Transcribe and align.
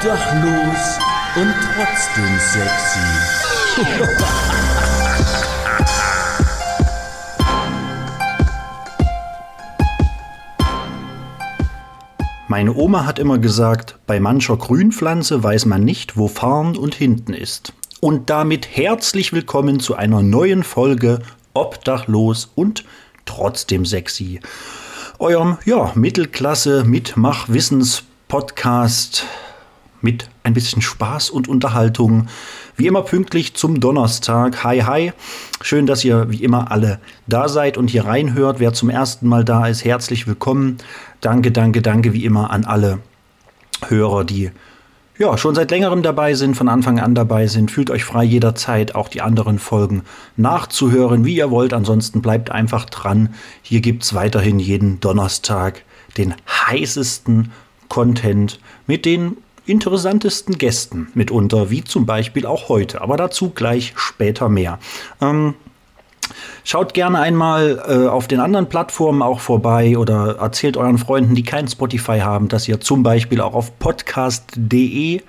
Obdachlos 0.00 0.98
und 1.36 1.54
trotzdem 1.74 2.38
sexy. 2.38 2.98
Meine 12.48 12.74
Oma 12.74 13.04
hat 13.04 13.18
immer 13.18 13.36
gesagt, 13.36 13.98
bei 14.06 14.20
mancher 14.20 14.56
Grünpflanze 14.56 15.42
weiß 15.42 15.66
man 15.66 15.84
nicht, 15.84 16.16
wo 16.16 16.28
vorn 16.28 16.78
und 16.78 16.94
hinten 16.94 17.34
ist. 17.34 17.74
Und 18.00 18.30
damit 18.30 18.74
herzlich 18.74 19.34
willkommen 19.34 19.80
zu 19.80 19.96
einer 19.96 20.22
neuen 20.22 20.62
Folge 20.62 21.18
Obdachlos 21.52 22.50
und 22.54 22.86
trotzdem 23.26 23.84
sexy. 23.84 24.40
Eurem, 25.18 25.58
ja, 25.66 25.92
Mittelklasse 25.94 26.84
Mitmachwissens 26.84 28.04
Podcast 28.28 29.26
mit 30.02 30.30
ein 30.42 30.54
bisschen 30.54 30.82
Spaß 30.82 31.30
und 31.30 31.48
Unterhaltung. 31.48 32.28
Wie 32.76 32.86
immer 32.86 33.02
pünktlich 33.02 33.54
zum 33.54 33.80
Donnerstag. 33.80 34.64
Hi, 34.64 34.80
hi. 34.80 35.12
Schön, 35.60 35.86
dass 35.86 36.04
ihr 36.04 36.30
wie 36.30 36.42
immer 36.42 36.70
alle 36.70 37.00
da 37.26 37.48
seid 37.48 37.76
und 37.76 37.90
hier 37.90 38.04
reinhört. 38.04 38.60
Wer 38.60 38.72
zum 38.72 38.90
ersten 38.90 39.28
Mal 39.28 39.44
da 39.44 39.66
ist, 39.66 39.84
herzlich 39.84 40.26
willkommen. 40.26 40.78
Danke, 41.20 41.52
danke, 41.52 41.82
danke 41.82 42.12
wie 42.12 42.24
immer 42.24 42.50
an 42.50 42.64
alle 42.64 42.98
Hörer, 43.88 44.24
die 44.24 44.50
ja, 45.20 45.36
schon 45.36 45.54
seit 45.54 45.70
längerem 45.70 46.02
dabei 46.02 46.32
sind, 46.32 46.56
von 46.56 46.70
Anfang 46.70 46.98
an 46.98 47.14
dabei 47.14 47.46
sind. 47.46 47.70
Fühlt 47.70 47.90
euch 47.90 48.04
frei 48.04 48.24
jederzeit 48.24 48.94
auch 48.94 49.08
die 49.08 49.20
anderen 49.20 49.58
Folgen 49.58 50.02
nachzuhören, 50.38 51.26
wie 51.26 51.36
ihr 51.36 51.50
wollt. 51.50 51.74
Ansonsten 51.74 52.22
bleibt 52.22 52.50
einfach 52.50 52.86
dran. 52.86 53.34
Hier 53.60 53.82
gibt 53.82 54.02
es 54.02 54.14
weiterhin 54.14 54.58
jeden 54.58 54.98
Donnerstag 55.00 55.82
den 56.16 56.34
heißesten 56.48 57.52
Content 57.90 58.60
mit 58.86 59.04
den 59.04 59.36
interessantesten 59.70 60.58
Gästen 60.58 61.08
mitunter, 61.14 61.70
wie 61.70 61.84
zum 61.84 62.06
Beispiel 62.06 62.46
auch 62.46 62.68
heute. 62.68 63.00
Aber 63.00 63.16
dazu 63.16 63.50
gleich 63.50 63.92
später 63.96 64.48
mehr. 64.48 64.78
Ähm, 65.20 65.54
Schaut 66.62 66.94
gerne 66.94 67.18
einmal 67.18 67.82
äh, 67.88 68.06
auf 68.06 68.28
den 68.28 68.40
anderen 68.40 68.68
Plattformen 68.68 69.22
auch 69.22 69.40
vorbei 69.40 69.96
oder 69.98 70.36
erzählt 70.36 70.76
euren 70.76 70.98
Freunden, 70.98 71.34
die 71.34 71.42
kein 71.42 71.66
Spotify 71.66 72.20
haben, 72.20 72.48
dass 72.48 72.68
ihr 72.68 72.80
zum 72.80 73.02
Beispiel 73.02 73.40
auch 73.40 73.54
auf 73.54 73.78
podcast.de 73.78 75.22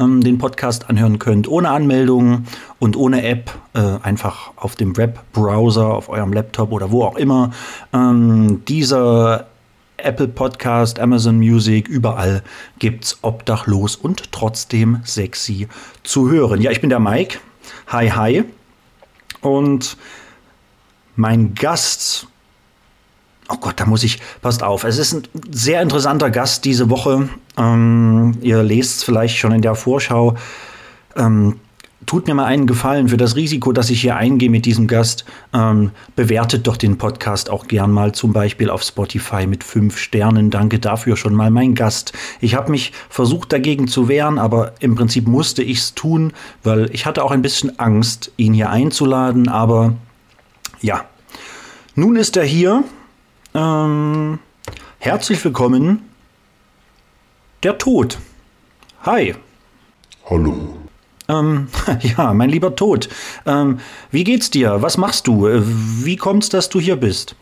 ähm, 0.00 0.20
den 0.22 0.38
Podcast 0.38 0.88
anhören 0.88 1.18
könnt, 1.18 1.48
ohne 1.48 1.70
Anmeldung 1.70 2.44
und 2.78 2.96
ohne 2.96 3.24
App, 3.24 3.50
äh, 3.74 3.80
einfach 4.02 4.52
auf 4.56 4.76
dem 4.76 4.96
Webbrowser, 4.96 5.88
auf 5.88 6.08
eurem 6.08 6.32
Laptop 6.32 6.72
oder 6.72 6.90
wo 6.90 7.04
auch 7.04 7.16
immer. 7.16 7.50
Ähm, 7.92 8.62
dieser 8.66 9.47
Apple 9.98 10.28
Podcast, 10.28 11.00
Amazon 11.00 11.38
Music, 11.38 11.88
überall 11.88 12.42
gibt's 12.78 13.18
obdachlos 13.22 13.96
und 13.96 14.32
trotzdem 14.32 15.00
sexy 15.04 15.68
zu 16.04 16.30
hören. 16.30 16.60
Ja, 16.60 16.70
ich 16.70 16.80
bin 16.80 16.88
der 16.88 17.00
Mike. 17.00 17.38
Hi, 17.88 18.08
hi. 18.08 18.44
Und 19.40 19.96
mein 21.16 21.54
Gast, 21.54 22.28
oh 23.48 23.56
Gott, 23.56 23.80
da 23.80 23.86
muss 23.86 24.04
ich, 24.04 24.20
passt 24.40 24.62
auf, 24.62 24.84
es 24.84 24.98
ist 24.98 25.12
ein 25.14 25.22
sehr 25.50 25.82
interessanter 25.82 26.30
Gast 26.30 26.64
diese 26.64 26.90
Woche. 26.90 27.28
Ähm, 27.56 28.38
ihr 28.40 28.62
lest 28.62 28.98
es 28.98 29.04
vielleicht 29.04 29.36
schon 29.36 29.52
in 29.52 29.62
der 29.62 29.74
Vorschau. 29.74 30.36
Ähm, 31.16 31.58
tut 32.06 32.26
mir 32.26 32.34
mal 32.34 32.44
einen 32.44 32.66
Gefallen 32.66 33.08
für 33.08 33.16
das 33.16 33.36
Risiko, 33.36 33.72
dass 33.72 33.90
ich 33.90 34.00
hier 34.00 34.16
eingehe 34.16 34.50
mit 34.50 34.66
diesem 34.66 34.86
Gast. 34.86 35.24
Ähm, 35.52 35.90
bewertet 36.16 36.66
doch 36.66 36.76
den 36.76 36.98
Podcast 36.98 37.50
auch 37.50 37.66
gern 37.66 37.90
mal 37.90 38.12
zum 38.12 38.32
Beispiel 38.32 38.70
auf 38.70 38.82
Spotify 38.82 39.46
mit 39.46 39.64
fünf 39.64 39.98
Sternen. 39.98 40.50
Danke 40.50 40.78
dafür 40.78 41.16
schon 41.16 41.34
mal, 41.34 41.50
mein 41.50 41.74
Gast. 41.74 42.12
Ich 42.40 42.54
habe 42.54 42.70
mich 42.70 42.92
versucht 43.08 43.52
dagegen 43.52 43.88
zu 43.88 44.08
wehren, 44.08 44.38
aber 44.38 44.72
im 44.80 44.94
Prinzip 44.94 45.26
musste 45.26 45.62
ich 45.62 45.78
es 45.78 45.94
tun, 45.94 46.32
weil 46.62 46.88
ich 46.92 47.06
hatte 47.06 47.24
auch 47.24 47.30
ein 47.30 47.42
bisschen 47.42 47.78
Angst, 47.78 48.32
ihn 48.36 48.54
hier 48.54 48.70
einzuladen. 48.70 49.48
Aber 49.48 49.94
ja, 50.80 51.04
nun 51.94 52.16
ist 52.16 52.36
er 52.36 52.44
hier. 52.44 52.84
Ähm, 53.54 54.38
herzlich 54.98 55.44
willkommen, 55.44 56.02
der 57.62 57.76
Tod. 57.76 58.18
Hi. 59.02 59.34
Hallo. 60.28 60.87
Ähm, 61.28 61.68
ja, 62.00 62.32
mein 62.32 62.50
lieber 62.50 62.74
Tod. 62.74 63.08
Ähm, 63.46 63.80
wie 64.10 64.24
geht's 64.24 64.50
dir? 64.50 64.82
Was 64.82 64.96
machst 64.96 65.26
du? 65.26 65.46
Äh, 65.46 65.62
wie 65.64 66.16
kommt's, 66.16 66.48
dass 66.48 66.68
du 66.68 66.80
hier 66.80 66.96
bist? 66.96 67.36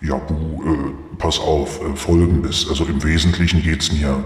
Ja, 0.00 0.16
Bu, 0.16 0.62
äh, 0.64 0.92
pass 1.18 1.38
auf, 1.38 1.80
äh, 1.80 1.96
folgendes. 1.96 2.68
Also 2.68 2.84
im 2.84 3.02
Wesentlichen 3.02 3.62
geht's 3.62 3.92
mir, 3.92 4.24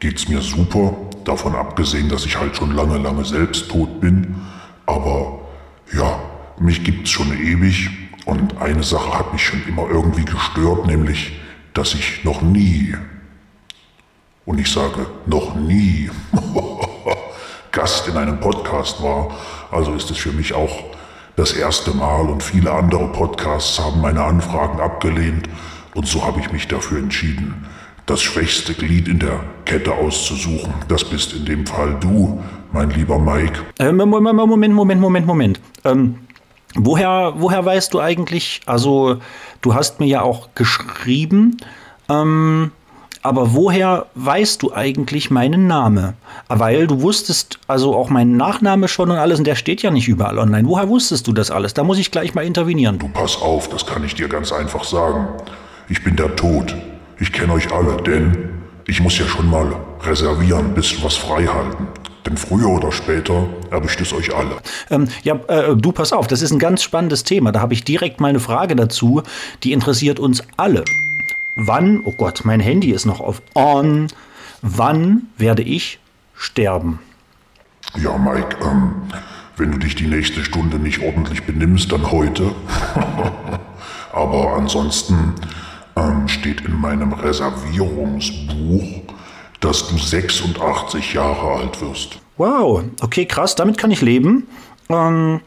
geht's 0.00 0.28
mir 0.28 0.40
super. 0.40 0.94
Davon 1.24 1.54
abgesehen, 1.54 2.08
dass 2.08 2.24
ich 2.24 2.38
halt 2.38 2.56
schon 2.56 2.74
lange, 2.74 2.98
lange 2.98 3.24
selbst 3.24 3.70
tot 3.70 4.00
bin. 4.00 4.34
Aber 4.86 5.40
ja, 5.92 6.18
mich 6.58 6.82
gibt's 6.82 7.10
schon 7.10 7.32
ewig. 7.32 7.90
Und 8.26 8.58
eine 8.58 8.82
Sache 8.82 9.18
hat 9.18 9.32
mich 9.32 9.44
schon 9.44 9.62
immer 9.68 9.88
irgendwie 9.88 10.24
gestört, 10.24 10.86
nämlich, 10.86 11.32
dass 11.74 11.94
ich 11.94 12.24
noch 12.24 12.42
nie, 12.42 12.94
und 14.44 14.58
ich 14.58 14.70
sage 14.70 15.06
noch 15.26 15.54
nie, 15.56 16.10
Gast 17.72 18.08
in 18.08 18.16
einem 18.16 18.40
Podcast 18.40 19.02
war. 19.02 19.30
Also 19.70 19.94
ist 19.94 20.10
es 20.10 20.18
für 20.18 20.32
mich 20.32 20.54
auch 20.54 20.84
das 21.36 21.52
erste 21.52 21.92
Mal 21.92 22.28
und 22.28 22.42
viele 22.42 22.72
andere 22.72 23.08
Podcasts 23.08 23.78
haben 23.78 24.00
meine 24.00 24.22
Anfragen 24.22 24.80
abgelehnt 24.80 25.48
und 25.94 26.06
so 26.06 26.24
habe 26.24 26.40
ich 26.40 26.52
mich 26.52 26.68
dafür 26.68 26.98
entschieden, 26.98 27.66
das 28.06 28.22
schwächste 28.22 28.74
Glied 28.74 29.08
in 29.08 29.20
der 29.20 29.40
Kette 29.64 29.92
auszusuchen. 29.92 30.74
Das 30.88 31.04
bist 31.04 31.32
in 31.32 31.44
dem 31.44 31.66
Fall 31.66 31.96
du, 32.00 32.42
mein 32.72 32.90
lieber 32.90 33.18
Mike. 33.18 33.60
Äh, 33.78 33.92
Moment, 33.92 34.36
Moment, 34.36 34.74
Moment, 34.74 35.00
Moment, 35.00 35.26
Moment. 35.26 35.60
Ähm, 35.84 36.16
woher, 36.74 37.34
woher 37.36 37.64
weißt 37.64 37.94
du 37.94 38.00
eigentlich, 38.00 38.60
also 38.66 39.18
du 39.60 39.74
hast 39.74 40.00
mir 40.00 40.06
ja 40.06 40.22
auch 40.22 40.48
geschrieben, 40.54 41.56
ähm, 42.08 42.72
aber 43.22 43.54
woher 43.54 44.06
weißt 44.14 44.62
du 44.62 44.72
eigentlich 44.72 45.30
meinen 45.30 45.66
Namen? 45.66 46.14
Weil 46.48 46.86
du 46.86 47.02
wusstest 47.02 47.58
also 47.66 47.94
auch 47.94 48.08
meinen 48.08 48.36
Nachname 48.36 48.88
schon 48.88 49.10
und 49.10 49.18
alles 49.18 49.38
und 49.38 49.46
der 49.46 49.56
steht 49.56 49.82
ja 49.82 49.90
nicht 49.90 50.08
überall 50.08 50.38
online. 50.38 50.66
Woher 50.66 50.88
wusstest 50.88 51.26
du 51.26 51.32
das 51.32 51.50
alles? 51.50 51.74
Da 51.74 51.84
muss 51.84 51.98
ich 51.98 52.10
gleich 52.10 52.34
mal 52.34 52.44
intervenieren. 52.44 52.98
Du 52.98 53.08
pass 53.08 53.40
auf, 53.40 53.68
das 53.68 53.84
kann 53.86 54.04
ich 54.04 54.14
dir 54.14 54.28
ganz 54.28 54.52
einfach 54.52 54.84
sagen. 54.84 55.28
Ich 55.88 56.02
bin 56.02 56.16
der 56.16 56.34
Tod. 56.34 56.74
Ich 57.18 57.32
kenne 57.32 57.52
euch 57.52 57.70
alle, 57.72 58.00
denn 58.02 58.48
ich 58.86 59.00
muss 59.00 59.18
ja 59.18 59.26
schon 59.26 59.50
mal 59.50 59.74
reservieren, 60.02 60.72
bisschen 60.72 61.04
was 61.04 61.16
frei 61.16 61.46
halten. 61.46 61.88
Denn 62.24 62.36
früher 62.36 62.68
oder 62.68 62.92
später 62.92 63.46
erwischt 63.70 64.00
es 64.00 64.12
euch 64.12 64.34
alle. 64.34 64.56
Ähm, 64.90 65.08
ja, 65.22 65.34
äh, 65.48 65.76
du 65.76 65.92
pass 65.92 66.12
auf, 66.12 66.26
das 66.26 66.40
ist 66.42 66.52
ein 66.52 66.58
ganz 66.58 66.82
spannendes 66.82 67.24
Thema. 67.24 67.52
Da 67.52 67.60
habe 67.60 67.74
ich 67.74 67.84
direkt 67.84 68.20
mal 68.20 68.28
eine 68.28 68.40
Frage 68.40 68.76
dazu, 68.76 69.22
die 69.62 69.72
interessiert 69.72 70.18
uns 70.18 70.42
alle 70.56 70.84
wann, 71.54 72.00
oh 72.04 72.12
Gott, 72.12 72.42
mein 72.44 72.60
Handy 72.60 72.90
ist 72.90 73.06
noch 73.06 73.20
auf 73.20 73.42
on, 73.54 74.08
wann 74.62 75.28
werde 75.36 75.62
ich 75.62 75.98
sterben? 76.34 77.00
Ja, 77.96 78.16
Mike, 78.16 78.56
ähm, 78.62 78.92
wenn 79.56 79.72
du 79.72 79.78
dich 79.78 79.94
die 79.94 80.06
nächste 80.06 80.44
Stunde 80.44 80.78
nicht 80.78 81.02
ordentlich 81.02 81.44
benimmst, 81.44 81.90
dann 81.92 82.10
heute. 82.10 82.54
Aber 84.12 84.54
ansonsten 84.54 85.34
ähm, 85.96 86.28
steht 86.28 86.62
in 86.62 86.80
meinem 86.80 87.12
Reservierungsbuch, 87.12 89.02
dass 89.60 89.88
du 89.88 89.98
86 89.98 91.14
Jahre 91.14 91.60
alt 91.60 91.80
wirst. 91.80 92.18
Wow, 92.36 92.84
okay, 93.02 93.26
krass, 93.26 93.54
damit 93.54 93.76
kann 93.76 93.90
ich 93.90 94.00
leben. 94.00 94.46
Ähm, 94.88 95.40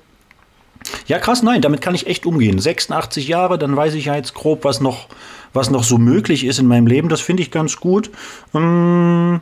ja, 1.08 1.20
krass, 1.20 1.44
nein, 1.44 1.62
damit 1.62 1.82
kann 1.82 1.96
ich 1.96 2.08
echt 2.08 2.26
umgehen. 2.26 2.60
86 2.60 3.28
Jahre, 3.28 3.58
dann 3.58 3.76
weiß 3.76 3.94
ich 3.94 4.06
ja 4.06 4.16
jetzt 4.16 4.34
grob, 4.34 4.64
was 4.64 4.82
noch, 4.82 5.08
was 5.54 5.70
noch 5.70 5.84
so 5.84 5.98
möglich 5.98 6.46
ist 6.46 6.60
in 6.60 6.68
meinem 6.68 6.88
Leben. 6.88 7.10
Das 7.10 7.22
finde 7.22 7.44
ich 7.44 7.52
ganz 7.52 7.78
gut. 7.78 8.10
Ähm, 8.54 9.42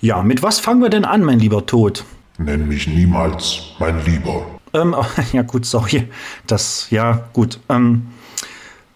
ja, 0.00 0.22
mit 0.22 0.42
was 0.42 0.60
fangen 0.60 0.82
wir 0.82 0.90
denn 0.90 1.04
an, 1.04 1.22
mein 1.22 1.38
lieber 1.38 1.66
Tod? 1.66 2.04
Nenn 2.38 2.68
mich 2.68 2.86
niemals 2.86 3.74
mein 3.78 4.04
Lieber. 4.04 4.46
Ähm, 4.72 4.96
ja, 5.32 5.42
gut, 5.42 5.66
sorry. 5.66 6.08
Das, 6.46 6.88
ja, 6.90 7.28
gut. 7.32 7.60
Ähm, 7.68 8.06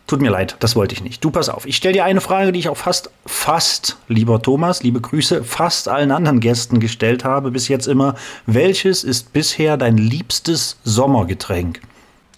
tut 0.07 0.21
mir 0.21 0.31
leid, 0.31 0.57
das 0.61 0.77
wollte 0.77 0.95
ich 0.95 1.03
nicht. 1.03 1.25
Du, 1.25 1.31
pass 1.31 1.49
auf. 1.49 1.67
Ich 1.67 1.77
stelle 1.77 1.95
dir 1.95 2.05
eine 2.05 2.21
Frage, 2.21 2.53
die 2.53 2.59
ich 2.59 2.69
auch 2.69 2.77
fast, 2.77 3.11
fast, 3.27 3.97
lieber 4.09 4.41
Thomas, 4.41 4.83
liebe 4.83 5.01
Grüße, 5.01 5.45
fast 5.45 5.89
allen 5.89 6.11
anderen 6.11 6.41
Gästen 6.41 6.81
gestellt 6.81 7.25
habe 7.25 7.51
bis 7.51 7.69
jetzt 7.69 7.87
immer. 7.87 8.15
Welches 8.47 9.05
ist 9.05 9.33
bisher 9.33 9.77
dein 9.77 9.97
liebstes 9.97 10.79
Sommergetränk? 10.85 11.81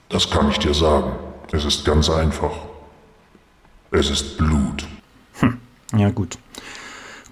Das 0.08 0.30
kann 0.30 0.50
ich 0.50 0.58
dir 0.58 0.74
sagen. 0.74 1.12
Es 1.52 1.64
ist 1.64 1.84
ganz 1.84 2.10
einfach. 2.10 2.52
Es 3.90 4.10
ist 4.10 4.36
Blut. 4.36 4.86
Hm, 5.40 5.58
ja, 5.96 6.10
gut. 6.10 6.38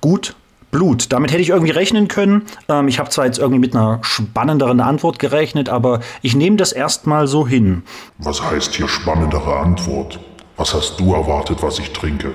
Gut, 0.01 0.35
Blut. 0.77 1.11
Damit 1.11 1.33
hätte 1.33 1.41
ich 1.41 1.49
irgendwie 1.49 1.73
rechnen 1.73 2.07
können. 2.07 2.43
Ähm, 2.69 2.87
ich 2.87 2.99
habe 2.99 3.09
zwar 3.09 3.25
jetzt 3.25 3.39
irgendwie 3.39 3.61
mit 3.61 3.75
einer 3.75 3.99
spannenderen 4.03 4.81
Antwort 4.81 5.19
gerechnet, 5.19 5.71
aber 5.71 6.01
ich 6.21 6.37
nehme 6.37 6.59
das 6.59 6.73
erstmal 6.73 7.27
so 7.27 7.49
hin. 7.49 7.83
Was 8.19 8.43
heißt 8.43 8.75
hier 8.75 8.87
spannendere 8.87 9.57
Antwort? 9.57 10.21
Was 10.59 10.75
hast 10.75 11.01
du 11.01 11.15
erwartet, 11.15 11.63
was 11.63 11.79
ich 11.79 11.95
trinke? 11.95 12.35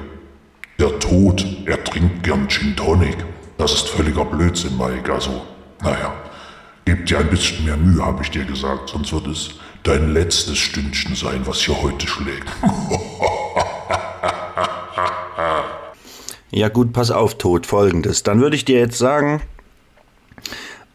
Der 0.80 0.98
Tod, 0.98 1.46
er 1.68 1.84
trinkt 1.84 2.24
gern 2.24 2.50
Gin 2.50 2.76
Tonic. 2.76 3.18
Das 3.60 3.74
ist 3.74 3.90
völliger 3.90 4.26
Blödsinn, 4.26 4.76
Mike. 4.76 5.14
Also, 5.14 5.44
naja, 5.84 6.12
gib 6.86 7.06
dir 7.06 7.20
ein 7.20 7.30
bisschen 7.30 7.64
mehr 7.64 7.78
Mühe, 7.78 8.04
habe 8.04 8.24
ich 8.24 8.32
dir 8.32 8.46
gesagt, 8.46 8.90
sonst 8.90 9.14
wird 9.14 9.28
es 9.28 9.52
dein 9.84 10.14
letztes 10.14 10.58
Stündchen 10.58 11.14
sein, 11.14 11.42
was 11.46 11.60
hier 11.60 11.80
heute 11.80 12.08
schlägt. 12.08 12.48
Ja 16.52 16.68
gut, 16.68 16.92
pass 16.92 17.12
auf, 17.12 17.38
Tod, 17.38 17.66
folgendes. 17.66 18.24
Dann 18.24 18.42
würde 18.42 18.58
ich 18.58 18.66
dir 18.66 18.78
jetzt 18.78 18.98
sagen, 18.98 19.42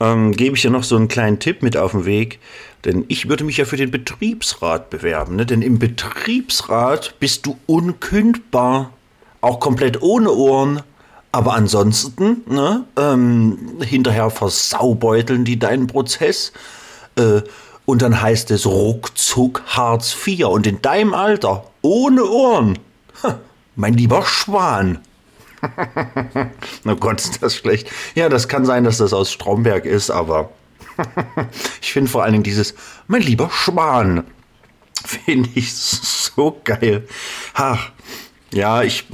ähm, 0.00 0.32
gebe 0.32 0.54
ich 0.54 0.62
dir 0.62 0.70
noch 0.70 0.84
so 0.84 0.96
einen 0.96 1.08
kleinen 1.08 1.38
Tipp 1.38 1.62
mit 1.62 1.78
auf 1.78 1.92
den 1.92 2.04
Weg. 2.04 2.40
Denn 2.84 3.06
ich 3.08 3.30
würde 3.30 3.42
mich 3.42 3.56
ja 3.56 3.64
für 3.64 3.78
den 3.78 3.90
Betriebsrat 3.90 4.90
bewerben. 4.90 5.36
Ne? 5.36 5.46
Denn 5.46 5.62
im 5.62 5.78
Betriebsrat 5.78 7.18
bist 7.20 7.46
du 7.46 7.58
unkündbar. 7.64 8.92
Auch 9.40 9.58
komplett 9.58 10.02
ohne 10.02 10.30
Ohren. 10.30 10.82
Aber 11.32 11.54
ansonsten, 11.54 12.42
ne, 12.46 12.84
ähm, 12.96 13.78
hinterher 13.80 14.30
versaubeuteln 14.30 15.44
die 15.44 15.58
deinen 15.58 15.86
Prozess. 15.86 16.52
Äh, 17.16 17.42
und 17.86 18.02
dann 18.02 18.20
heißt 18.20 18.50
es 18.50 18.66
ruckzuck 18.66 19.62
Hartz 19.66 20.14
IV. 20.26 20.46
Und 20.46 20.66
in 20.66 20.82
deinem 20.82 21.14
Alter, 21.14 21.64
ohne 21.80 22.24
Ohren. 22.24 22.78
Ha, 23.22 23.38
mein 23.74 23.94
lieber 23.94 24.22
Schwan. 24.22 25.00
Oh 26.84 26.96
Gott, 26.96 27.20
ist 27.20 27.42
das 27.42 27.56
schlecht. 27.56 27.90
Ja, 28.14 28.28
das 28.28 28.48
kann 28.48 28.64
sein, 28.64 28.84
dass 28.84 28.98
das 28.98 29.12
aus 29.12 29.32
Stromberg 29.32 29.84
ist, 29.84 30.10
aber 30.10 30.50
ich 31.80 31.92
finde 31.92 32.10
vor 32.10 32.22
allen 32.22 32.32
Dingen 32.32 32.44
dieses, 32.44 32.74
mein 33.06 33.22
lieber 33.22 33.50
Schwan, 33.50 34.24
finde 35.04 35.50
ich 35.54 35.74
so 35.74 36.60
geil. 36.64 37.06
Ach, 37.54 37.90
ja, 38.52 38.82
ich, 38.82 39.06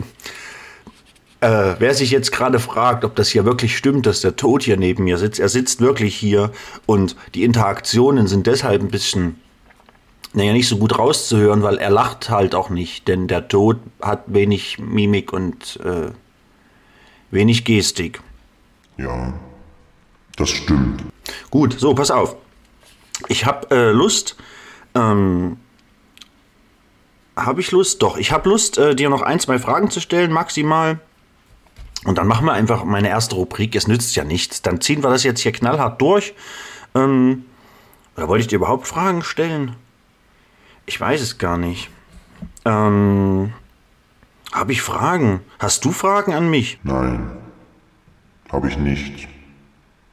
äh, 1.41 1.75
wer 1.79 1.95
sich 1.95 2.11
jetzt 2.11 2.33
gerade 2.33 2.59
fragt, 2.59 3.05
ob 3.05 3.17
das 3.17 3.29
hier 3.29 3.45
wirklich 3.45 3.77
stimmt, 3.77 4.07
dass 4.07 4.21
der 4.21 4.37
Tod 4.37 4.63
hier 4.63 4.77
neben 4.77 5.05
mir 5.05 5.19
sitzt, 5.19 5.41
er 5.41 5.49
sitzt 5.49 5.81
wirklich 5.81 6.15
hier 6.15 6.53
und 6.87 7.17
die 7.35 7.45
Interaktionen 7.45 8.27
sind 8.27 8.47
deshalb 8.47 8.81
ein 8.81 8.91
bisschen, 8.91 9.41
naja, 10.33 10.53
nicht 10.53 10.69
so 10.69 10.79
gut 10.79 10.99
rauszuhören, 10.99 11.63
weil 11.63 11.79
er 11.79 11.91
lacht 11.91 12.31
halt 12.31 12.55
auch 12.55 12.71
nicht, 12.71 13.09
denn 13.09 13.27
der 13.27 13.49
Tod 13.49 13.79
hat 14.01 14.25
wenig 14.27 14.79
Mimik 14.79 15.33
und 15.33 15.81
äh, 15.85 16.13
wenig 17.33 17.65
Gestik. 17.65 18.21
Ja, 18.97 19.33
das 20.37 20.51
stimmt. 20.51 21.03
Gut, 21.51 21.79
so, 21.81 21.95
pass 21.95 22.13
auf. 22.13 22.37
Ich 23.29 23.45
habe 23.47 23.71
äh, 23.75 23.91
Lust, 23.91 24.37
ähm, 24.95 25.57
habe 27.37 27.61
ich 27.61 27.71
Lust? 27.71 28.03
Doch, 28.03 28.17
ich 28.17 28.31
habe 28.31 28.49
Lust, 28.49 28.79
äh, 28.79 28.95
dir 28.95 29.09
noch 29.09 29.23
ein, 29.23 29.41
zwei 29.41 29.59
Fragen 29.59 29.91
zu 29.91 30.01
stellen, 30.01 30.33
maximal. 30.33 31.01
Und 32.05 32.19
dann 32.19 32.27
machen 32.27 32.47
wir 32.47 32.53
einfach 32.53 32.85
meine 32.85 33.09
erste 33.09 33.37
Rubrik. 33.37 33.75
Es 33.75 33.87
nützt 33.87 34.15
ja 34.17 34.25
nichts. 34.25 34.63
Dann 34.63 34.81
ziehen 34.81 35.03
wir 35.03 35.11
das 35.11 35.23
jetzt 35.23 35.41
hier 35.41 35.53
knallhart 35.53 36.01
durch. 36.01 36.35
Ähm, 36.95 37.45
oder 38.17 38.29
wollte 38.29 38.43
ich 38.43 38.49
dir 38.49 38.57
überhaupt 38.57 38.87
Fragen 38.87 39.23
stellen? 39.23 39.77
Ich 40.85 41.01
weiß 41.01 41.21
es 41.21 41.39
gar 41.39 41.57
nicht. 41.57 41.89
Ähm, 42.65 43.53
habe 44.53 44.73
ich 44.73 44.83
Fragen? 44.83 45.41
Hast 45.59 45.85
du 45.85 45.93
Fragen 45.93 46.35
an 46.35 46.51
mich? 46.51 46.79
Nein, 46.83 47.31
habe 48.51 48.69
ich 48.69 48.79
nicht. 48.79 49.29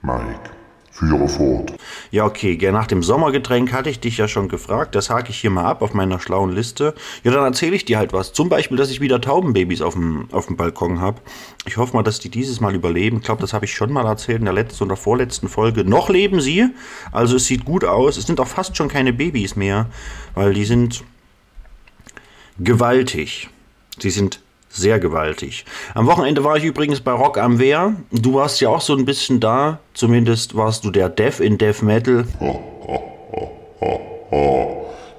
Mike, 0.02 0.50
führe 0.92 1.28
fort. 1.28 1.74
Ja, 2.10 2.26
okay. 2.26 2.56
Gern 2.56 2.74
nach 2.74 2.88
dem 2.88 3.04
Sommergetränk 3.04 3.74
hatte 3.74 3.90
ich 3.90 4.00
dich 4.00 4.18
ja 4.18 4.30
schon 4.30 4.48
gefragt. 4.48 4.96
Das 4.96 5.10
hake 5.10 5.30
ich 5.30 5.42
hier 5.42 5.50
mal 5.50 5.66
ab 5.66 5.82
auf 5.82 5.94
meiner 5.94 6.20
schlauen 6.22 6.52
Liste. 6.52 6.96
Ja, 7.24 7.32
dann 7.32 7.44
erzähle 7.44 7.76
ich 7.76 7.84
dir 7.84 7.98
halt 7.98 8.14
was. 8.14 8.32
Zum 8.32 8.48
Beispiel, 8.48 8.78
dass 8.78 8.92
ich 8.92 9.02
wieder 9.02 9.20
Taubenbabys 9.20 9.82
auf 9.82 9.94
dem, 9.94 10.30
auf 10.32 10.48
dem 10.48 10.56
Balkon 10.56 11.02
habe. 11.02 11.22
Ich 11.66 11.76
hoffe 11.76 11.98
mal, 11.98 12.04
dass 12.04 12.20
die 12.20 12.30
dieses 12.30 12.62
Mal 12.62 12.76
überleben. 12.76 13.18
Ich 13.18 13.24
glaube, 13.24 13.42
das 13.42 13.54
habe 13.54 13.66
ich 13.66 13.74
schon 13.74 13.92
mal 13.92 14.06
erzählt 14.06 14.40
in 14.40 14.46
der 14.46 14.54
letzten 14.54 14.86
oder 14.86 14.96
vorletzten 14.96 15.50
Folge. 15.50 15.84
Noch 15.84 16.10
leben 16.10 16.40
sie. 16.40 16.68
Also 17.12 17.36
es 17.36 17.46
sieht 17.46 17.66
gut 17.66 17.84
aus. 17.84 18.16
Es 18.16 18.26
sind 18.26 18.40
auch 18.40 18.48
fast 18.48 18.78
schon 18.78 18.88
keine 18.88 19.12
Babys 19.12 19.58
mehr, 19.58 19.88
weil 20.34 20.54
die 20.54 20.66
sind 20.66 21.04
gewaltig. 22.58 23.50
Sie 24.02 24.10
sind 24.10 24.40
sehr 24.70 25.00
gewaltig. 25.00 25.66
Am 25.96 26.06
Wochenende 26.08 26.44
war 26.44 26.58
ich 26.58 26.64
übrigens 26.64 27.02
bei 27.02 27.12
Rock 27.12 27.38
am 27.38 27.60
Wehr. 27.60 27.96
Du 28.12 28.36
warst 28.36 28.62
ja 28.62 28.70
auch 28.70 28.82
so 28.82 28.96
ein 28.96 29.06
bisschen 29.06 29.40
da. 29.40 29.80
Zumindest 29.94 30.56
warst 30.56 30.86
du 30.86 30.92
der 30.92 31.10
Dev 31.10 31.44
in 31.44 31.58
Death 31.58 31.82
Metal. 31.82 32.26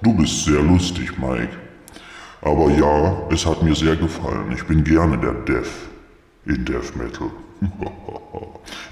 Du 0.03 0.15
bist 0.15 0.47
sehr 0.47 0.62
lustig, 0.62 1.19
Mike. 1.19 1.50
Aber 2.41 2.71
ja, 2.71 3.19
es 3.31 3.44
hat 3.44 3.62
mir 3.62 3.75
sehr 3.75 3.97
gefallen. 3.97 4.50
Ich 4.55 4.65
bin 4.65 4.82
gerne 4.82 5.19
der 5.19 5.35
Dev 5.35 5.69
in 6.47 6.65
Death 6.65 6.97
Metal. 6.97 7.31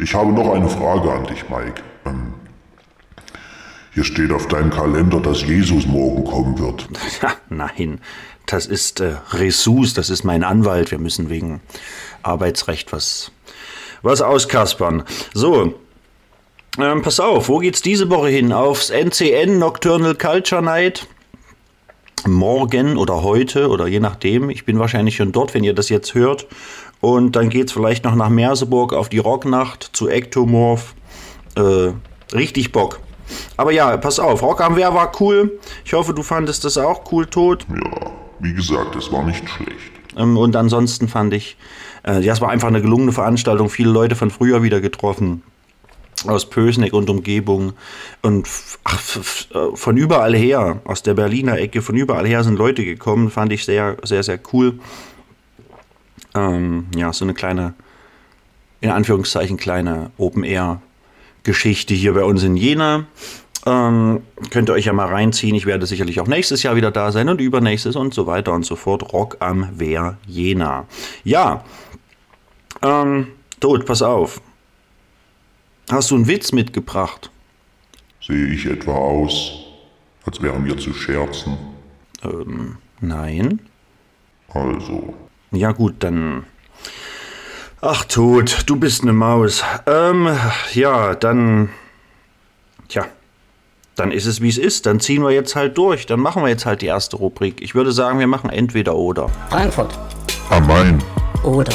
Ich 0.01 0.15
habe 0.15 0.33
noch 0.33 0.53
eine 0.53 0.69
Frage 0.69 1.13
an 1.13 1.25
dich, 1.25 1.49
Mike. 1.49 1.83
Ähm, 2.05 2.35
hier 3.99 4.05
steht 4.05 4.31
auf 4.31 4.47
deinem 4.47 4.71
Kalender, 4.71 5.19
dass 5.19 5.43
Jesus 5.43 5.85
morgen 5.85 6.23
kommen 6.23 6.57
wird. 6.57 6.87
Ja, 7.21 7.33
nein, 7.49 8.01
das 8.47 8.65
ist 8.67 9.01
äh, 9.01 9.17
Ressus, 9.33 9.93
das 9.93 10.09
ist 10.09 10.23
mein 10.23 10.45
Anwalt. 10.45 10.93
Wir 10.93 10.99
müssen 10.99 11.31
wegen 11.31 11.61
Arbeitsrecht 12.23 12.93
was, 12.93 13.33
was 14.03 14.23
auskaspern. 14.23 15.03
So, 15.35 15.75
ähm, 16.79 17.03
pass 17.03 17.19
auf, 17.19 17.49
wo 17.49 17.59
geht's 17.59 17.83
diese 17.83 18.09
Woche 18.09 18.29
hin? 18.29 18.53
Aufs 18.53 18.91
NCN 18.91 19.59
Nocturnal 19.59 20.15
Culture 20.15 20.63
Night. 20.63 21.09
Morgen 22.25 22.99
oder 22.99 23.25
heute 23.25 23.69
oder 23.69 23.89
je 23.89 23.99
nachdem. 23.99 24.49
Ich 24.49 24.65
bin 24.65 24.79
wahrscheinlich 24.79 25.17
schon 25.17 25.33
dort, 25.33 25.55
wenn 25.55 25.65
ihr 25.65 25.75
das 25.75 25.89
jetzt 25.89 26.15
hört. 26.15 26.47
Und 27.01 27.35
dann 27.35 27.49
geht's 27.49 27.73
vielleicht 27.73 28.05
noch 28.05 28.15
nach 28.15 28.29
Merseburg 28.29 28.93
auf 28.93 29.09
die 29.09 29.19
Rocknacht 29.19 29.91
zu 29.93 30.07
Ectomorph. 30.07 30.95
Äh, 31.57 31.91
richtig 32.33 32.71
Bock. 32.71 33.01
Aber 33.57 33.73
ja, 33.73 33.97
pass 33.97 34.19
auf, 34.19 34.43
Rock 34.43 34.61
am 34.61 34.77
Wehr 34.77 34.95
war 34.95 35.13
cool. 35.21 35.59
Ich 35.85 35.93
hoffe, 35.93 36.15
du 36.15 36.23
fandest 36.23 36.65
das 36.65 36.79
auch 36.79 37.11
cool, 37.13 37.27
tot. 37.27 37.67
Ja, 37.69 38.11
wie 38.41 38.55
gesagt, 38.55 38.97
es 38.97 39.11
war 39.13 39.25
nicht 39.25 39.49
schlecht. 39.49 39.93
Ähm, 40.17 40.37
und 40.37 40.57
ansonsten 40.57 41.09
fand 41.09 41.35
ich, 41.35 41.57
äh, 42.07 42.21
ja, 42.21 42.33
es 42.33 42.41
war 42.41 42.51
einfach 42.51 42.69
eine 42.69 42.83
gelungene 42.83 43.13
Veranstaltung. 43.13 43.69
Viele 43.69 43.91
Leute 43.91 44.17
von 44.17 44.31
früher 44.31 44.63
wieder 44.63 44.81
getroffen. 44.81 45.43
Aus 46.27 46.51
Pösneck 46.51 46.93
und 46.95 47.09
Umgebung. 47.11 47.75
Und 48.23 48.49
ach, 48.85 49.01
äh, 49.55 49.77
von 49.77 49.97
überall 49.97 50.35
her, 50.35 50.81
aus 50.85 51.03
der 51.03 51.15
Berliner 51.15 51.59
Ecke, 51.59 51.81
von 51.81 51.97
überall 51.97 52.27
her 52.27 52.43
sind 52.43 52.57
Leute 52.59 52.85
gekommen. 52.85 53.31
Fand 53.31 53.53
ich 53.53 53.65
sehr, 53.65 53.97
sehr, 54.03 54.23
sehr 54.23 54.41
cool. 54.53 54.81
Ähm, 56.35 56.87
ja, 56.97 57.13
so 57.13 57.25
eine 57.25 57.35
kleine, 57.35 57.75
in 58.81 58.91
Anführungszeichen, 58.91 59.57
kleine 59.57 60.11
Open-Air-Geschichte 61.49 61.95
hier 61.95 62.13
bei 62.15 62.25
uns 62.25 62.43
in 62.43 62.57
Jena. 62.57 63.07
Ähm, 63.67 64.23
könnt 64.51 64.69
ihr 64.69 64.75
euch 64.75 64.85
ja 64.85 64.93
mal 64.93 65.07
reinziehen. 65.07 65.55
Ich 65.55 65.67
werde 65.67 65.87
sicherlich 65.87 66.21
auch 66.21 66.27
nächstes 66.27 66.63
Jahr 66.63 66.77
wieder 66.77 66.91
da 66.91 67.11
sein 67.11 67.29
und 67.29 67.41
übernächstes 67.41 67.97
und 67.97 68.13
so 68.15 68.27
weiter 68.27 68.53
und 68.53 68.65
so 68.65 68.77
fort. 68.77 69.13
Rock 69.13 69.39
am 69.41 69.69
Wehr 69.79 70.19
Jena. 70.27 70.87
Ja, 71.25 71.65
ähm, 72.83 73.29
Tod, 73.61 73.87
pass 73.87 74.03
auf. 74.03 74.41
Hast 75.91 76.11
du 76.11 76.17
einen 76.17 76.29
Witz 76.29 76.53
mitgebracht? 76.53 77.31
Sehe 78.21 78.49
ich 78.49 78.67
etwa 78.67 78.93
aus, 78.95 79.53
als 80.25 80.41
wären 80.43 80.65
wir 80.67 80.77
zu 80.77 80.93
scherzen? 80.93 81.57
Ähm, 82.23 82.77
nein. 83.01 83.61
Also, 84.53 85.15
Ja 85.51 85.73
gut, 85.73 85.95
dann. 86.01 86.45
Ach 87.81 88.05
Tod, 88.05 88.65
du 88.67 88.77
bist 88.77 89.03
eine 89.03 89.13
Maus. 89.13 89.63
Ähm, 89.87 90.29
ja, 90.75 91.15
dann. 91.15 91.69
Tja, 92.89 93.05
dann 93.95 94.11
ist 94.11 94.27
es 94.27 94.41
wie 94.41 94.49
es 94.49 94.59
ist. 94.59 94.87
Dann 94.87 94.99
ziehen 94.99 95.23
wir 95.23 95.31
jetzt 95.31 95.55
halt 95.55 95.79
durch. 95.79 96.05
Dann 96.07 96.19
machen 96.19 96.43
wir 96.43 96.49
jetzt 96.49 96.67
halt 96.67 96.83
die 96.83 96.87
erste 96.87 97.17
Rubrik. 97.17 97.61
Ich 97.63 97.77
würde 97.77 97.93
sagen, 97.93 98.19
wir 98.19 98.27
machen 98.27 98.51
entweder 98.51 98.97
oder. 98.97 99.29
Frankfurt. 99.51 99.97
am 100.51 100.67
Main 100.67 101.03
Oder. 101.45 101.73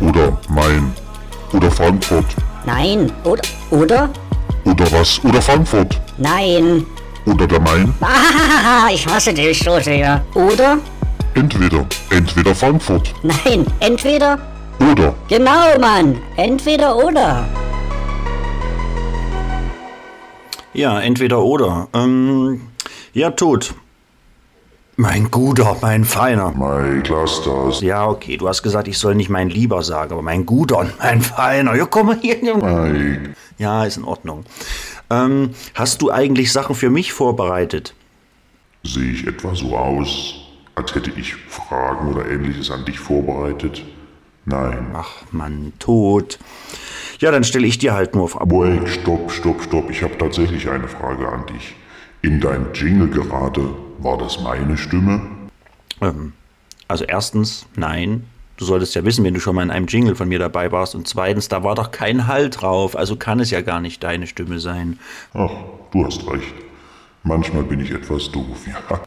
oder 0.00 0.38
Main 0.48 0.94
oder 1.52 1.70
Frankfurt 1.70 2.24
Nein. 2.64 3.12
Oder. 3.24 3.42
Oder? 3.70 4.08
oder 4.64 4.92
was 4.92 5.22
oder 5.24 5.42
Frankfurt 5.42 6.00
Nein. 6.16 6.86
oder 7.26 7.46
der 7.46 7.60
Main. 7.60 7.92
Ah, 8.00 8.88
ich 8.90 9.06
hasse 9.06 9.34
dich 9.34 9.58
so 9.62 9.78
sehr. 9.80 10.24
Oder? 10.34 10.78
Entweder, 11.34 11.84
entweder 12.10 12.54
Frankfurt 12.54 13.12
Nein. 13.22 13.66
Entweder. 13.80 14.38
Oder 14.80 15.14
Genau, 15.28 15.78
Mann. 15.80 16.18
Entweder 16.36 16.96
oder. 16.96 17.44
Ja, 20.72 21.00
entweder 21.00 21.42
oder. 21.42 21.88
Ähm, 21.94 22.60
ja, 23.12 23.30
Tod. 23.30 23.74
Mein 24.96 25.30
Guter, 25.30 25.76
mein 25.80 26.04
Feiner. 26.04 26.50
Mike, 26.50 27.12
lass 27.12 27.42
das. 27.44 27.80
Ja, 27.80 28.06
okay, 28.08 28.36
du 28.36 28.48
hast 28.48 28.62
gesagt, 28.62 28.88
ich 28.88 28.98
soll 28.98 29.14
nicht 29.14 29.28
mein 29.30 29.48
Lieber 29.48 29.82
sagen, 29.82 30.12
aber 30.12 30.22
mein 30.22 30.44
Guter 30.44 30.78
und 30.78 30.98
mein 30.98 31.22
Feiner. 31.22 31.74
Ja, 31.76 31.86
komm 31.86 32.06
mal 32.08 32.18
hier. 32.20 32.36
Mike, 32.56 33.34
Ja, 33.58 33.84
ist 33.84 33.96
in 33.96 34.04
Ordnung. 34.04 34.44
Ähm, 35.10 35.50
hast 35.74 36.02
du 36.02 36.10
eigentlich 36.10 36.52
Sachen 36.52 36.74
für 36.74 36.90
mich 36.90 37.12
vorbereitet? 37.12 37.94
sehe 38.84 39.10
ich 39.12 39.26
etwa 39.26 39.54
so 39.54 39.76
aus, 39.76 40.34
als 40.74 40.94
hätte 40.94 41.10
ich 41.16 41.34
Fragen 41.48 42.14
oder 42.14 42.26
ähnliches 42.28 42.70
an 42.70 42.84
dich 42.84 42.98
vorbereitet? 42.98 43.82
Nein. 44.48 44.86
Ach 44.94 45.24
Mann, 45.30 45.72
tot. 45.78 46.38
Ja, 47.18 47.30
dann 47.30 47.44
stelle 47.44 47.66
ich 47.66 47.78
dir 47.78 47.92
halt 47.92 48.14
nur 48.14 48.24
auf. 48.24 48.34
Wait, 48.34 48.88
stopp, 48.88 49.30
stopp, 49.30 49.62
stopp. 49.62 49.90
Ich 49.90 50.02
habe 50.02 50.16
tatsächlich 50.16 50.70
eine 50.70 50.88
Frage 50.88 51.28
an 51.28 51.44
dich. 51.46 51.74
In 52.22 52.40
deinem 52.40 52.72
Jingle 52.72 53.08
gerade, 53.08 53.74
war 53.98 54.16
das 54.16 54.40
meine 54.40 54.76
Stimme? 54.76 55.20
Ähm, 56.00 56.32
also 56.86 57.04
erstens, 57.04 57.66
nein. 57.76 58.24
Du 58.56 58.64
solltest 58.64 58.94
ja 58.94 59.04
wissen, 59.04 59.24
wenn 59.24 59.34
du 59.34 59.40
schon 59.40 59.54
mal 59.54 59.62
in 59.62 59.70
einem 59.70 59.86
Jingle 59.86 60.16
von 60.16 60.28
mir 60.28 60.38
dabei 60.38 60.72
warst. 60.72 60.94
Und 60.94 61.06
zweitens, 61.06 61.48
da 61.48 61.62
war 61.62 61.74
doch 61.74 61.90
kein 61.90 62.26
Halt 62.26 62.62
drauf. 62.62 62.96
Also 62.96 63.16
kann 63.16 63.38
es 63.40 63.50
ja 63.50 63.60
gar 63.60 63.80
nicht 63.80 64.02
deine 64.02 64.26
Stimme 64.26 64.58
sein. 64.58 64.98
Ach, 65.34 65.50
du 65.92 66.06
hast 66.06 66.26
recht. 66.28 66.54
Manchmal 67.22 67.64
bin 67.64 67.80
ich 67.80 67.90
etwas 67.90 68.30
doof, 68.32 68.66
ja. 68.66 69.00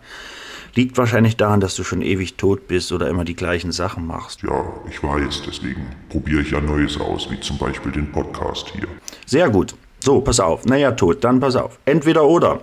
Liegt 0.74 0.98
wahrscheinlich 0.98 1.36
daran, 1.36 1.60
dass 1.60 1.76
du 1.76 1.84
schon 1.84 2.02
ewig 2.02 2.38
tot 2.38 2.68
bist 2.68 2.92
oder 2.94 3.10
immer 3.10 3.26
die 3.26 3.36
gleichen 3.36 3.74
Sachen 3.74 4.08
machst. 4.08 4.42
Ja, 4.44 4.64
ich 4.90 5.04
weiß, 5.04 5.44
deswegen 5.46 5.86
probiere 6.08 6.42
ich 6.42 6.52
ja 6.52 6.62
Neues 6.62 7.00
aus, 7.00 7.30
wie 7.30 7.40
zum 7.42 7.58
Beispiel 7.58 7.92
den 7.92 8.12
Podcast 8.12 8.70
hier. 8.74 8.88
Sehr 9.26 9.50
gut. 9.50 9.76
So, 10.00 10.22
pass 10.22 10.40
auf. 10.40 10.66
Naja, 10.66 10.92
tot, 10.94 11.24
dann 11.24 11.40
pass 11.42 11.56
auf. 11.56 11.78
Entweder 11.86 12.24
oder. 12.24 12.62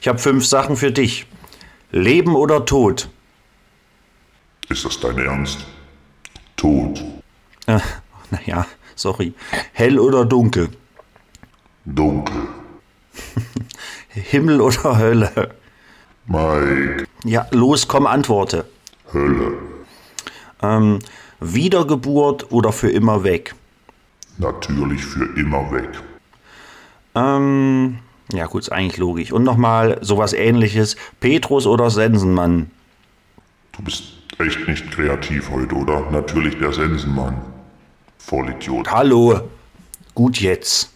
Ich 0.00 0.06
habe 0.06 0.18
fünf 0.18 0.46
Sachen 0.46 0.76
für 0.76 0.92
dich. 0.92 1.26
Leben 1.90 2.36
oder 2.36 2.64
Tod? 2.64 3.08
Ist 4.68 4.84
das 4.84 5.00
dein 5.00 5.18
Ernst? 5.18 5.66
Tod. 6.56 7.02
Äh, 7.66 7.80
naja, 8.30 8.66
sorry. 8.94 9.34
Hell 9.72 9.98
oder 9.98 10.24
dunkel? 10.24 10.68
Dunkel. 11.84 12.48
Himmel 14.08 14.60
oder 14.60 14.98
Hölle? 14.98 15.54
Mike. 16.26 17.06
Ja, 17.24 17.46
los, 17.50 17.88
komm, 17.88 18.06
antworte. 18.06 18.66
Hölle. 19.12 19.52
Ähm, 20.62 20.98
Wiedergeburt 21.40 22.50
oder 22.50 22.72
für 22.72 22.90
immer 22.90 23.22
weg? 23.24 23.54
Natürlich 24.38 25.04
für 25.04 25.24
immer 25.38 25.70
weg. 25.70 25.88
Ähm, 27.14 27.98
ja 28.32 28.46
gut, 28.46 28.62
ist 28.62 28.72
eigentlich 28.72 28.98
logisch. 28.98 29.32
Und 29.32 29.44
nochmal 29.44 29.98
sowas 30.02 30.32
ähnliches. 30.32 30.96
Petrus 31.20 31.66
oder 31.66 31.90
Sensenmann? 31.90 32.70
Du 33.72 33.82
bist 33.82 34.04
echt 34.38 34.66
nicht 34.66 34.90
kreativ 34.90 35.50
heute, 35.50 35.74
oder? 35.74 36.10
Natürlich 36.10 36.58
der 36.58 36.72
Sensenmann. 36.72 37.40
Vollidiot. 38.18 38.90
Hallo. 38.90 39.40
Gut 40.14 40.40
jetzt. 40.40 40.92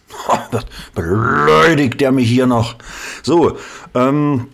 Das 0.51 0.65
beleidigt 0.95 2.01
der 2.01 2.11
mich 2.11 2.27
hier 2.27 2.47
noch. 2.47 2.75
So, 3.23 3.57
ähm, 3.95 4.47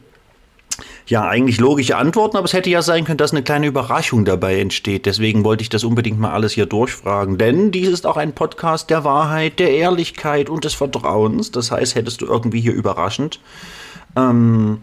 ja, 1.07 1.27
eigentlich 1.27 1.59
logische 1.59 1.95
Antworten, 1.95 2.35
aber 2.35 2.45
es 2.45 2.53
hätte 2.53 2.69
ja 2.69 2.81
sein 2.81 3.05
können, 3.05 3.17
dass 3.17 3.31
eine 3.31 3.43
kleine 3.43 3.67
Überraschung 3.67 4.25
dabei 4.25 4.59
entsteht. 4.59 5.05
Deswegen 5.05 5.45
wollte 5.45 5.61
ich 5.61 5.69
das 5.69 5.85
unbedingt 5.85 6.19
mal 6.19 6.31
alles 6.31 6.51
hier 6.51 6.65
durchfragen. 6.65 7.37
Denn 7.37 7.71
dies 7.71 7.87
ist 7.87 8.05
auch 8.05 8.17
ein 8.17 8.33
Podcast 8.33 8.89
der 8.89 9.05
Wahrheit, 9.05 9.59
der 9.59 9.71
Ehrlichkeit 9.71 10.49
und 10.49 10.65
des 10.65 10.73
Vertrauens. 10.73 11.51
Das 11.51 11.71
heißt, 11.71 11.95
hättest 11.95 12.21
du 12.21 12.25
irgendwie 12.25 12.59
hier 12.59 12.73
überraschend 12.73 13.39
ähm, 14.17 14.81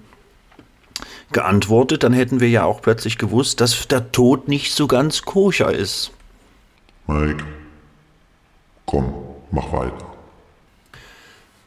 geantwortet, 1.32 2.02
dann 2.04 2.14
hätten 2.14 2.40
wir 2.40 2.48
ja 2.48 2.64
auch 2.64 2.80
plötzlich 2.80 3.18
gewusst, 3.18 3.60
dass 3.60 3.86
der 3.88 4.10
Tod 4.12 4.48
nicht 4.48 4.72
so 4.72 4.86
ganz 4.86 5.22
koscher 5.22 5.72
ist. 5.72 6.12
Mike. 7.06 7.44
Komm, 8.86 9.12
mach 9.50 9.70
weiter. 9.72 10.06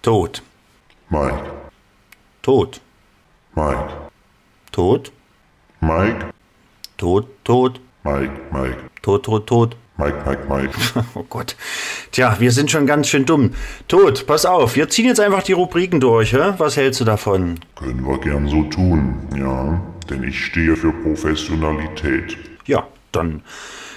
Tod, 0.02 0.42
Mike. 1.10 1.44
Tod, 2.42 2.80
Mike. 3.54 4.07
Tod, 4.78 5.12
Mike. 5.82 6.28
Tod, 6.98 7.26
Tod, 7.44 7.80
Mike. 8.04 8.32
Mike. 8.52 8.78
Tod, 9.02 9.24
Tod, 9.24 9.48
Tod. 9.48 9.76
Mike, 9.98 10.24
Mike, 10.24 10.48
Mike. 10.48 10.78
Oh 11.16 11.24
Gott. 11.28 11.56
Tja, 12.12 12.36
wir 12.38 12.52
sind 12.52 12.70
schon 12.70 12.86
ganz 12.86 13.08
schön 13.08 13.26
dumm. 13.26 13.56
Tod, 13.88 14.28
pass 14.28 14.46
auf, 14.46 14.76
wir 14.76 14.88
ziehen 14.88 15.08
jetzt 15.08 15.20
einfach 15.20 15.42
die 15.42 15.54
Rubriken 15.54 16.00
durch, 16.00 16.34
hä? 16.34 16.54
Was 16.60 16.78
hältst 16.78 17.00
du 17.02 17.06
davon? 17.06 17.60
Können 17.74 18.06
wir 18.06 18.20
gern 18.20 18.48
so 18.48 18.66
tun, 18.66 19.16
ja. 19.36 19.82
Denn 20.12 20.22
ich 20.22 20.46
stehe 20.46 20.76
für 20.76 20.92
Professionalität. 20.92 22.38
Ja, 22.68 22.86
dann 23.12 23.42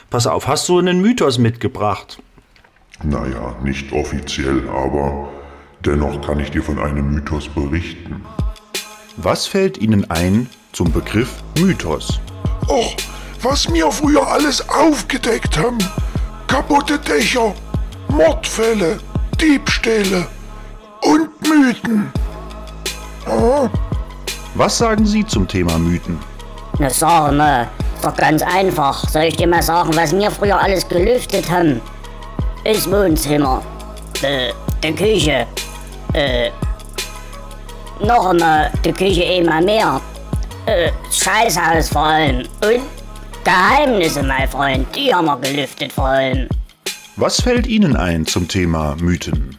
pass 0.09 0.27
auf, 0.27 0.49
hast 0.49 0.67
du 0.71 0.79
einen 0.79 1.03
Mythos 1.03 1.37
mitgebracht? 1.37 2.23
Naja, 3.03 3.55
nicht 3.63 3.93
offiziell, 3.93 4.67
aber 4.71 5.29
dennoch 5.85 6.23
kann 6.27 6.41
ich 6.41 6.51
dir 6.51 6.63
von 6.63 6.79
einem 6.79 7.11
Mythos 7.13 7.51
berichten. 7.51 8.25
Was 9.17 9.47
fällt 9.47 9.79
Ihnen 9.79 10.09
ein 10.11 10.49
zum 10.73 10.93
Begriff 10.93 11.43
Mythos? 11.59 12.21
Och, 12.69 12.95
was 13.43 13.73
wir 13.73 13.91
früher 13.91 14.27
alles 14.27 14.67
aufgedeckt 14.69 15.59
haben. 15.59 15.79
Kaputte 16.47 16.99
Dächer, 16.99 17.55
Mordfälle, 18.09 18.99
Diebstähle 19.41 20.27
und 21.03 21.29
Mythen. 21.43 22.13
Was 24.55 24.79
sagen 24.79 25.07
Sie 25.07 25.27
zum 25.27 25.47
Thema 25.47 25.79
Mythen? 25.79 26.19
Na 26.79 26.89
sag 26.91 27.33
mal, 27.33 27.69
ist 27.97 28.05
doch 28.05 28.17
ganz 28.17 28.43
einfach. 28.43 29.09
Soll 29.09 29.25
ich 29.25 29.37
dir 29.37 29.47
mal 29.47 29.63
sagen, 29.63 29.95
was 29.95 30.13
wir 30.13 30.31
früher 30.31 30.59
alles 30.59 30.89
gelüftet 30.89 31.51
haben? 31.51 31.81
Das 32.65 32.91
Wohnzimmer, 32.91 33.63
äh, 34.23 34.53
die 34.83 34.95
Küche, 34.95 35.47
äh, 36.13 36.51
noch 38.03 38.31
einmal 38.31 38.71
die 38.85 38.93
Küche 38.93 39.23
immer 39.23 39.61
mehr, 39.61 40.01
äh, 40.67 40.91
Scheißhaus 41.11 41.89
vor 41.89 42.03
allem 42.03 42.39
und 42.39 42.83
Geheimnisse, 43.45 44.23
mein 44.23 44.49
Freund, 44.49 44.87
die 44.95 45.15
haben 45.15 45.27
wir 45.27 45.39
gelüftet 45.39 45.93
vor 45.93 46.07
allem. 46.07 46.49
Was 47.17 47.41
fällt 47.41 47.67
Ihnen 47.67 47.97
ein 47.97 48.27
zum 48.27 48.47
Thema 48.49 48.97
Mythen? 49.01 49.59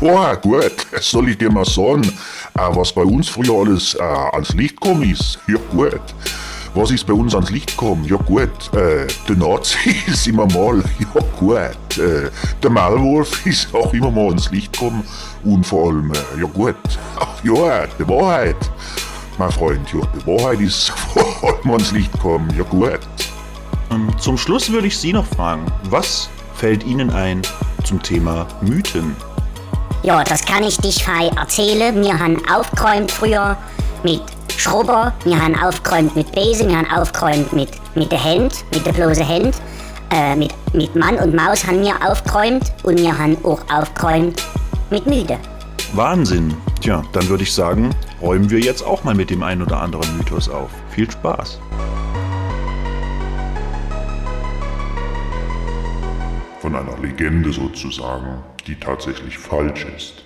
Ja, 0.00 0.34
gut, 0.34 0.86
das 0.92 1.10
soll 1.10 1.30
ich 1.30 1.38
dir 1.38 1.50
mal 1.50 1.64
sagen, 1.64 2.02
äh, 2.54 2.60
was 2.70 2.92
bei 2.92 3.02
uns 3.02 3.28
früher 3.28 3.66
alles 3.66 3.94
äh, 3.94 4.02
ans 4.02 4.52
Licht 4.54 4.80
gekommen 4.80 5.10
ist. 5.10 5.38
Ja, 5.48 5.58
gut. 5.70 6.00
Was 6.74 6.90
ist 6.90 7.06
bei 7.06 7.12
uns 7.12 7.34
ans 7.34 7.50
Licht 7.50 7.72
gekommen? 7.72 8.04
Ja, 8.04 8.16
gut. 8.16 8.48
Äh, 8.74 9.06
der 9.28 9.36
Nazi 9.36 9.76
ist 10.06 10.26
immer 10.26 10.46
mal. 10.46 10.82
Ja, 10.98 11.20
gut. 11.38 11.98
Äh, 11.98 12.30
der 12.62 12.70
Maulwurf 12.70 13.44
ist 13.46 13.74
auch 13.74 13.92
immer 13.92 14.10
mal 14.10 14.28
ans 14.28 14.50
Licht 14.50 14.72
gekommen. 14.72 15.04
Und 15.44 15.66
vor 15.66 15.88
allem, 15.90 16.12
äh, 16.12 16.40
ja, 16.40 16.46
gut. 16.46 16.76
Ach, 17.20 17.44
ja, 17.44 17.86
die 17.98 18.08
Wahrheit. 18.08 18.56
Mein 19.38 19.50
Freund, 19.52 19.92
ja, 19.92 20.00
die 20.14 20.26
Wahrheit 20.26 20.60
ist 20.60 20.88
vor 21.12 21.24
allem 21.42 21.70
ans 21.72 21.92
Licht 21.92 22.12
gekommen. 22.12 22.52
Ja, 22.56 22.64
gut. 22.64 23.00
Ähm, 23.90 24.08
Zum 24.18 24.38
Schluss 24.38 24.70
würde 24.72 24.86
ich 24.86 24.96
Sie 24.96 25.12
noch 25.12 25.26
fragen, 25.26 25.66
was 25.90 26.30
fällt 26.54 26.84
Ihnen 26.84 27.10
ein 27.10 27.42
zum 27.84 28.02
Thema 28.02 28.46
Mythen? 28.62 29.14
Ja, 30.02 30.24
das 30.24 30.44
kann 30.44 30.64
ich 30.64 30.78
dich 30.78 31.04
frei 31.04 31.28
erzählen. 31.36 32.02
Wir 32.02 32.18
haben 32.18 32.42
aufgeräumt 32.48 33.12
früher 33.12 33.56
mit 34.04 34.22
Schrubber, 34.56 35.12
wir 35.24 35.40
haben 35.40 35.56
aufgeräumt 35.60 36.14
mit 36.14 36.30
Besen, 36.32 36.68
wir 36.68 36.78
haben 36.78 36.90
aufgeräumt 36.90 37.52
mit, 37.52 37.70
mit 37.94 38.12
der 38.12 38.22
Hand, 38.22 38.64
mit 38.72 38.86
der 38.86 38.92
bloßen 38.92 39.26
Hand. 39.26 39.56
Äh, 40.10 40.36
mit, 40.36 40.52
mit 40.74 40.94
Mann 40.94 41.16
und 41.16 41.34
Maus 41.34 41.66
haben 41.66 41.80
wir 41.80 41.94
aufgeräumt 42.06 42.70
und 42.82 42.98
wir 42.98 43.16
haben 43.16 43.36
auch 43.44 43.62
aufgeräumt 43.72 44.42
mit 44.90 45.06
Müde. 45.06 45.38
Wahnsinn. 45.94 46.54
Tja, 46.80 47.02
dann 47.12 47.28
würde 47.28 47.44
ich 47.44 47.52
sagen, 47.52 47.94
räumen 48.20 48.50
wir 48.50 48.60
jetzt 48.60 48.84
auch 48.84 49.04
mal 49.04 49.14
mit 49.14 49.30
dem 49.30 49.42
einen 49.42 49.62
oder 49.62 49.80
anderen 49.80 50.16
Mythos 50.18 50.48
auf. 50.48 50.70
Viel 50.90 51.10
Spaß. 51.10 51.58
Von 56.60 56.76
einer 56.76 56.98
Legende 56.98 57.52
sozusagen, 57.52 58.42
die 58.66 58.78
tatsächlich 58.78 59.38
falsch 59.38 59.86
ist. 59.96 60.24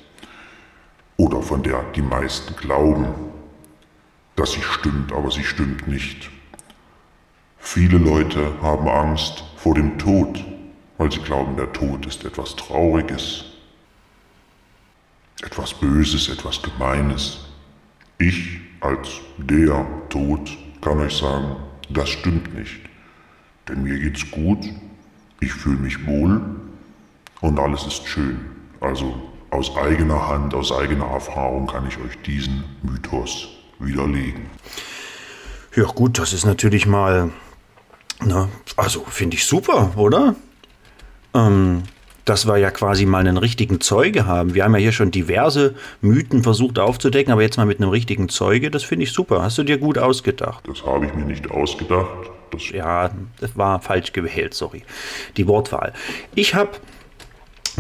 Oder 1.17 1.41
von 1.41 1.63
der 1.63 1.83
die 1.95 2.03
meisten 2.03 2.55
glauben, 2.57 3.07
dass 4.37 4.53
sie 4.53 4.63
stimmt, 4.63 5.13
aber 5.13 5.31
sie 5.31 5.45
stimmt 5.45 5.89
nicht. 5.89 6.31
Viele 7.59 7.99
Leute 7.99 8.53
haben 8.63 8.87
Angst 8.87 9.43
vor 9.57 9.75
dem 9.75 9.99
Tod, 9.99 10.45
weil 10.99 11.11
sie 11.11 11.21
glauben, 11.21 11.57
der 11.57 11.73
Tod 11.73 12.07
ist 12.07 12.25
etwas 12.25 12.55
Trauriges, 12.55 13.45
etwas 15.43 15.75
Böses, 15.75 16.29
etwas 16.29 16.63
Gemeines. 16.63 17.47
Ich 18.19 18.61
als 18.81 19.21
der 19.39 19.85
Tod 20.11 20.57
kann 20.81 21.01
euch 21.01 21.17
sagen, 21.17 21.57
das 21.89 22.11
stimmt 22.11 22.55
nicht. 22.55 22.81
Denn 23.69 23.83
mir 23.83 23.99
geht's 23.99 24.31
gut, 24.31 24.65
ich 25.41 25.53
fühle 25.53 25.79
mich 25.79 26.07
wohl 26.07 26.41
und 27.41 27.59
alles 27.59 27.87
ist 27.87 28.07
schön. 28.07 28.39
Also 28.81 29.33
aus 29.51 29.75
eigener 29.77 30.29
Hand, 30.29 30.55
aus 30.55 30.73
eigener 30.73 31.07
Erfahrung 31.07 31.67
kann 31.67 31.89
ich 31.89 31.99
euch 31.99 32.17
diesen 32.23 32.65
Mythos 32.83 33.56
widerlegen. 33.79 34.47
Ja 35.75 35.85
gut, 35.85 36.19
das 36.19 36.33
ist 36.33 36.47
natürlich 36.47 36.87
mal, 36.87 37.31
na, 38.25 38.49
also 38.77 39.05
finde 39.05 39.37
ich 39.37 39.45
super, 39.45 39.93
oder? 39.97 40.35
Ähm, 41.35 41.83
dass 42.25 42.47
wir 42.47 42.57
ja 42.57 42.71
quasi 42.71 43.07
mal 43.07 43.21
einen 43.21 43.37
richtigen 43.37 43.81
Zeuge 43.81 44.27
haben. 44.27 44.55
Wir 44.55 44.65
haben 44.65 44.75
ja 44.75 44.81
hier 44.81 44.93
schon 44.93 45.11
diverse 45.11 45.75
Mythen 46.01 46.43
versucht 46.43 46.79
aufzudecken, 46.79 47.33
aber 47.33 47.43
jetzt 47.43 47.57
mal 47.57 47.67
mit 47.67 47.81
einem 47.81 47.91
richtigen 47.91 48.29
Zeuge, 48.29 48.71
das 48.71 48.83
finde 48.83 49.05
ich 49.05 49.13
super. 49.13 49.43
Hast 49.43 49.59
du 49.59 49.63
dir 49.63 49.79
gut 49.79 49.97
ausgedacht. 49.97 50.67
Das 50.67 50.85
habe 50.85 51.07
ich 51.07 51.15
mir 51.15 51.25
nicht 51.25 51.51
ausgedacht, 51.51 52.31
Das 52.51 52.69
ja, 52.71 53.11
das 53.39 53.57
war 53.57 53.81
falsch 53.81 54.13
gewählt, 54.13 54.55
sorry. 54.55 54.83
Die 55.37 55.47
Wortwahl. 55.47 55.93
Ich 56.35 56.55
habe 56.55 56.71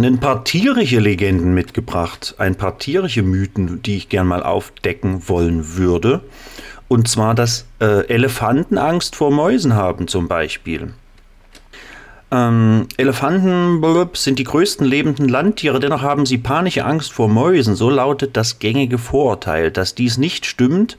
ein 0.04 0.18
paar 0.18 0.44
tierische 0.44 1.00
Legenden 1.00 1.54
mitgebracht, 1.54 2.34
ein 2.38 2.54
paar 2.54 2.78
tierische 2.78 3.22
Mythen, 3.22 3.82
die 3.82 3.96
ich 3.96 4.08
gern 4.08 4.26
mal 4.26 4.42
aufdecken 4.42 5.28
wollen 5.28 5.76
würde. 5.76 6.22
Und 6.88 7.08
zwar, 7.08 7.34
dass 7.34 7.66
äh, 7.80 8.06
Elefanten 8.08 8.78
Angst 8.78 9.16
vor 9.16 9.30
Mäusen 9.30 9.74
haben 9.74 10.06
zum 10.06 10.28
Beispiel. 10.28 10.92
Ähm, 12.30 12.88
Elefanten 12.96 13.82
sind 14.14 14.38
die 14.38 14.44
größten 14.44 14.86
lebenden 14.86 15.28
Landtiere, 15.28 15.80
dennoch 15.80 16.02
haben 16.02 16.26
sie 16.26 16.38
panische 16.38 16.84
Angst 16.84 17.12
vor 17.12 17.28
Mäusen. 17.28 17.74
So 17.74 17.88
lautet 17.88 18.36
das 18.36 18.58
gängige 18.58 18.98
Vorurteil. 18.98 19.70
Dass 19.70 19.94
dies 19.94 20.18
nicht 20.18 20.46
stimmt, 20.46 20.98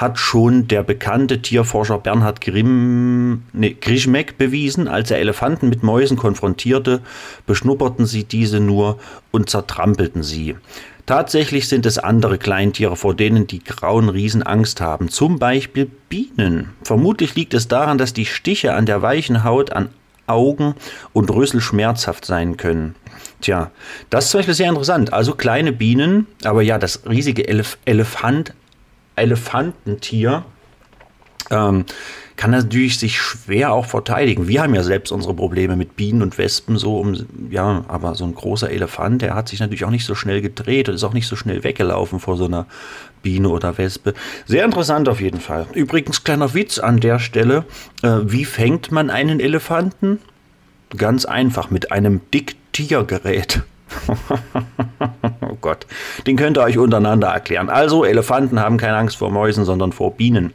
hat 0.00 0.18
schon 0.18 0.66
der 0.66 0.82
bekannte 0.82 1.42
Tierforscher 1.42 1.98
Bernhard 1.98 2.40
Grimm, 2.40 3.42
nee, 3.52 3.76
Grischmeck 3.78 4.38
bewiesen. 4.38 4.88
Als 4.88 5.10
er 5.10 5.18
Elefanten 5.18 5.68
mit 5.68 5.82
Mäusen 5.82 6.16
konfrontierte, 6.16 7.02
beschnupperten 7.46 8.06
sie 8.06 8.24
diese 8.24 8.60
nur 8.60 8.98
und 9.30 9.50
zertrampelten 9.50 10.22
sie. 10.22 10.56
Tatsächlich 11.04 11.68
sind 11.68 11.84
es 11.84 11.98
andere 11.98 12.38
Kleintiere, 12.38 12.96
vor 12.96 13.14
denen 13.14 13.46
die 13.46 13.62
grauen 13.62 14.08
Riesen 14.08 14.42
Angst 14.42 14.80
haben, 14.80 15.10
zum 15.10 15.38
Beispiel 15.38 15.90
Bienen. 16.08 16.70
Vermutlich 16.82 17.34
liegt 17.34 17.52
es 17.52 17.68
daran, 17.68 17.98
dass 17.98 18.14
die 18.14 18.26
Stiche 18.26 18.72
an 18.74 18.86
der 18.86 19.02
weichen 19.02 19.44
Haut 19.44 19.72
an 19.72 19.90
Augen 20.26 20.76
und 21.12 21.30
Rüssel 21.30 21.60
schmerzhaft 21.60 22.24
sein 22.24 22.56
können. 22.56 22.94
Tja, 23.40 23.70
das 24.08 24.26
ist 24.26 24.30
zum 24.30 24.38
Beispiel 24.38 24.54
sehr 24.54 24.68
interessant. 24.68 25.12
Also 25.12 25.34
kleine 25.34 25.72
Bienen, 25.72 26.26
aber 26.44 26.62
ja, 26.62 26.78
das 26.78 27.02
riesige 27.08 27.48
Elef 27.48 27.76
Elefant 27.84 28.54
Elefantentier 29.20 30.44
ähm, 31.50 31.84
kann 32.36 32.52
natürlich 32.52 32.98
sich 32.98 33.20
schwer 33.20 33.72
auch 33.72 33.84
verteidigen. 33.84 34.48
Wir 34.48 34.62
haben 34.62 34.74
ja 34.74 34.82
selbst 34.82 35.12
unsere 35.12 35.34
Probleme 35.34 35.76
mit 35.76 35.96
Bienen 35.96 36.22
und 36.22 36.38
Wespen 36.38 36.78
so 36.78 36.98
um, 36.98 37.26
ja, 37.50 37.84
aber 37.86 38.14
so 38.14 38.24
ein 38.24 38.34
großer 38.34 38.70
Elefant, 38.70 39.20
der 39.20 39.34
hat 39.34 39.48
sich 39.48 39.60
natürlich 39.60 39.84
auch 39.84 39.90
nicht 39.90 40.06
so 40.06 40.14
schnell 40.14 40.40
gedreht 40.40 40.88
und 40.88 40.94
ist 40.94 41.04
auch 41.04 41.12
nicht 41.12 41.26
so 41.26 41.36
schnell 41.36 41.64
weggelaufen 41.64 42.18
vor 42.18 42.38
so 42.38 42.46
einer 42.46 42.66
Biene 43.22 43.50
oder 43.50 43.76
Wespe. 43.76 44.14
Sehr 44.46 44.64
interessant 44.64 45.06
auf 45.10 45.20
jeden 45.20 45.40
Fall. 45.40 45.66
Übrigens 45.74 46.24
kleiner 46.24 46.54
Witz 46.54 46.78
an 46.78 47.00
der 47.00 47.18
Stelle. 47.18 47.66
Äh, 48.02 48.20
wie 48.22 48.46
fängt 48.46 48.90
man 48.90 49.10
einen 49.10 49.38
Elefanten? 49.38 50.18
Ganz 50.96 51.26
einfach 51.26 51.70
mit 51.70 51.92
einem 51.92 52.22
Diktiergerät. 52.32 53.62
Gott, 55.60 55.86
den 56.26 56.36
könnt 56.36 56.58
ihr 56.58 56.62
euch 56.62 56.78
untereinander 56.78 57.28
erklären. 57.28 57.68
Also, 57.68 58.04
Elefanten 58.04 58.60
haben 58.60 58.76
keine 58.76 58.96
Angst 58.96 59.16
vor 59.16 59.30
Mäusen, 59.30 59.64
sondern 59.64 59.92
vor 59.92 60.16
Bienen. 60.16 60.52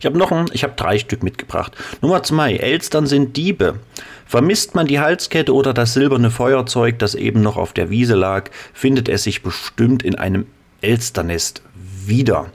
Ich 0.00 0.06
habe 0.06 0.18
noch 0.18 0.32
ein, 0.32 0.46
ich 0.52 0.64
habe 0.64 0.74
drei 0.76 0.98
Stück 0.98 1.22
mitgebracht. 1.22 1.72
Nummer 2.02 2.22
zwei, 2.22 2.56
Elstern 2.56 3.06
sind 3.06 3.36
Diebe. 3.36 3.80
Vermisst 4.26 4.74
man 4.74 4.86
die 4.86 5.00
Halskette 5.00 5.54
oder 5.54 5.72
das 5.72 5.94
silberne 5.94 6.30
Feuerzeug, 6.30 6.98
das 6.98 7.14
eben 7.14 7.42
noch 7.42 7.56
auf 7.56 7.72
der 7.72 7.90
Wiese 7.90 8.16
lag, 8.16 8.50
findet 8.74 9.08
es 9.08 9.22
sich 9.22 9.42
bestimmt 9.42 10.02
in 10.02 10.16
einem 10.16 10.46
Elsternest 10.80 11.62
wieder. 11.74 12.46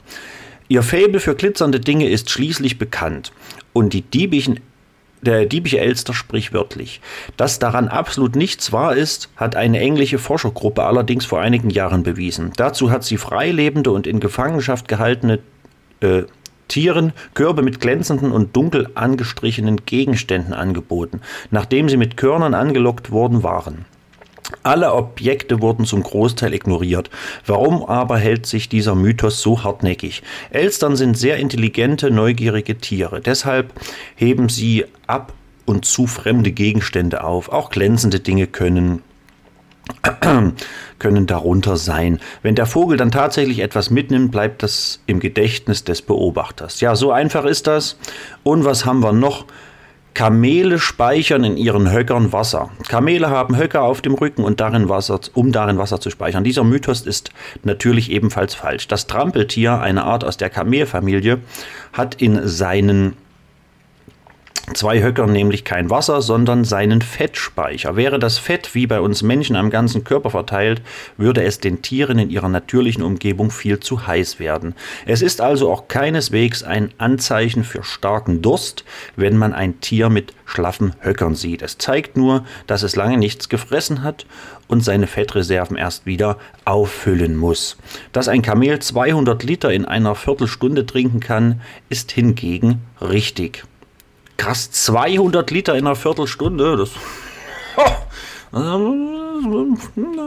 Ihr 0.68 0.84
Faible 0.84 1.20
für 1.20 1.36
glitzernde 1.36 1.80
Dinge 1.80 2.10
ist 2.10 2.30
schließlich 2.30 2.78
bekannt 2.78 3.32
und 3.74 3.94
die 3.94 4.04
diebischen 4.04 4.60
der 5.22 5.46
diebische 5.46 5.80
Elster 5.80 6.14
sprichwörtlich. 6.14 7.02
Dass 7.38 7.60
daran 7.60 7.88
absolut 7.88 8.36
nichts 8.36 8.72
wahr 8.72 8.96
ist, 8.96 9.30
hat 9.36 9.56
eine 9.56 9.80
englische 9.80 10.18
Forschergruppe 10.18 10.84
allerdings 10.84 11.26
vor 11.26 11.42
einigen 11.42 11.70
Jahren 11.70 12.04
bewiesen. 12.04 12.52
Dazu 12.58 12.92
hat 12.92 13.04
sie 13.04 13.18
freilebende 13.18 13.92
und 13.92 14.08
in 14.08 14.20
Gefangenschaft 14.20 14.88
gehaltene 14.88 15.40
äh, 16.02 16.24
Tieren 16.68 17.12
Körbe 17.34 17.64
mit 17.64 17.82
glänzenden 17.82 18.32
und 18.32 18.56
dunkel 18.56 18.88
angestrichenen 18.96 19.86
Gegenständen 19.86 20.54
angeboten, 20.54 21.20
nachdem 21.50 21.90
sie 21.90 21.98
mit 21.98 22.16
Körnern 22.16 22.54
angelockt 22.54 23.12
worden 23.12 23.44
waren. 23.44 23.86
Alle 24.64 24.94
Objekte 24.94 25.62
wurden 25.62 25.86
zum 25.86 26.04
Großteil 26.04 26.54
ignoriert. 26.54 27.10
Warum 27.46 27.84
aber 27.84 28.18
hält 28.18 28.46
sich 28.46 28.70
dieser 28.70 28.96
Mythos 28.96 29.42
so 29.42 29.64
hartnäckig? 29.64 30.24
Elstern 30.52 30.96
sind 30.96 31.18
sehr 31.18 31.38
intelligente, 31.38 32.12
neugierige 32.12 32.78
Tiere. 32.78 33.22
Deshalb 33.22 33.74
heben 34.16 34.50
sie 34.50 34.86
ab 35.08 35.34
und 35.66 35.86
zu 35.86 36.08
fremde 36.08 36.52
Gegenstände 36.52 37.24
auf. 37.24 37.50
Auch 37.50 37.70
glänzende 37.70 38.20
Dinge 38.20 38.48
können 38.48 39.02
können 41.00 41.28
darunter 41.28 41.76
sein. 41.78 42.20
Wenn 42.44 42.56
der 42.56 42.66
Vogel 42.66 42.98
dann 42.98 43.12
tatsächlich 43.12 43.60
etwas 43.60 43.90
mitnimmt, 43.90 44.32
bleibt 44.32 44.64
das 44.64 45.02
im 45.08 45.20
Gedächtnis 45.20 45.84
des 45.84 46.02
Beobachters. 46.02 46.82
Ja, 46.82 46.96
so 46.96 47.12
einfach 47.12 47.46
ist 47.46 47.68
das. 47.68 47.98
Und 48.44 48.64
was 48.64 48.86
haben 48.86 49.02
wir 49.02 49.12
noch? 49.12 49.46
Kamele 50.14 50.78
speichern 50.78 51.44
in 51.44 51.58
ihren 51.58 51.92
Höckern 51.92 52.34
Wasser. 52.34 52.70
Kamele 52.88 53.30
haben 53.30 53.58
Höcker 53.58 53.82
auf 53.82 54.02
dem 54.02 54.14
Rücken 54.14 54.44
und 54.44 54.60
darin 54.60 54.90
Wasser, 54.90 55.20
um 55.34 55.52
darin 55.52 55.78
Wasser 55.78 56.00
zu 56.00 56.10
speichern. 56.10 56.44
Dieser 56.44 56.64
Mythos 56.64 57.02
ist 57.02 57.32
natürlich 57.64 58.12
ebenfalls 58.12 58.54
falsch. 58.54 58.88
Das 58.88 59.08
Trampeltier, 59.08 59.80
eine 59.80 60.04
Art 60.04 60.24
aus 60.24 60.38
der 60.38 60.50
Kamelfamilie, 60.50 61.40
hat 61.94 62.22
in 62.22 62.48
seinen 62.48 63.16
zwei 64.74 65.02
Höckern 65.02 65.32
nämlich 65.32 65.64
kein 65.64 65.90
Wasser, 65.90 66.22
sondern 66.22 66.64
seinen 66.64 67.02
Fettspeicher. 67.02 67.96
Wäre 67.96 68.20
das 68.20 68.38
Fett 68.38 68.74
wie 68.74 68.88
bei 68.88 69.00
uns 69.00 69.24
Menschen 69.24 69.56
am 69.56 69.70
ganzen 69.70 70.04
Körper 70.04 70.30
verteilt, 70.30 70.82
würde 71.18 71.44
es 71.44 71.60
den 71.60 71.82
Tieren 71.82 72.20
in 72.20 72.30
ihrer 72.30 72.50
natürlichen 72.50 73.04
Umgebung 73.04 73.52
viel 73.52 73.80
zu 73.80 74.08
heiß 74.08 74.40
werden. 74.40 74.76
Es 75.06 75.22
ist 75.22 75.42
also 75.42 75.72
auch 75.72 75.88
keineswegs 75.88 76.64
ein 76.64 76.92
Anzeichen 76.98 77.64
für 77.64 77.84
starken 77.84 78.42
Durst, 78.42 78.86
wenn 79.16 79.38
man 79.38 79.54
ein 79.54 79.82
Tier 79.82 80.10
mit 80.10 80.34
schlaffen 80.46 80.96
Höckern 81.00 81.36
sieht. 81.36 81.62
Es 81.62 81.78
zeigt 81.78 82.18
nur, 82.18 82.46
dass 82.68 82.84
es 82.84 82.96
lange 82.96 83.18
nichts 83.18 83.50
gefressen 83.50 84.04
hat 84.04 84.26
und 84.68 84.84
seine 84.84 85.08
Fettreserven 85.08 85.78
erst 85.78 86.06
wieder 86.06 86.38
auffüllen 86.66 87.36
muss. 87.36 87.78
Dass 88.12 88.28
ein 88.28 88.42
Kamel 88.42 88.80
200 88.80 89.44
Liter 89.44 89.72
in 89.74 89.86
einer 89.86 90.16
Viertelstunde 90.16 90.86
trinken 90.86 91.20
kann, 91.20 91.62
ist 91.90 92.12
hingegen 92.12 92.82
richtig 93.02 93.64
krass, 94.42 94.72
200 94.72 95.52
Liter 95.52 95.76
in 95.76 95.86
einer 95.86 95.96
Viertelstunde. 95.96 96.76
Das, 96.76 96.90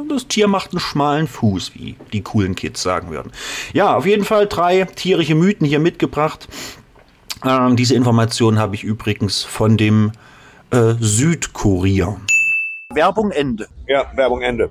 das 0.09 0.29
Tier 0.29 0.47
macht 0.47 0.71
einen 0.71 0.81
schmalen 0.81 1.27
Fuß, 1.27 1.75
wie 1.75 1.97
die 2.13 2.23
coolen 2.23 2.55
Kids 2.55 2.81
sagen 2.81 3.11
würden. 3.11 3.33
Ja, 3.73 3.97
auf 3.97 4.07
jeden 4.07 4.25
Fall 4.25 4.47
drei 4.47 4.85
tierische 4.85 5.35
Mythen 5.35 5.67
hier 5.67 5.81
mitgebracht. 5.81 6.47
Ähm, 7.45 7.75
diese 7.75 7.97
Informationen 7.97 8.61
habe 8.61 8.77
ich 8.77 8.85
übrigens 8.85 9.43
von 9.43 9.77
dem 9.77 10.13
äh, 10.71 10.95
Südkurier. 11.01 12.17
Werbung 12.95 13.33
Ende. 13.33 13.67
Ja, 13.89 14.07
Werbung 14.15 14.43
Ende. 14.43 14.71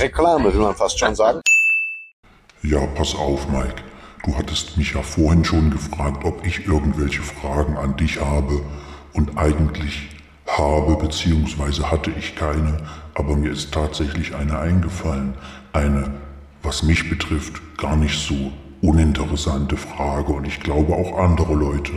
Reklame, 0.00 0.54
will 0.54 0.60
man 0.60 0.76
fast 0.76 0.98
schon 0.98 1.16
sagen. 1.16 1.40
Ja, 2.62 2.86
pass 2.94 3.14
auf, 3.16 3.48
Mike. 3.48 3.82
Du 4.24 4.34
hattest 4.36 4.78
mich 4.78 4.94
ja 4.94 5.02
vorhin 5.02 5.44
schon 5.44 5.70
gefragt, 5.70 6.24
ob 6.24 6.46
ich 6.46 6.66
irgendwelche 6.66 7.22
Fragen 7.22 7.76
an 7.76 7.96
dich 7.96 8.18
habe. 8.20 8.62
Und 9.14 9.38
eigentlich 9.38 10.10
habe 10.46 10.96
bzw. 10.96 11.84
hatte 11.84 12.10
ich 12.18 12.36
keine, 12.36 12.76
aber 13.14 13.36
mir 13.36 13.52
ist 13.52 13.72
tatsächlich 13.72 14.34
eine 14.34 14.58
eingefallen. 14.58 15.34
Eine, 15.72 16.10
was 16.62 16.82
mich 16.82 17.08
betrifft, 17.08 17.60
gar 17.78 17.96
nicht 17.96 18.18
so 18.18 18.52
uninteressante 18.82 19.76
Frage 19.76 20.32
und 20.32 20.46
ich 20.46 20.60
glaube 20.60 20.92
auch 20.94 21.18
andere 21.18 21.54
Leute 21.54 21.92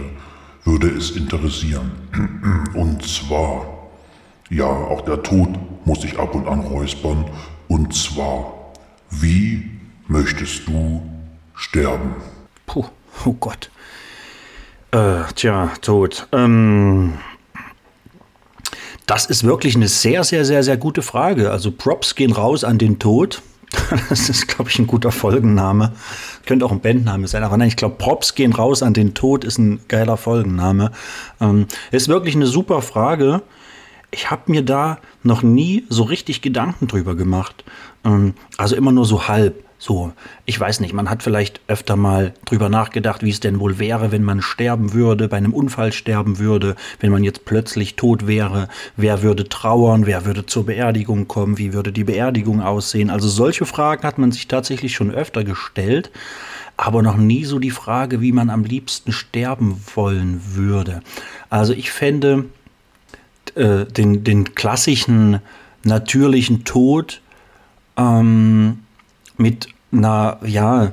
würde 0.64 0.90
es 0.90 1.12
interessieren. 1.12 1.92
Und 2.74 3.02
zwar, 3.08 3.66
ja, 4.50 4.66
auch 4.66 5.02
der 5.02 5.24
Tod 5.24 5.50
muss 5.86 6.02
sich 6.02 6.20
ab 6.20 6.36
und 6.36 6.48
an 6.48 6.60
räuspern. 6.60 7.26
Und 7.68 7.94
zwar, 7.96 8.54
wie 9.10 9.72
möchtest 10.08 10.68
du 10.68 11.02
sterben? 11.56 12.16
Puh, 12.66 12.86
oh 13.26 13.34
Gott. 13.34 13.72
Äh, 14.98 15.32
tja, 15.36 15.72
Tod. 15.82 16.28
Ähm, 16.32 17.20
das 19.06 19.28
ist 19.28 19.44
wirklich 19.44 19.76
eine 19.76 19.88
sehr, 19.88 20.24
sehr, 20.24 20.44
sehr, 20.44 20.64
sehr 20.64 20.78
gute 20.78 21.04
Frage. 21.04 21.52
Also 21.52 21.72
Props 21.72 22.16
gehen 22.16 22.32
raus 22.32 22.64
an 22.64 22.80
den 22.80 22.98
Tod. 22.98 23.44
Das 24.10 24.28
ist, 24.30 24.48
glaube 24.48 24.72
ich, 24.72 24.80
ein 24.80 24.88
guter 24.88 25.12
Folgenname. 25.12 25.92
Könnte 26.48 26.66
auch 26.66 26.72
ein 26.72 26.80
Bandname 26.80 27.28
sein. 27.28 27.44
Aber 27.44 27.58
nein, 27.58 27.68
ich 27.68 27.76
glaube, 27.76 27.96
Props 27.98 28.34
gehen 28.34 28.54
raus 28.54 28.82
an 28.82 28.94
den 28.94 29.14
Tod 29.14 29.44
ist 29.44 29.60
ein 29.60 29.82
geiler 29.88 30.18
Folgenname. 30.18 30.92
Ähm, 31.40 31.68
ist 31.92 32.08
wirklich 32.08 32.36
eine 32.36 32.48
super 32.48 32.82
Frage. 32.82 33.44
Ich 34.10 34.32
habe 34.32 34.44
mir 34.48 34.64
da 34.64 34.98
noch 35.22 35.44
nie 35.44 35.86
so 35.90 36.04
richtig 36.04 36.42
Gedanken 36.42 36.88
drüber 36.88 37.14
gemacht. 37.16 37.66
Ähm, 38.04 38.34
also 38.58 38.76
immer 38.76 38.92
nur 38.92 39.06
so 39.06 39.28
halb. 39.28 39.67
So, 39.80 40.12
ich 40.46 40.60
weiß 40.60 40.80
nicht, 40.80 40.94
man 40.94 41.08
hat 41.08 41.22
vielleicht 41.22 41.62
öfter 41.68 41.96
mal 41.96 42.34
drüber 42.46 42.68
nachgedacht, 42.68 43.22
wie 43.22 43.30
es 43.30 43.40
denn 43.40 43.60
wohl 43.60 43.78
wäre, 43.78 44.12
wenn 44.12 44.24
man 44.24 44.42
sterben 44.42 44.94
würde, 44.94 45.28
bei 45.28 45.38
einem 45.38 45.54
Unfall 45.54 45.94
sterben 45.94 46.40
würde, 46.40 46.76
wenn 47.00 47.12
man 47.12 47.24
jetzt 47.24 47.46
plötzlich 47.46 47.96
tot 47.96 48.26
wäre, 48.26 48.70
wer 48.96 49.22
würde 49.22 49.48
trauern, 49.48 50.08
wer 50.08 50.26
würde 50.26 50.48
zur 50.48 50.66
Beerdigung 50.66 51.28
kommen, 51.28 51.60
wie 51.60 51.74
würde 51.74 51.92
die 51.92 52.06
Beerdigung 52.06 52.60
aussehen. 52.62 53.12
Also 53.12 53.28
solche 53.28 53.68
Fragen 53.68 54.02
hat 54.02 54.18
man 54.18 54.32
sich 54.32 54.48
tatsächlich 54.48 54.96
schon 54.96 55.12
öfter 55.12 55.44
gestellt. 55.44 56.12
aber 56.78 57.02
noch 57.02 57.18
nie 57.18 57.44
so 57.44 57.58
die 57.60 57.72
Frage, 57.72 58.22
wie 58.22 58.32
man 58.32 58.52
am 58.52 58.64
liebsten 58.64 59.12
sterben 59.12 59.82
wollen 59.96 60.42
würde. 60.54 61.02
Also 61.50 61.74
ich 61.74 61.92
fände 61.92 62.46
äh, 63.56 63.86
den, 63.86 64.24
den 64.24 64.54
klassischen 64.54 65.40
natürlichen 65.84 66.64
Tod 66.64 67.22
ähm, 67.98 68.80
mit 69.38 69.70
einer, 69.92 70.40
ja, 70.44 70.92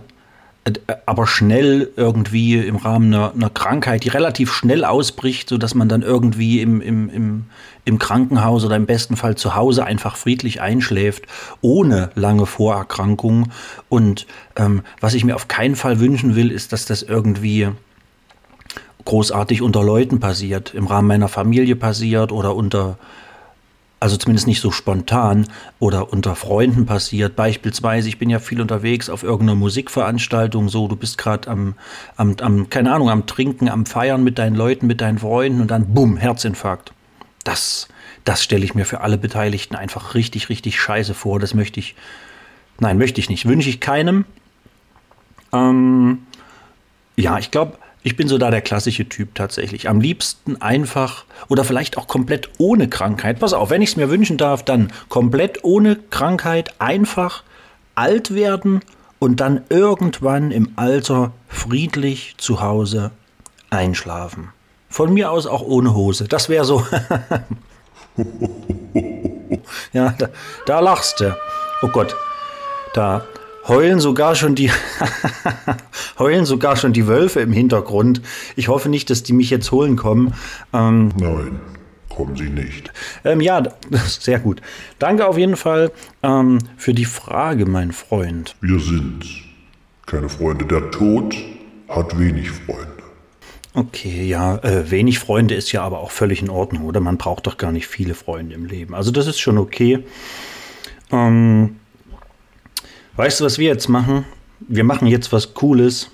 aber 1.04 1.26
schnell 1.26 1.90
irgendwie 1.96 2.56
im 2.56 2.76
Rahmen 2.76 3.12
einer, 3.12 3.32
einer, 3.34 3.50
Krankheit, 3.50 4.04
die 4.04 4.08
relativ 4.08 4.50
schnell 4.50 4.84
ausbricht, 4.84 5.48
sodass 5.48 5.74
man 5.74 5.88
dann 5.88 6.00
irgendwie 6.00 6.60
im, 6.62 6.80
im, 6.80 7.10
im, 7.10 7.44
im 7.84 7.98
Krankenhaus 7.98 8.64
oder 8.64 8.76
im 8.76 8.86
besten 8.86 9.16
Fall 9.16 9.36
zu 9.36 9.54
Hause 9.54 9.84
einfach 9.84 10.16
friedlich 10.16 10.62
einschläft, 10.62 11.24
ohne 11.60 12.10
lange 12.14 12.46
Vorerkrankung. 12.46 13.50
Und 13.90 14.26
ähm, 14.56 14.82
was 15.00 15.12
ich 15.12 15.24
mir 15.24 15.36
auf 15.36 15.48
keinen 15.48 15.76
Fall 15.76 16.00
wünschen 16.00 16.34
will, 16.34 16.50
ist, 16.50 16.72
dass 16.72 16.86
das 16.86 17.02
irgendwie 17.02 17.68
großartig 19.04 19.60
unter 19.60 19.84
Leuten 19.84 20.18
passiert, 20.18 20.72
im 20.72 20.86
Rahmen 20.86 21.08
meiner 21.08 21.28
Familie 21.28 21.76
passiert 21.76 22.32
oder 22.32 22.56
unter 22.56 22.96
also 24.04 24.18
zumindest 24.18 24.46
nicht 24.46 24.60
so 24.60 24.70
spontan 24.70 25.46
oder 25.78 26.12
unter 26.12 26.36
Freunden 26.36 26.84
passiert. 26.84 27.36
Beispielsweise, 27.36 28.06
ich 28.06 28.18
bin 28.18 28.28
ja 28.28 28.38
viel 28.38 28.60
unterwegs 28.60 29.08
auf 29.08 29.22
irgendeiner 29.22 29.54
Musikveranstaltung, 29.58 30.68
so, 30.68 30.88
du 30.88 30.94
bist 30.94 31.16
gerade 31.16 31.48
am, 31.48 31.74
am, 32.16 32.36
am, 32.42 32.68
keine 32.68 32.92
Ahnung, 32.92 33.08
am 33.08 33.24
Trinken, 33.24 33.66
am 33.66 33.86
Feiern 33.86 34.22
mit 34.22 34.38
deinen 34.38 34.56
Leuten, 34.56 34.86
mit 34.86 35.00
deinen 35.00 35.20
Freunden 35.20 35.62
und 35.62 35.70
dann 35.70 35.94
bumm, 35.94 36.18
Herzinfarkt. 36.18 36.92
Das, 37.44 37.88
das 38.24 38.44
stelle 38.44 38.66
ich 38.66 38.74
mir 38.74 38.84
für 38.84 39.00
alle 39.00 39.16
Beteiligten 39.16 39.74
einfach 39.74 40.14
richtig, 40.14 40.50
richtig 40.50 40.78
scheiße 40.78 41.14
vor. 41.14 41.40
Das 41.40 41.54
möchte 41.54 41.80
ich, 41.80 41.94
nein, 42.80 42.98
möchte 42.98 43.22
ich 43.22 43.30
nicht, 43.30 43.46
wünsche 43.46 43.70
ich 43.70 43.80
keinem. 43.80 44.26
Ähm, 45.50 46.26
ja, 47.16 47.38
ich 47.38 47.50
glaube, 47.50 47.78
ich 48.04 48.16
bin 48.16 48.28
so 48.28 48.36
da 48.36 48.50
der 48.50 48.60
klassische 48.60 49.08
Typ 49.08 49.34
tatsächlich. 49.34 49.88
Am 49.88 49.98
liebsten 49.98 50.60
einfach 50.60 51.24
oder 51.48 51.64
vielleicht 51.64 51.96
auch 51.96 52.06
komplett 52.06 52.50
ohne 52.58 52.88
Krankheit. 52.88 53.40
Pass 53.40 53.54
auf, 53.54 53.70
wenn 53.70 53.80
ich 53.80 53.88
es 53.90 53.96
mir 53.96 54.10
wünschen 54.10 54.36
darf, 54.36 54.62
dann 54.62 54.92
komplett 55.08 55.64
ohne 55.64 55.96
Krankheit 55.96 56.78
einfach 56.80 57.42
alt 57.94 58.34
werden 58.34 58.82
und 59.18 59.40
dann 59.40 59.62
irgendwann 59.70 60.50
im 60.50 60.72
Alter 60.76 61.32
friedlich 61.48 62.34
zu 62.36 62.60
Hause 62.60 63.10
einschlafen. 63.70 64.50
Von 64.90 65.14
mir 65.14 65.30
aus 65.30 65.46
auch 65.46 65.62
ohne 65.62 65.94
Hose. 65.94 66.28
Das 66.28 66.50
wäre 66.50 66.66
so. 66.66 66.84
ja, 69.94 70.14
da, 70.18 70.28
da 70.66 70.80
lachst 70.80 71.20
du. 71.20 71.34
Oh 71.80 71.88
Gott, 71.88 72.14
da 72.92 73.24
heulen 73.68 74.00
sogar 74.00 74.34
schon 74.34 74.54
die 74.54 74.70
heulen 76.18 76.44
sogar 76.44 76.76
schon 76.76 76.92
die 76.92 77.06
Wölfe 77.06 77.40
im 77.40 77.52
Hintergrund. 77.52 78.22
Ich 78.56 78.68
hoffe 78.68 78.88
nicht, 78.88 79.10
dass 79.10 79.22
die 79.22 79.32
mich 79.32 79.50
jetzt 79.50 79.70
holen 79.72 79.96
kommen. 79.96 80.34
Ähm, 80.72 81.12
Nein, 81.18 81.60
kommen 82.08 82.36
sie 82.36 82.50
nicht. 82.50 82.92
Ähm, 83.24 83.40
ja, 83.40 83.62
sehr 84.06 84.38
gut. 84.38 84.60
Danke 84.98 85.26
auf 85.26 85.38
jeden 85.38 85.56
Fall 85.56 85.92
ähm, 86.22 86.58
für 86.76 86.94
die 86.94 87.04
Frage, 87.04 87.66
mein 87.66 87.92
Freund. 87.92 88.56
Wir 88.60 88.80
sind 88.80 89.24
keine 90.06 90.28
Freunde. 90.28 90.64
Der 90.66 90.90
Tod 90.90 91.34
hat 91.88 92.18
wenig 92.18 92.50
Freunde. 92.50 92.88
Okay, 93.76 94.24
ja, 94.28 94.58
äh, 94.58 94.88
wenig 94.92 95.18
Freunde 95.18 95.54
ist 95.56 95.72
ja 95.72 95.82
aber 95.82 95.98
auch 95.98 96.12
völlig 96.12 96.40
in 96.40 96.48
Ordnung, 96.48 96.84
oder? 96.84 97.00
Man 97.00 97.18
braucht 97.18 97.48
doch 97.48 97.56
gar 97.56 97.72
nicht 97.72 97.88
viele 97.88 98.14
Freunde 98.14 98.54
im 98.54 98.66
Leben. 98.66 98.94
Also 98.94 99.10
das 99.10 99.26
ist 99.26 99.40
schon 99.40 99.58
okay. 99.58 100.04
Ähm, 101.10 101.76
Weißt 103.16 103.38
du, 103.38 103.44
was 103.44 103.58
wir 103.58 103.68
jetzt 103.68 103.88
machen? 103.88 104.24
Wir 104.58 104.82
machen 104.82 105.06
jetzt 105.06 105.32
was 105.32 105.54
Cooles. 105.54 106.10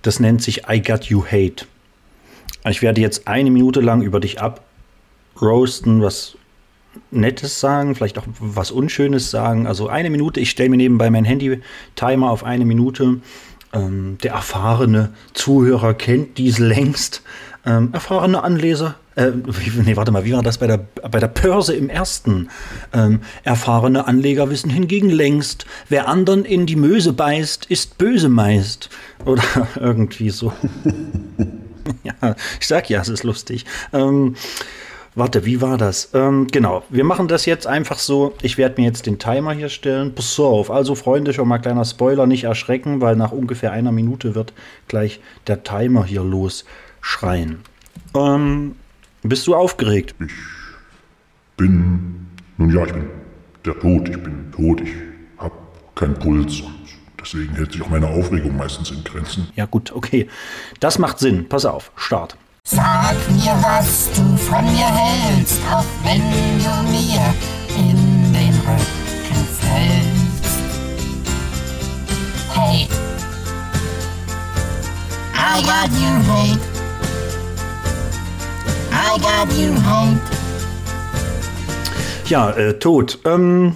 Das 0.00 0.20
nennt 0.20 0.40
sich 0.42 0.62
I 0.70 0.80
Got 0.80 1.04
You 1.04 1.22
Hate. 1.24 1.66
Ich 2.66 2.80
werde 2.80 3.02
jetzt 3.02 3.28
eine 3.28 3.50
Minute 3.50 3.82
lang 3.82 4.00
über 4.00 4.20
dich 4.20 4.38
abroasten, 4.40 6.00
was 6.00 6.38
Nettes 7.10 7.60
sagen, 7.60 7.94
vielleicht 7.94 8.18
auch 8.18 8.24
was 8.38 8.70
Unschönes 8.70 9.30
sagen. 9.30 9.66
Also 9.66 9.88
eine 9.88 10.08
Minute. 10.08 10.40
Ich 10.40 10.50
stelle 10.50 10.70
mir 10.70 10.78
nebenbei 10.78 11.10
mein 11.10 11.26
Handy-Timer 11.26 12.30
auf 12.30 12.42
eine 12.42 12.64
Minute. 12.64 13.20
Ähm, 13.74 14.16
der 14.22 14.32
erfahrene 14.32 15.12
Zuhörer 15.34 15.92
kennt 15.92 16.38
dies 16.38 16.58
längst. 16.58 17.22
Ähm, 17.66 17.90
erfahrene 17.92 18.42
Anleser 18.42 18.96
äh, 19.20 19.32
nee, 19.84 19.96
warte 19.96 20.12
mal, 20.12 20.24
wie 20.24 20.32
war 20.32 20.42
das 20.42 20.58
bei 20.58 20.66
der, 20.66 20.78
bei 20.78 21.18
der 21.18 21.28
Börse 21.28 21.74
im 21.74 21.90
ersten? 21.90 22.48
Ähm, 22.92 23.20
erfahrene 23.42 24.06
Anleger 24.06 24.50
wissen 24.50 24.70
hingegen 24.70 25.10
längst, 25.10 25.66
wer 25.88 26.08
anderen 26.08 26.44
in 26.44 26.64
die 26.66 26.76
Möse 26.76 27.12
beißt, 27.12 27.66
ist 27.66 27.98
böse 27.98 28.28
meist. 28.28 28.88
Oder 29.24 29.42
irgendwie 29.80 30.30
so. 30.30 30.52
ja, 32.04 32.36
ich 32.60 32.66
sag 32.66 32.88
ja, 32.88 33.00
es 33.00 33.08
ist 33.08 33.24
lustig. 33.24 33.66
Ähm, 33.92 34.36
warte, 35.14 35.44
wie 35.44 35.60
war 35.60 35.76
das? 35.76 36.10
Ähm, 36.14 36.46
genau, 36.46 36.84
wir 36.88 37.04
machen 37.04 37.26
das 37.26 37.46
jetzt 37.46 37.66
einfach 37.66 37.98
so. 37.98 38.34
Ich 38.42 38.58
werde 38.58 38.80
mir 38.80 38.86
jetzt 38.86 39.06
den 39.06 39.18
Timer 39.18 39.52
hier 39.52 39.68
stellen. 39.68 40.14
Pass 40.14 40.38
auf, 40.38 40.70
also 40.70 40.94
Freunde, 40.94 41.34
schon 41.34 41.48
mal 41.48 41.58
kleiner 41.58 41.84
Spoiler, 41.84 42.26
nicht 42.26 42.44
erschrecken, 42.44 43.00
weil 43.00 43.16
nach 43.16 43.32
ungefähr 43.32 43.72
einer 43.72 43.92
Minute 43.92 44.36
wird 44.36 44.54
gleich 44.86 45.20
der 45.48 45.64
Timer 45.64 46.04
hier 46.04 46.22
losschreien. 47.00 47.62
Ähm, 48.14 48.76
bist 49.22 49.46
du 49.46 49.54
aufgeregt? 49.54 50.14
Ich 50.20 50.32
bin, 51.56 52.26
nun 52.56 52.70
ja, 52.70 52.84
ich 52.84 52.92
bin 52.92 53.08
der 53.64 53.78
Tod, 53.78 54.08
ich 54.08 54.22
bin 54.22 54.52
tot, 54.52 54.80
ich 54.80 54.90
habe 55.38 55.54
keinen 55.94 56.14
Puls 56.14 56.60
und 56.60 56.74
deswegen 57.20 57.54
hält 57.54 57.72
sich 57.72 57.82
auch 57.82 57.90
meine 57.90 58.08
Aufregung 58.08 58.56
meistens 58.56 58.90
in 58.90 59.04
Grenzen. 59.04 59.48
Ja 59.54 59.66
gut, 59.66 59.92
okay. 59.92 60.28
Das 60.80 60.98
macht 60.98 61.18
Sinn. 61.18 61.48
Pass 61.48 61.64
auf, 61.64 61.92
Start. 61.96 62.36
Sag 62.64 63.16
mir, 63.30 63.56
was 63.62 64.10
du 64.12 64.36
von 64.36 64.64
mir 64.64 64.86
hältst, 64.86 65.60
auch 65.70 65.84
wenn 66.04 66.20
du 66.20 66.90
mir 66.90 67.34
in 67.76 68.32
den 68.32 68.54
Rücken 68.66 69.46
fällst. 69.58 70.60
Hate. 72.54 72.88
I 75.34 75.62
got 75.62 75.90
you 75.98 76.22
hate. 76.30 76.69
I 78.92 79.18
got 79.18 79.52
you 79.58 79.72
home. 79.88 80.20
Ja, 82.26 82.50
äh, 82.50 82.78
tot. 82.78 83.18
Ähm, 83.24 83.74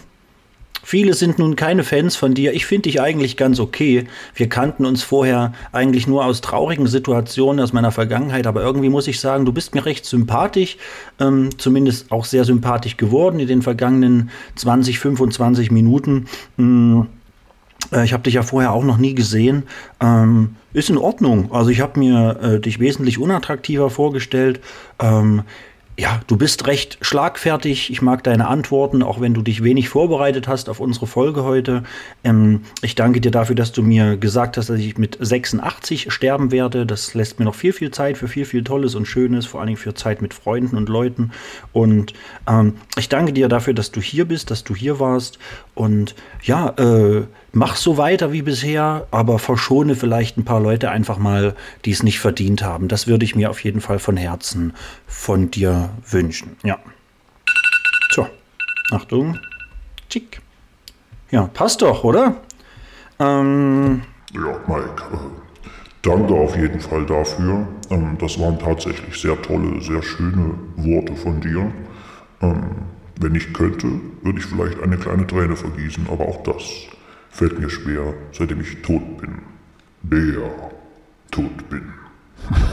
viele 0.82 1.14
sind 1.14 1.38
nun 1.38 1.56
keine 1.56 1.82
Fans 1.82 2.14
von 2.14 2.34
dir. 2.34 2.52
Ich 2.52 2.66
finde 2.66 2.82
dich 2.82 3.00
eigentlich 3.00 3.36
ganz 3.36 3.58
okay. 3.58 4.06
Wir 4.34 4.48
kannten 4.48 4.84
uns 4.84 5.02
vorher 5.02 5.52
eigentlich 5.72 6.06
nur 6.06 6.24
aus 6.24 6.40
traurigen 6.40 6.86
Situationen 6.86 7.62
aus 7.62 7.72
meiner 7.72 7.90
Vergangenheit, 7.90 8.46
aber 8.46 8.62
irgendwie 8.62 8.90
muss 8.90 9.08
ich 9.08 9.18
sagen, 9.18 9.44
du 9.44 9.52
bist 9.52 9.74
mir 9.74 9.84
recht 9.86 10.04
sympathisch, 10.04 10.76
ähm, 11.18 11.50
zumindest 11.58 12.12
auch 12.12 12.24
sehr 12.24 12.44
sympathisch 12.44 12.96
geworden 12.96 13.40
in 13.40 13.48
den 13.48 13.62
vergangenen 13.62 14.30
20, 14.54 15.00
25 15.00 15.70
Minuten. 15.70 16.26
Ähm, 16.58 17.08
äh, 17.08 17.23
ich 18.04 18.12
habe 18.12 18.22
dich 18.22 18.34
ja 18.34 18.42
vorher 18.42 18.72
auch 18.72 18.84
noch 18.84 18.98
nie 18.98 19.14
gesehen. 19.14 19.64
Ähm, 20.00 20.56
ist 20.72 20.90
in 20.90 20.98
Ordnung. 20.98 21.52
Also 21.52 21.70
ich 21.70 21.80
habe 21.80 21.98
mir 21.98 22.38
äh, 22.42 22.60
dich 22.60 22.80
wesentlich 22.80 23.18
unattraktiver 23.18 23.90
vorgestellt. 23.90 24.60
Ähm, 24.98 25.42
ja, 25.96 26.20
du 26.26 26.36
bist 26.36 26.66
recht 26.66 26.98
schlagfertig. 27.02 27.90
Ich 27.90 28.02
mag 28.02 28.24
deine 28.24 28.48
Antworten, 28.48 29.02
auch 29.04 29.20
wenn 29.20 29.32
du 29.32 29.42
dich 29.42 29.62
wenig 29.62 29.88
vorbereitet 29.88 30.48
hast 30.48 30.68
auf 30.68 30.80
unsere 30.80 31.06
Folge 31.06 31.44
heute. 31.44 31.84
Ähm, 32.24 32.62
ich 32.82 32.96
danke 32.96 33.20
dir 33.20 33.30
dafür, 33.30 33.54
dass 33.54 33.70
du 33.70 33.82
mir 33.82 34.16
gesagt 34.16 34.56
hast, 34.56 34.70
dass 34.70 34.80
ich 34.80 34.98
mit 34.98 35.16
86 35.20 36.12
sterben 36.12 36.50
werde. 36.50 36.84
Das 36.84 37.14
lässt 37.14 37.38
mir 37.38 37.44
noch 37.44 37.54
viel, 37.54 37.72
viel 37.72 37.92
Zeit 37.92 38.18
für 38.18 38.26
viel, 38.26 38.44
viel 38.44 38.64
Tolles 38.64 38.96
und 38.96 39.06
Schönes, 39.06 39.46
vor 39.46 39.60
allen 39.60 39.68
Dingen 39.68 39.76
für 39.76 39.94
Zeit 39.94 40.20
mit 40.20 40.34
Freunden 40.34 40.76
und 40.76 40.88
Leuten. 40.88 41.30
Und 41.72 42.12
ähm, 42.48 42.74
ich 42.98 43.08
danke 43.08 43.32
dir 43.32 43.48
dafür, 43.48 43.74
dass 43.74 43.92
du 43.92 44.00
hier 44.00 44.24
bist, 44.24 44.50
dass 44.50 44.64
du 44.64 44.74
hier 44.74 44.98
warst. 44.98 45.38
Und 45.74 46.16
ja, 46.42 46.70
äh, 46.70 47.22
mach 47.54 47.76
so 47.76 47.96
weiter 47.96 48.32
wie 48.32 48.42
bisher, 48.42 49.06
aber 49.10 49.38
verschone 49.38 49.94
vielleicht 49.94 50.36
ein 50.36 50.44
paar 50.44 50.60
Leute 50.60 50.90
einfach 50.90 51.18
mal, 51.18 51.54
die 51.84 51.92
es 51.92 52.02
nicht 52.02 52.20
verdient 52.20 52.62
haben. 52.62 52.88
Das 52.88 53.06
würde 53.06 53.24
ich 53.24 53.34
mir 53.34 53.50
auf 53.50 53.62
jeden 53.64 53.80
Fall 53.80 53.98
von 53.98 54.16
Herzen 54.16 54.74
von 55.06 55.50
dir 55.50 55.90
wünschen. 56.08 56.56
Ja. 56.62 56.78
So, 58.10 58.26
Achtung. 58.90 59.38
Tschick. 60.10 60.40
Ja, 61.30 61.48
passt 61.52 61.82
doch, 61.82 62.04
oder? 62.04 62.36
Ähm, 63.18 64.02
ja, 64.32 64.58
Mike, 64.66 65.02
äh, 65.12 65.68
danke 66.02 66.34
auf 66.34 66.56
jeden 66.56 66.80
Fall 66.80 67.06
dafür. 67.06 67.66
Ähm, 67.90 68.16
das 68.18 68.38
waren 68.38 68.58
tatsächlich 68.58 69.20
sehr 69.20 69.40
tolle, 69.42 69.80
sehr 69.80 70.02
schöne 70.02 70.54
Worte 70.76 71.14
von 71.16 71.40
dir. 71.40 71.72
Ähm, 72.40 72.64
wenn 73.20 73.34
ich 73.34 73.52
könnte, 73.52 73.88
würde 74.22 74.40
ich 74.40 74.44
vielleicht 74.44 74.80
eine 74.82 74.96
kleine 74.96 75.26
Träne 75.26 75.56
vergießen, 75.56 76.08
aber 76.10 76.28
auch 76.28 76.42
das 76.42 76.64
fällt 77.34 77.58
mir 77.58 77.68
schwer, 77.68 78.14
seitdem 78.32 78.60
ich 78.60 78.80
tot 78.82 79.18
bin. 79.18 79.42
Der 80.02 80.70
tot 81.30 81.68
bin. 81.68 81.92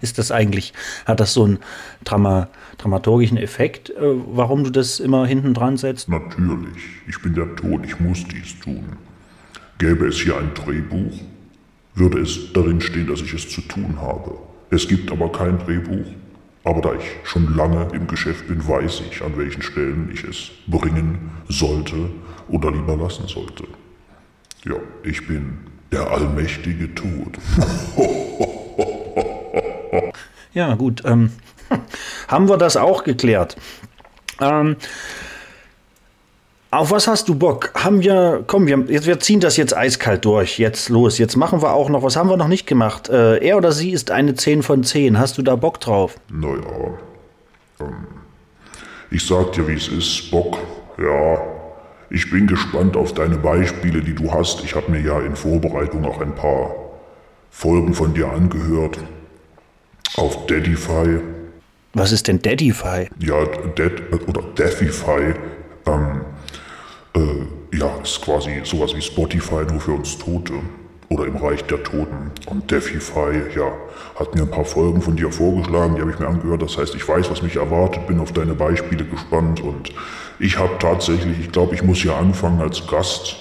Ist 0.00 0.18
das 0.18 0.30
eigentlich, 0.32 0.72
hat 1.06 1.20
das 1.20 1.34
so 1.34 1.44
einen 1.44 1.58
Drama, 2.04 2.48
dramaturgischen 2.78 3.36
Effekt, 3.36 3.90
äh, 3.90 3.94
warum 4.00 4.64
du 4.64 4.70
das 4.70 5.00
immer 5.00 5.26
hinten 5.26 5.54
dran 5.54 5.76
setzt? 5.76 6.08
Natürlich. 6.08 6.82
Ich 7.08 7.20
bin 7.20 7.34
der 7.34 7.54
Tod, 7.56 7.84
ich 7.84 7.98
muss 8.00 8.24
dies 8.26 8.58
tun. 8.60 8.96
Gäbe 9.78 10.06
es 10.06 10.16
hier 10.20 10.36
ein 10.38 10.54
Drehbuch, 10.54 11.20
würde 11.94 12.20
es 12.20 12.52
darin 12.52 12.80
stehen, 12.80 13.06
dass 13.06 13.20
ich 13.20 13.32
es 13.34 13.48
zu 13.48 13.60
tun 13.62 14.00
habe. 14.00 14.38
Es 14.70 14.88
gibt 14.88 15.10
aber 15.10 15.30
kein 15.30 15.58
Drehbuch. 15.58 16.06
Aber 16.64 16.80
da 16.80 16.94
ich 16.94 17.04
schon 17.24 17.56
lange 17.56 17.88
im 17.92 18.06
Geschäft 18.06 18.46
bin, 18.48 18.66
weiß 18.66 19.02
ich, 19.10 19.22
an 19.22 19.36
welchen 19.36 19.62
Stellen 19.62 20.10
ich 20.12 20.24
es 20.24 20.50
bringen 20.66 21.30
sollte 21.48 22.10
oder 22.48 22.70
lieber 22.70 22.96
lassen 22.96 23.26
sollte. 23.26 23.64
Ja, 24.64 24.76
ich 25.02 25.26
bin 25.26 25.58
der 25.90 26.10
allmächtige 26.10 26.94
Tod. 26.94 27.38
Ja, 30.54 30.74
gut. 30.74 31.02
Ähm, 31.04 31.32
haben 32.28 32.48
wir 32.48 32.58
das 32.58 32.76
auch 32.76 33.04
geklärt. 33.04 33.56
Ähm, 34.40 34.76
auf 36.72 36.90
was 36.90 37.06
hast 37.06 37.28
du 37.28 37.34
Bock? 37.34 37.70
Haben 37.74 38.02
wir, 38.02 38.44
komm, 38.46 38.66
wir, 38.66 38.78
jetzt, 38.88 39.06
wir 39.06 39.20
ziehen 39.20 39.40
das 39.40 39.58
jetzt 39.58 39.76
eiskalt 39.76 40.24
durch. 40.24 40.58
Jetzt 40.58 40.88
los. 40.88 41.18
Jetzt 41.18 41.36
machen 41.36 41.60
wir 41.60 41.74
auch 41.74 41.90
noch, 41.90 42.02
was 42.02 42.16
haben 42.16 42.30
wir 42.30 42.38
noch 42.38 42.48
nicht 42.48 42.66
gemacht? 42.66 43.10
Äh, 43.10 43.46
er 43.46 43.58
oder 43.58 43.72
sie 43.72 43.90
ist 43.90 44.10
eine 44.10 44.34
10 44.34 44.62
von 44.62 44.82
10. 44.82 45.18
Hast 45.18 45.36
du 45.36 45.42
da 45.42 45.54
Bock 45.54 45.80
drauf? 45.80 46.16
Naja, 46.30 46.94
ähm, 47.78 48.06
ich 49.10 49.26
sag 49.26 49.52
dir, 49.52 49.68
wie 49.68 49.74
es 49.74 49.88
ist, 49.88 50.30
Bock. 50.30 50.56
Ja, 50.96 51.42
ich 52.08 52.30
bin 52.30 52.46
gespannt 52.46 52.96
auf 52.96 53.12
deine 53.12 53.36
Beispiele, 53.36 54.00
die 54.00 54.14
du 54.14 54.32
hast. 54.32 54.64
Ich 54.64 54.74
habe 54.74 54.90
mir 54.90 55.00
ja 55.00 55.20
in 55.20 55.36
Vorbereitung 55.36 56.06
auch 56.06 56.22
ein 56.22 56.34
paar 56.34 56.74
Folgen 57.50 57.92
von 57.92 58.14
dir 58.14 58.32
angehört. 58.32 58.98
Auf 60.16 60.46
Daddyfy. 60.46 61.20
Was 61.92 62.12
ist 62.12 62.28
denn 62.28 62.40
Daddyfy? 62.40 63.10
Ja, 63.18 63.44
Dead 63.76 63.92
oder 64.26 64.40
Deathify. 64.56 65.34
Ähm, 65.86 66.22
äh, 67.14 67.76
ja, 67.76 67.96
ist 68.02 68.20
quasi 68.22 68.60
sowas 68.64 68.94
wie 68.94 69.02
Spotify 69.02 69.64
nur 69.70 69.80
für 69.80 69.92
uns 69.92 70.18
Tote. 70.18 70.54
Oder 71.08 71.26
im 71.26 71.36
Reich 71.36 71.62
der 71.64 71.82
Toten. 71.82 72.30
Und 72.46 72.70
Deathify, 72.70 73.32
ja, 73.54 73.70
hat 74.18 74.34
mir 74.34 74.42
ein 74.42 74.50
paar 74.50 74.64
Folgen 74.64 75.02
von 75.02 75.14
dir 75.14 75.30
vorgeschlagen, 75.30 75.94
die 75.94 76.00
habe 76.00 76.10
ich 76.10 76.18
mir 76.18 76.26
angehört. 76.26 76.62
Das 76.62 76.78
heißt, 76.78 76.94
ich 76.94 77.06
weiß, 77.06 77.30
was 77.30 77.42
mich 77.42 77.56
erwartet, 77.56 78.06
bin 78.06 78.18
auf 78.18 78.32
deine 78.32 78.54
Beispiele 78.54 79.04
gespannt 79.04 79.60
und 79.60 79.92
ich 80.38 80.58
habe 80.58 80.70
tatsächlich, 80.78 81.38
ich 81.38 81.52
glaube, 81.52 81.74
ich 81.74 81.82
muss 81.82 82.02
ja 82.02 82.16
anfangen 82.16 82.60
als 82.62 82.86
Gast 82.86 83.36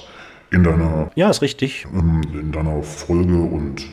in 0.51 0.65
deiner, 0.65 1.10
Ja, 1.15 1.29
ist 1.29 1.41
richtig. 1.41 1.88
ähm, 1.93 2.21
in 2.34 2.51
deiner 2.51 2.84
Folge 2.84 3.38
und 3.38 3.86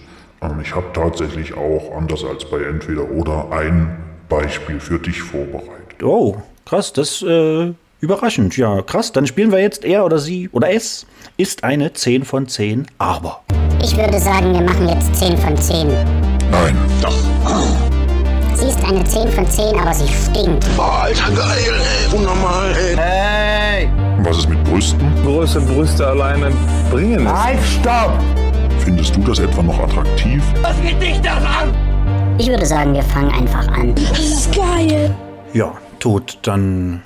ähm, 0.42 0.60
ich 0.60 0.74
habe 0.74 0.86
tatsächlich 0.92 1.54
auch, 1.54 1.96
anders 1.96 2.24
als 2.24 2.44
bei 2.44 2.60
Entweder 2.62 3.08
oder, 3.10 3.52
ein 3.52 3.96
Beispiel 4.28 4.80
für 4.80 4.98
dich 4.98 5.22
vorbereitet. 5.22 6.02
Oh, 6.02 6.36
krass, 6.64 6.92
das 6.92 7.22
äh, 7.22 7.72
überraschend. 8.00 8.56
Ja, 8.56 8.82
krass. 8.82 9.12
Dann 9.12 9.26
spielen 9.26 9.52
wir 9.52 9.60
jetzt 9.60 9.84
er 9.84 10.04
oder 10.04 10.18
sie 10.18 10.48
oder 10.52 10.70
es 10.70 11.06
ist 11.36 11.64
eine 11.64 11.92
10 11.92 12.24
von 12.24 12.48
10, 12.48 12.86
aber. 12.98 13.42
Ich 13.82 13.96
würde 13.96 14.18
sagen, 14.18 14.52
wir 14.52 14.62
machen 14.62 14.88
jetzt 14.88 15.14
10 15.16 15.36
von 15.38 15.56
10. 15.56 15.88
Nein. 16.50 16.76
Doch. 17.00 17.14
Sie 18.54 18.66
ist 18.66 18.84
eine 18.84 19.04
10 19.04 19.28
von 19.28 19.46
10, 19.46 19.78
aber 19.78 19.94
sie 19.94 20.08
stinkt. 20.08 20.66
Boah, 20.76 21.02
Alter, 21.02 21.30
geil, 21.30 21.80
ey. 21.80 22.16
Unnormal, 22.16 22.74
ey. 22.96 23.88
Was 24.24 24.38
ist 24.38 24.48
mit 24.48 24.62
Brüsten? 24.64 25.12
Große 25.24 25.60
Brüste 25.60 26.06
alleine 26.06 26.50
bringen 26.90 27.24
es. 27.24 27.78
Findest 28.84 29.14
du 29.14 29.20
das 29.20 29.38
etwa 29.38 29.62
noch 29.62 29.78
attraktiv? 29.78 30.42
Ich 32.38 32.48
würde 32.48 32.66
sagen, 32.66 32.94
wir 32.94 33.02
fangen 33.02 33.30
einfach 33.30 33.68
an. 33.68 33.94
Ja, 35.52 35.72
tot, 36.00 36.38
dann. 36.42 37.02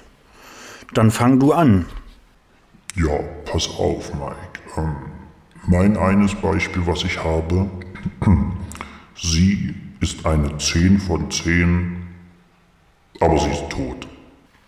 Dann 0.95 1.11
fang 1.11 1.41
du 1.41 1.53
an. 1.53 1.87
Ja, 2.95 3.19
pass 3.51 3.69
auf, 3.79 4.13
Mike. 4.15 4.61
Ähm, 4.77 4.97
mein 5.67 5.97
eines 5.97 6.35
Beispiel, 6.35 6.87
was 6.87 7.05
ich 7.05 7.23
habe, 7.23 7.71
sie 9.15 9.75
ist 10.01 10.27
eine 10.27 10.59
10 10.59 10.99
von 10.99 11.31
10, 11.31 11.97
aber 13.21 13.39
sie 13.39 13.51
ist 13.51 13.71
tot. 13.71 14.09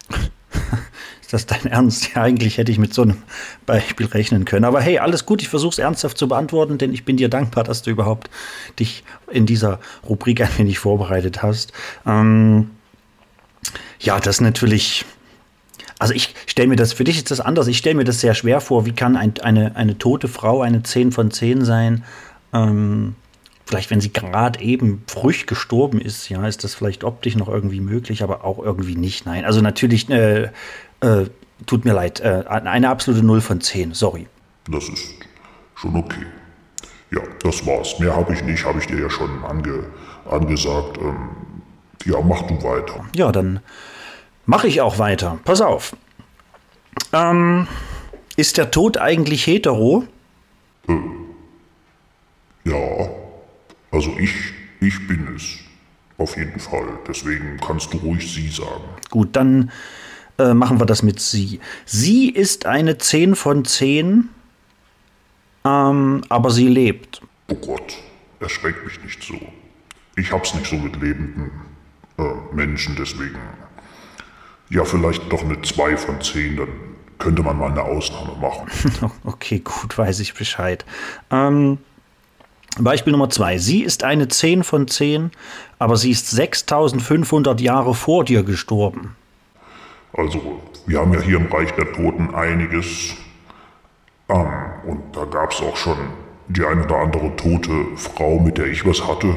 Ist 1.21 1.33
das 1.33 1.47
dein 1.47 1.65
Ernst? 1.65 2.15
Ja, 2.15 2.23
eigentlich 2.23 2.59
hätte 2.59 2.71
ich 2.71 2.79
mit 2.79 2.93
so 2.93 3.01
einem 3.01 3.17
Beispiel 3.65 4.05
rechnen 4.07 4.45
können. 4.45 4.67
Aber 4.67 4.83
hey, 4.83 4.99
alles 4.99 5.25
gut, 5.25 5.41
ich 5.41 5.49
versuche 5.49 5.71
es 5.71 5.79
ernsthaft 5.79 6.19
zu 6.19 6.29
beantworten, 6.29 6.77
denn 6.77 6.93
ich 6.93 7.07
bin 7.07 7.17
dir 7.17 7.31
dankbar, 7.31 7.65
dass 7.65 7.81
du 7.81 7.91
überhaupt 7.91 8.29
dich 8.79 9.05
in 9.31 9.47
dieser 9.47 9.81
Rubrik 10.07 10.43
ein 10.43 10.59
wenig 10.59 10.79
vorbereitet 10.79 11.43
hast. 11.43 11.73
Ähm, 12.07 12.71
ja, 13.99 14.21
das 14.21 14.43
natürlich. 14.43 15.07
Also 16.05 16.13
ich 16.13 16.35
stelle 16.45 16.69
mir 16.69 16.77
das, 16.77 16.93
für 16.93 17.05
dich 17.05 17.17
ist 17.17 17.31
das 17.31 17.41
anders, 17.41 17.67
ich 17.67 17.79
stelle 17.79 17.95
mir 17.95 18.05
das 18.05 18.21
sehr 18.21 18.35
schwer 18.35 18.61
vor, 18.61 18.85
wie 18.85 18.93
kann 18.93 19.17
ein, 19.17 19.33
eine, 19.41 19.75
eine 19.75 19.97
tote 19.97 20.29
Frau 20.29 20.61
eine 20.61 20.83
10 20.83 21.13
von 21.13 21.31
10 21.31 21.65
sein? 21.65 22.05
Ähm, 22.53 23.15
vielleicht 23.65 23.91
wenn 23.91 24.03
sie 24.03 24.13
gerade 24.13 24.61
eben 24.61 25.03
früh 25.07 25.33
gestorben 25.47 26.03
ist, 26.03 26.29
ja, 26.29 26.47
ist 26.47 26.63
das 26.63 26.75
vielleicht 26.75 27.05
optisch 27.05 27.37
noch 27.37 27.49
irgendwie 27.49 27.81
möglich, 27.81 28.23
aber 28.23 28.45
auch 28.45 28.59
irgendwie 28.59 28.97
nicht. 28.97 29.25
Nein, 29.25 29.47
also 29.47 29.63
natürlich, 29.63 30.11
äh, 30.11 30.51
äh, 31.01 31.25
tut 31.65 31.87
mir 31.87 31.95
leid, 31.95 32.21
äh, 32.21 32.45
eine 32.51 32.91
absolute 32.91 33.25
0 33.25 33.41
von 33.41 33.63
10, 33.63 33.95
sorry. 33.95 34.27
Das 34.71 34.87
ist 34.91 35.15
schon 35.75 35.97
okay. 35.97 36.27
Ja, 37.13 37.23
das 37.43 37.65
war's. 37.67 37.99
Mehr 37.99 38.15
habe 38.15 38.35
ich 38.35 38.45
nicht, 38.45 38.63
habe 38.67 38.79
ich 38.79 38.87
dir 38.87 39.01
ja 39.01 39.09
schon 39.09 39.43
ange, 39.43 39.85
angesagt. 40.31 40.99
Ähm, 40.99 41.31
ja, 42.05 42.21
mach 42.21 42.43
du 42.43 42.63
weiter. 42.63 43.07
Ja, 43.17 43.33
dann 43.33 43.61
mache 44.47 44.69
ich 44.69 44.81
auch 44.81 44.99
weiter. 44.99 45.39
Pass 45.45 45.61
auf. 45.61 45.97
Ähm, 47.13 47.67
ist 48.37 48.57
der 48.57 48.71
Tod 48.71 48.99
eigentlich 48.99 49.47
hetero? 49.47 50.05
Ja, 52.65 53.09
also 53.91 54.11
ich, 54.19 54.35
ich 54.81 55.07
bin 55.07 55.29
es. 55.37 55.59
Auf 56.17 56.37
jeden 56.37 56.61
Fall. 56.61 56.87
Deswegen 57.09 57.59
kannst 57.59 57.93
du 57.93 57.99
ruhig 57.99 58.33
sie 58.33 58.49
sagen. 58.49 58.85
Gut, 59.11 59.35
dann 59.37 59.71
äh, 60.39 60.55
machen 60.55 60.81
wir 60.81 60.87
das 60.87 61.03
mit 61.03 61.21
sie. 61.21 61.61
Sie 61.85 62.29
ist 62.31 62.67
eine 62.67 62.99
10 62.99 63.35
von 63.35 63.65
10, 63.65 64.29
ähm, 65.65 66.23
aber 66.29 66.51
sie 66.51 66.69
lebt. 66.69 67.21
Oh 67.49 67.55
Gott, 67.57 67.97
erschreckt 68.41 68.85
mich 68.85 69.03
nicht 69.03 69.23
so. 69.23 69.35
Ich 70.17 70.33
hab's 70.33 70.55
nicht 70.55 70.67
so 70.67 70.77
mit 70.77 71.01
lebenden 71.01 71.51
äh, 72.19 72.23
Menschen, 72.53 72.97
deswegen. 72.97 73.39
Ja, 74.71 74.85
vielleicht 74.85 75.31
doch 75.33 75.43
eine 75.43 75.61
2 75.61 75.97
von 75.97 76.21
10, 76.21 76.57
dann 76.57 76.69
könnte 77.19 77.43
man 77.43 77.59
mal 77.59 77.71
eine 77.71 77.83
Ausnahme 77.83 78.37
machen. 78.41 78.69
Okay, 79.25 79.61
gut, 79.61 79.97
weiß 79.97 80.21
ich 80.21 80.35
Bescheid. 80.35 80.85
Ähm, 81.31 81.79
Beispiel 82.79 83.13
Nummer 83.13 83.31
2. 83.31 83.59
Sie 83.59 83.83
ist 83.83 84.03
eine 84.03 84.29
10 84.29 84.65
von 84.65 84.89
10, 84.89 85.31
aber 85.79 85.97
sie 85.97 86.11
ist 86.11 86.31
6500 86.31 87.61
Jahre 87.61 87.95
vor 87.95 88.25
dir 88.25 88.43
gestorben. 88.43 89.17
Also, 90.13 90.61
wir 90.87 91.01
haben 91.01 91.13
ja 91.13 91.21
hier 91.21 91.37
im 91.37 91.47
Reich 91.47 91.73
der 91.73 91.93
Toten 91.93 92.35
einiges. 92.35 93.15
Ähm, 94.29 94.47
und 94.87 95.03
da 95.13 95.25
gab's 95.25 95.61
auch 95.61 95.77
schon 95.77 95.99
die 96.49 96.65
eine 96.65 96.85
oder 96.85 96.97
andere 96.97 97.35
tote 97.37 97.97
Frau, 97.97 98.39
mit 98.39 98.59
der 98.59 98.67
ich 98.67 98.87
was 98.87 99.07
hatte. 99.07 99.35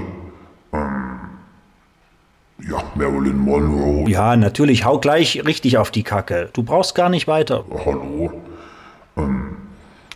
Ja, 2.69 2.83
Marilyn 2.95 3.37
Monroe. 3.37 4.09
Ja, 4.09 4.35
natürlich, 4.35 4.83
hau 4.83 4.99
gleich 4.99 5.45
richtig 5.45 5.77
auf 5.77 5.89
die 5.89 6.03
Kacke. 6.03 6.49
Du 6.51 6.63
brauchst 6.63 6.95
gar 6.95 7.09
nicht 7.09 7.27
weiter. 7.27 7.63
Hallo. 7.85 8.31
Ähm, 9.15 9.57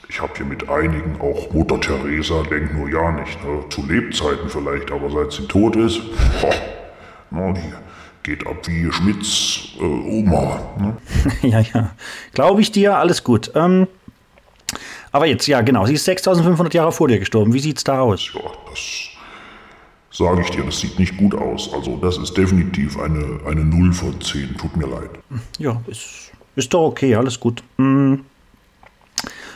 ich 0.09 0.21
habe 0.21 0.33
hier 0.35 0.45
mit 0.45 0.67
einigen, 0.67 1.21
auch 1.21 1.51
Mutter 1.53 1.79
Teresa, 1.79 2.43
denk 2.43 2.73
nur 2.73 2.89
ja 2.89 3.11
nicht. 3.11 3.41
Ne? 3.45 3.63
Zu 3.69 3.85
Lebzeiten 3.85 4.49
vielleicht, 4.49 4.91
aber 4.91 5.09
seit 5.09 5.31
sie 5.31 5.47
tot 5.47 5.77
ist, 5.77 6.01
boah, 6.41 6.53
na, 7.29 7.53
die 7.53 7.73
geht 8.23 8.45
ab 8.45 8.57
wie 8.67 8.91
Schmidts 8.91 9.69
äh, 9.79 9.83
Oma. 9.83 10.59
Ne? 10.77 10.97
ja, 11.49 11.61
ja. 11.61 11.91
Glaube 12.33 12.59
ich 12.59 12.71
dir, 12.71 12.97
alles 12.97 13.23
gut. 13.23 13.51
Ähm, 13.55 13.87
aber 15.13 15.25
jetzt, 15.25 15.47
ja, 15.47 15.61
genau. 15.61 15.85
Sie 15.85 15.93
ist 15.93 16.03
6500 16.03 16.73
Jahre 16.73 16.91
vor 16.91 17.07
dir 17.07 17.19
gestorben. 17.19 17.53
Wie 17.53 17.59
sieht's 17.59 17.85
da 17.85 18.01
aus? 18.01 18.29
Ja, 18.33 18.41
das 18.69 19.10
sage 20.11 20.41
ich 20.41 20.49
dir, 20.49 20.63
das 20.63 20.79
sieht 20.79 20.99
nicht 20.99 21.17
gut 21.17 21.35
aus. 21.35 21.73
Also 21.73 21.97
das 21.97 22.17
ist 22.17 22.35
definitiv 22.37 22.99
eine, 22.99 23.39
eine 23.45 23.63
0 23.63 23.93
von 23.93 24.21
10. 24.21 24.57
Tut 24.57 24.75
mir 24.75 24.87
leid. 24.87 25.09
Ja, 25.57 25.81
ist, 25.87 26.31
ist 26.55 26.73
doch 26.73 26.87
okay, 26.87 27.15
alles 27.15 27.39
gut. 27.39 27.63
Hm. 27.77 28.25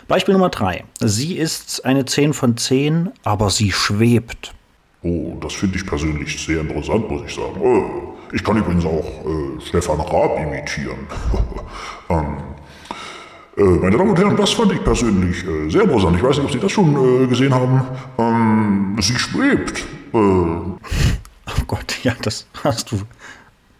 Beispiel 0.07 0.33
Nummer 0.33 0.49
3. 0.49 0.83
Sie 0.99 1.37
ist 1.37 1.83
eine 1.83 2.05
10 2.05 2.33
von 2.33 2.57
10, 2.57 3.11
aber 3.23 3.49
sie 3.49 3.71
schwebt. 3.71 4.53
Oh, 5.01 5.37
das 5.41 5.53
finde 5.53 5.77
ich 5.77 5.85
persönlich 5.85 6.43
sehr 6.43 6.61
interessant, 6.61 7.09
muss 7.09 7.23
ich 7.25 7.35
sagen. 7.35 7.61
Äh, 7.61 8.35
ich 8.35 8.43
kann 8.43 8.57
übrigens 8.57 8.85
auch 8.85 9.05
äh, 9.25 9.61
Stefan 9.61 9.99
Raab 9.99 10.39
imitieren. 10.39 11.07
ähm, 12.09 12.37
äh, 12.37 12.64
meine 13.63 13.97
Damen 13.97 14.09
und 14.09 14.19
Herren, 14.19 14.35
das 14.35 14.51
fand 14.51 14.71
ich 14.73 14.83
persönlich 14.83 15.45
äh, 15.45 15.69
sehr 15.69 15.83
interessant. 15.83 16.17
Ich 16.17 16.23
weiß 16.23 16.37
nicht, 16.37 16.45
ob 16.45 16.51
Sie 16.51 16.59
das 16.59 16.71
schon 16.71 17.23
äh, 17.23 17.27
gesehen 17.27 17.53
haben. 17.53 17.81
Ähm, 18.17 18.97
sie 18.99 19.17
schwebt. 19.17 19.85
Äh, 20.13 20.17
Oh 21.47 21.63
Gott, 21.67 22.03
ja, 22.03 22.15
das 22.21 22.47
hast 22.63 22.91
du 22.91 22.99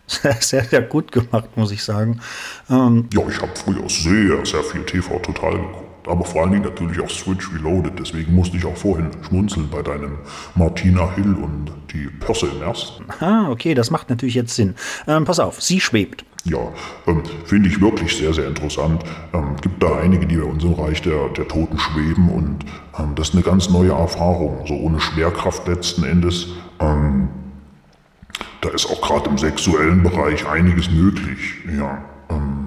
sehr, 0.07 0.35
sehr, 0.39 0.63
sehr 0.63 0.81
gut 0.83 1.11
gemacht, 1.11 1.49
muss 1.57 1.71
ich 1.71 1.83
sagen. 1.83 2.21
Ähm, 2.69 3.09
ja, 3.11 3.21
ich 3.27 3.41
habe 3.41 3.51
früher 3.55 3.89
sehr, 3.89 4.45
sehr 4.45 4.63
viel 4.63 4.83
TV 4.85 5.17
total 5.19 5.53
geguckt. 5.53 5.84
Aber 6.07 6.23
vor 6.23 6.41
allen 6.41 6.51
Dingen 6.51 6.63
natürlich 6.63 6.99
auch 6.99 7.09
Switch 7.09 7.51
Reloaded. 7.53 7.93
Deswegen 7.99 8.33
musste 8.33 8.57
ich 8.57 8.65
auch 8.65 8.77
vorhin 8.77 9.09
schmunzeln 9.27 9.69
bei 9.69 9.81
deinem 9.81 10.17
Martina 10.55 11.11
Hill 11.15 11.33
und 11.33 11.71
die 11.93 12.07
Pörse 12.19 12.47
im 12.47 12.61
ersten. 12.61 13.05
Ah, 13.19 13.49
okay, 13.49 13.73
das 13.73 13.91
macht 13.91 14.09
natürlich 14.09 14.35
jetzt 14.35 14.55
Sinn. 14.55 14.75
Ähm, 15.07 15.25
pass 15.25 15.39
auf, 15.39 15.61
sie 15.61 15.79
schwebt. 15.79 16.25
Ja, 16.43 16.59
ähm, 17.07 17.23
finde 17.45 17.69
ich 17.69 17.81
wirklich 17.81 18.15
sehr, 18.15 18.33
sehr 18.33 18.47
interessant. 18.47 19.03
Ähm, 19.33 19.55
gibt 19.61 19.81
da 19.81 19.97
einige, 19.97 20.27
die 20.27 20.35
bei 20.37 20.43
uns 20.43 20.63
im 20.63 20.73
Reich 20.73 21.01
der, 21.01 21.29
der 21.29 21.47
Toten 21.47 21.79
schweben 21.79 22.29
und 22.29 22.65
ähm, 22.99 23.15
das 23.15 23.29
ist 23.29 23.33
eine 23.33 23.43
ganz 23.43 23.69
neue 23.69 23.93
Erfahrung. 23.93 24.63
So 24.67 24.75
ohne 24.75 24.99
Schwerkraft 24.99 25.67
letzten 25.67 26.03
Endes. 26.03 26.49
Ähm, 26.79 27.29
da 28.61 28.69
ist 28.69 28.85
auch 28.85 29.01
gerade 29.01 29.29
im 29.29 29.37
sexuellen 29.37 30.03
Bereich 30.03 30.47
einiges 30.47 30.91
möglich. 30.91 31.55
Ja. 31.75 32.03
Ähm, 32.29 32.64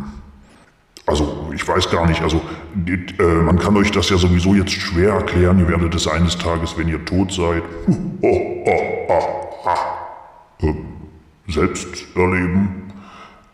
also 1.08 1.50
ich 1.54 1.66
weiß 1.66 1.90
gar 1.90 2.06
nicht, 2.06 2.20
also 2.20 2.40
äh, 2.86 3.22
man 3.22 3.58
kann 3.58 3.76
euch 3.76 3.90
das 3.90 4.10
ja 4.10 4.18
sowieso 4.18 4.54
jetzt 4.54 4.72
schwer 4.72 5.14
erklären. 5.14 5.58
Ihr 5.58 5.68
werdet 5.68 5.94
es 5.94 6.06
eines 6.06 6.36
Tages, 6.36 6.76
wenn 6.76 6.88
ihr 6.88 7.04
tot 7.04 7.32
seid, 7.32 7.62
oh, 8.20 8.64
oh, 8.66 9.08
oh, 10.62 10.66
äh, 10.66 10.74
selbst 11.48 11.88
erleben. 12.14 12.92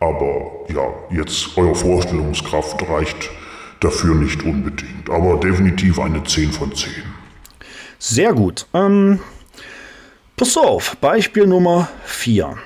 Aber 0.01 0.51
ja, 0.69 1.17
jetzt 1.17 1.57
eure 1.57 1.75
Vorstellungskraft 1.75 2.87
reicht 2.89 3.31
dafür 3.81 4.15
nicht 4.15 4.43
unbedingt. 4.43 5.09
Aber 5.09 5.39
definitiv 5.39 5.99
eine 5.99 6.23
10 6.25 6.53
von 6.53 6.75
10. 6.75 6.91
Sehr 7.99 8.33
gut. 8.33 8.67
Ähm, 8.75 9.21
pass 10.37 10.57
auf, 10.57 10.97
Beispiel 10.97 11.47
Nummer 11.47 11.89
4. 12.05 12.57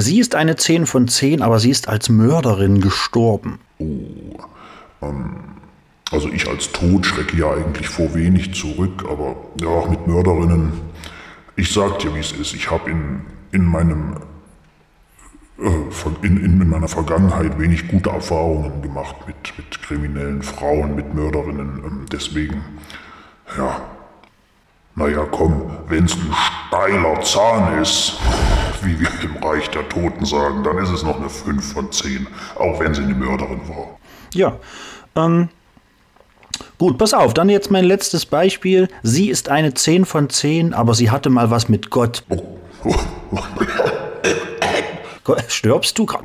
Sie 0.00 0.20
ist 0.20 0.34
eine 0.34 0.56
10 0.56 0.86
von 0.86 1.08
10, 1.08 1.42
aber 1.42 1.58
sie 1.58 1.70
ist 1.70 1.88
als 1.88 2.08
Mörderin 2.08 2.80
gestorben. 2.80 3.58
Also 6.10 6.28
ich 6.28 6.48
als 6.48 6.72
Tod 6.72 7.04
schrecke 7.04 7.36
ja 7.36 7.52
eigentlich 7.52 7.88
vor 7.88 8.14
wenig 8.14 8.54
zurück, 8.54 9.04
aber 9.10 9.36
ja, 9.60 9.86
mit 9.88 10.06
Mörderinnen. 10.06 10.72
Ich 11.56 11.72
sag 11.72 11.98
dir, 11.98 12.14
wie 12.14 12.20
es 12.20 12.32
ist. 12.32 12.54
Ich 12.54 12.70
habe 12.70 12.90
in, 12.90 13.22
in 13.50 13.64
meinem 13.64 14.16
äh, 15.58 16.26
in, 16.26 16.36
in, 16.36 16.60
in 16.60 16.68
meiner 16.68 16.86
Vergangenheit 16.86 17.58
wenig 17.58 17.88
gute 17.88 18.10
Erfahrungen 18.10 18.80
gemacht 18.80 19.16
mit, 19.26 19.36
mit 19.56 19.82
kriminellen 19.82 20.42
Frauen, 20.42 20.94
mit 20.94 21.12
Mörderinnen. 21.14 21.82
Ähm, 21.84 22.06
deswegen, 22.12 22.62
ja, 23.56 23.80
naja, 24.94 25.26
komm, 25.30 25.70
wenn's 25.88 26.14
ein 26.14 26.32
steiler 26.68 27.20
Zahn 27.22 27.82
ist, 27.82 28.18
wie 28.84 28.98
wir 29.00 29.08
im 29.22 29.42
Reich 29.42 29.68
der 29.70 29.88
Toten 29.88 30.24
sagen, 30.24 30.62
dann 30.64 30.78
ist 30.78 30.90
es 30.90 31.02
noch 31.02 31.18
eine 31.18 31.28
5 31.28 31.72
von 31.72 31.92
10, 31.92 32.26
auch 32.56 32.80
wenn 32.80 32.94
sie 32.94 33.02
eine 33.02 33.14
Mörderin 33.14 33.60
war. 33.68 33.98
Ja. 34.34 34.56
Ähm, 35.16 35.48
gut, 36.78 36.98
pass 36.98 37.14
auf, 37.14 37.34
dann 37.34 37.48
jetzt 37.48 37.70
mein 37.70 37.84
letztes 37.84 38.26
Beispiel. 38.26 38.88
Sie 39.02 39.28
ist 39.28 39.48
eine 39.48 39.74
10 39.74 40.04
von 40.04 40.30
10, 40.30 40.74
aber 40.74 40.94
sie 40.94 41.10
hatte 41.10 41.30
mal 41.30 41.50
was 41.50 41.68
mit 41.68 41.90
Gott. 41.90 42.24
Gott, 45.24 45.44
Stirbst 45.48 45.98
du 45.98 46.06
gerade? 46.06 46.24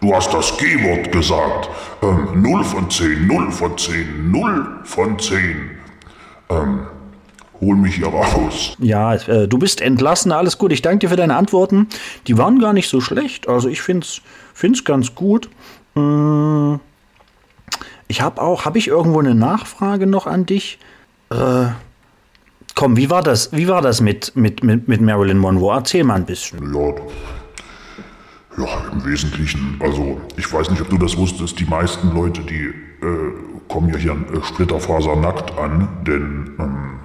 Du 0.00 0.14
hast 0.14 0.32
das 0.32 0.56
G-Wort 0.58 1.10
gesagt. 1.10 1.70
Ähm, 2.02 2.42
0 2.42 2.64
von 2.64 2.90
10, 2.90 3.26
0 3.26 3.50
von 3.50 3.78
10, 3.78 4.30
0 4.30 4.80
von 4.84 5.18
10. 5.18 5.70
Ähm, 6.50 6.86
hol 7.60 7.76
mich 7.76 7.96
hier 7.96 8.08
raus. 8.08 8.76
Ja, 8.78 9.14
äh, 9.14 9.48
du 9.48 9.58
bist 9.58 9.80
entlassen, 9.80 10.32
alles 10.32 10.58
gut. 10.58 10.72
Ich 10.72 10.82
danke 10.82 10.98
dir 11.00 11.08
für 11.10 11.16
deine 11.16 11.36
Antworten. 11.36 11.88
Die 12.26 12.36
waren 12.38 12.58
gar 12.58 12.72
nicht 12.72 12.88
so 12.88 13.00
schlecht. 13.00 13.48
Also 13.48 13.68
ich 13.68 13.80
find's, 13.82 14.20
find's 14.54 14.84
ganz 14.84 15.14
gut. 15.14 15.48
Mm, 15.94 16.74
Ich 18.08 18.20
habe 18.20 18.40
auch, 18.40 18.64
habe 18.64 18.78
ich 18.78 18.86
irgendwo 18.88 19.18
eine 19.20 19.34
Nachfrage 19.34 20.06
noch 20.06 20.26
an 20.26 20.46
dich? 20.46 20.78
Äh, 21.30 21.66
komm, 22.74 22.96
wie 22.96 23.10
war 23.10 23.22
das? 23.22 23.52
Wie 23.52 23.66
war 23.66 23.82
das 23.82 24.00
mit, 24.00 24.36
mit, 24.36 24.62
mit, 24.62 24.86
mit 24.86 25.00
Marilyn 25.00 25.38
Monroe? 25.38 25.74
Erzähl 25.74 26.04
mal 26.04 26.14
ein 26.14 26.26
bisschen. 26.26 26.72
Ja, 26.74 26.92
ja, 28.58 28.68
im 28.92 29.04
Wesentlichen, 29.04 29.76
also 29.80 30.20
ich 30.36 30.50
weiß 30.50 30.70
nicht, 30.70 30.80
ob 30.80 30.88
du 30.88 30.96
das 30.98 31.16
wusstest, 31.16 31.58
die 31.58 31.66
meisten 31.66 32.14
Leute, 32.14 32.40
die 32.42 32.72
äh, 33.04 33.32
kommen 33.68 33.90
ja 33.90 33.96
hier 33.98 34.12
äh, 34.12 34.42
splitterfasernackt 34.42 35.58
an, 35.58 35.88
denn 36.06 36.54
ähm, 36.58 37.00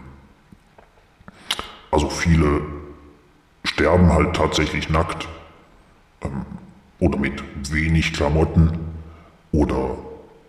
also 1.91 2.09
viele 2.09 2.61
sterben 3.63 4.11
halt 4.11 4.35
tatsächlich 4.35 4.89
nackt 4.89 5.27
ähm, 6.23 6.45
oder 6.99 7.17
mit 7.17 7.43
wenig 7.71 8.13
Klamotten 8.13 8.79
oder 9.51 9.97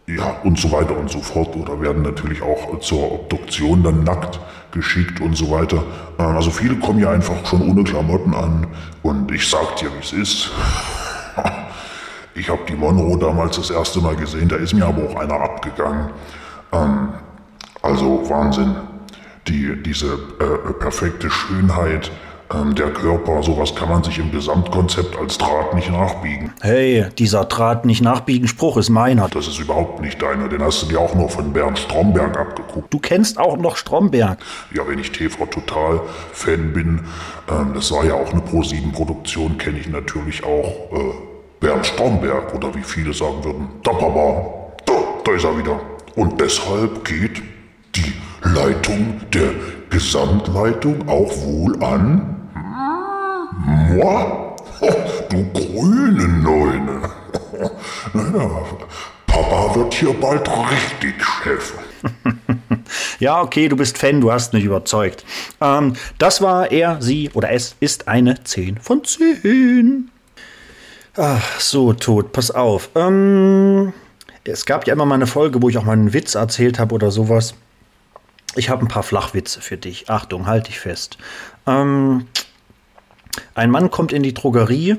ja 0.07 0.37
und 0.45 0.59
so 0.59 0.73
weiter 0.73 0.97
und 0.97 1.11
so 1.11 1.21
fort 1.21 1.57
oder 1.57 1.81
werden 1.81 2.03
natürlich 2.03 2.43
auch 2.43 2.81
zur 2.81 3.13
Obduktion 3.13 3.83
dann 3.83 4.05
nackt 4.05 4.41
geschickt 4.73 5.21
und 5.21 5.37
so 5.37 5.51
weiter. 5.51 5.83
Ähm, 6.19 6.37
also 6.37 6.51
viele 6.51 6.77
kommen 6.77 7.01
ja 7.01 7.11
einfach 7.11 7.45
schon 7.47 7.69
ohne 7.69 7.85
Klamotten 7.85 8.35
an 8.35 8.67
und 9.03 9.31
ich 9.31 9.49
sag 9.49 9.77
dir, 9.77 9.93
wie 9.93 10.01
es 10.01 10.13
ist. 10.13 10.51
Ich 12.35 12.49
habe 12.49 12.63
die 12.67 12.75
Monroe 12.75 13.19
damals 13.19 13.57
das 13.57 13.69
erste 13.69 14.01
Mal 14.01 14.17
gesehen, 14.17 14.49
da 14.49 14.57
ist 14.57 14.73
mir 14.73 14.87
aber 14.87 15.07
auch 15.07 15.17
einer 15.17 15.35
abgegangen. 15.35 16.09
Ähm, 16.73 17.11
also 17.83 18.27
Wahnsinn. 18.31 18.75
Die, 19.49 19.83
diese 19.83 20.15
äh, 20.39 20.73
perfekte 20.75 21.31
Schönheit, 21.31 22.11
ähm, 22.55 22.75
der 22.75 22.91
Körper, 22.91 23.43
sowas 23.43 23.75
kann 23.75 23.89
man 23.89 24.03
sich 24.05 24.19
im 24.19 24.31
Gesamtkonzept 24.31 25.17
als 25.17 25.39
Draht 25.39 25.75
nicht 25.75 25.91
nachbiegen. 25.91 26.53
Hey, 26.61 27.07
dieser 27.19 27.45
Draht 27.45 27.85
nicht 27.85 28.03
nachbiegen 28.03 28.49
Spruch 28.49 28.77
ist 28.77 28.91
meiner. 28.91 29.29
Das 29.29 29.49
ist 29.49 29.59
überhaupt 29.59 30.01
nicht 30.01 30.21
deiner, 30.21 30.49
den 30.49 30.63
hast 30.63 30.83
du 30.83 30.87
dir 30.87 31.01
auch 31.01 31.15
nur 31.15 31.29
von 31.29 31.53
Bernd 31.53 31.79
Stromberg 31.79 32.39
abgeguckt. 32.39 32.93
Du 32.93 32.99
kennst 32.99 33.39
auch 33.39 33.57
noch 33.57 33.77
Stromberg. 33.77 34.39
Ja, 34.75 34.87
wenn 34.87 34.99
ich 34.99 35.13
TV 35.13 35.47
Total 35.47 36.01
Fan 36.33 36.73
bin, 36.73 37.01
ähm, 37.51 37.73
das 37.75 37.91
war 37.93 38.05
ja 38.05 38.15
auch 38.15 38.31
eine 38.33 38.41
Pro-7-Produktion, 38.41 39.59
kenne 39.59 39.79
ich 39.79 39.89
natürlich 39.89 40.45
auch 40.45 40.67
äh, 40.93 41.15
Bernd 41.61 41.87
Stromberg 41.87 42.55
oder 42.55 42.75
wie 42.75 42.83
viele 42.83 43.15
sagen 43.15 43.43
würden, 43.45 43.69
da 43.83 43.93
Papa, 43.93 44.45
da, 44.85 44.93
da 45.25 45.33
ist 45.33 45.45
er 45.45 45.57
wieder. 45.57 45.81
Und 46.17 46.41
deshalb 46.41 47.05
geht 47.05 47.43
die 47.95 48.13
Leitung 48.45 49.21
der 49.33 49.51
Gesamtleitung 49.91 51.09
auch 51.09 51.31
wohl 51.45 51.83
an 51.83 52.33
moi, 53.67 54.57
du 55.29 55.45
grüne 55.53 56.29
Neune. 56.29 57.03
Naja, 58.13 58.51
Papa 59.27 59.75
wird 59.77 59.95
hier 59.95 60.13
bald 60.15 60.49
richtig 60.49 61.15
Chef. 61.25 61.75
Ja, 63.21 63.41
okay, 63.41 63.69
du 63.69 63.77
bist 63.77 63.97
Fan, 63.97 64.21
du 64.21 64.33
hast 64.33 64.53
mich 64.53 64.65
überzeugt. 64.65 65.25
Ähm, 65.61 65.95
das 66.19 66.43
war 66.43 66.73
er, 66.73 67.01
sie 67.01 67.31
oder 67.33 67.51
es 67.51 67.77
ist 67.79 68.09
eine 68.09 68.43
10 68.43 68.79
von 68.79 69.05
10. 69.05 70.11
Ach, 71.17 71.61
so 71.61 71.93
tot, 71.93 72.33
pass 72.33 72.51
auf. 72.51 72.91
Ähm, 72.97 73.93
es 74.45 74.67
gab 74.67 74.87
ja 74.87 74.93
immer 74.93 75.07
mal 75.07 75.15
eine 75.15 75.29
Folge, 75.29 75.63
wo 75.63 75.69
ich 75.69 75.79
auch 75.79 75.85
mal 75.85 75.93
einen 75.93 76.13
Witz 76.13 76.35
erzählt 76.35 76.81
habe 76.81 76.95
oder 76.95 77.13
sowas. 77.13 77.55
Ich 78.55 78.69
habe 78.69 78.85
ein 78.85 78.89
paar 78.89 79.03
Flachwitze 79.03 79.61
für 79.61 79.77
dich. 79.77 80.11
Achtung, 80.11 80.47
halt 80.47 80.69
dich 80.69 80.79
fest. 80.79 81.19
Ähm, 81.67 82.27
ein 83.55 83.71
Mann 83.71 83.91
kommt 83.91 84.13
in 84.13 84.23
die 84.23 84.35
Drogerie 84.35 84.97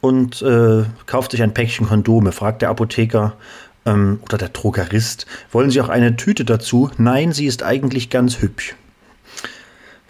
und 0.00 0.42
äh, 0.42 0.84
kauft 1.06 1.32
sich 1.32 1.42
ein 1.42 1.54
Päckchen 1.54 1.88
Kondome. 1.88 2.32
Fragt 2.32 2.62
der 2.62 2.70
Apotheker 2.70 3.34
ähm, 3.86 4.20
oder 4.24 4.38
der 4.38 4.48
Drogerist, 4.48 5.26
wollen 5.50 5.70
Sie 5.70 5.80
auch 5.80 5.88
eine 5.88 6.16
Tüte 6.16 6.44
dazu? 6.44 6.90
Nein, 6.98 7.32
sie 7.32 7.46
ist 7.46 7.62
eigentlich 7.62 8.10
ganz 8.10 8.40
hübsch. 8.40 8.74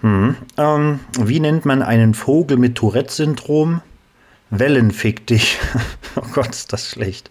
Hm. 0.01 0.37
Ähm, 0.57 1.01
wie 1.19 1.41
nennt 1.41 1.65
man 1.65 1.83
einen 1.83 2.15
Vogel 2.15 2.57
mit 2.57 2.77
Tourette-Syndrom? 2.77 3.83
Wellenfick 4.51 5.27
dich. 5.27 5.59
oh 6.17 6.27
Gott, 6.33 6.51
ist 6.51 6.73
das 6.73 6.89
schlecht. 6.89 7.31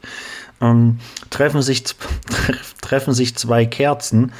Ähm, 0.62 0.99
treffen, 1.30 1.62
sich, 1.62 1.84
treffen 2.82 3.14
sich 3.14 3.36
zwei 3.36 3.66
Kerzen. 3.66 4.34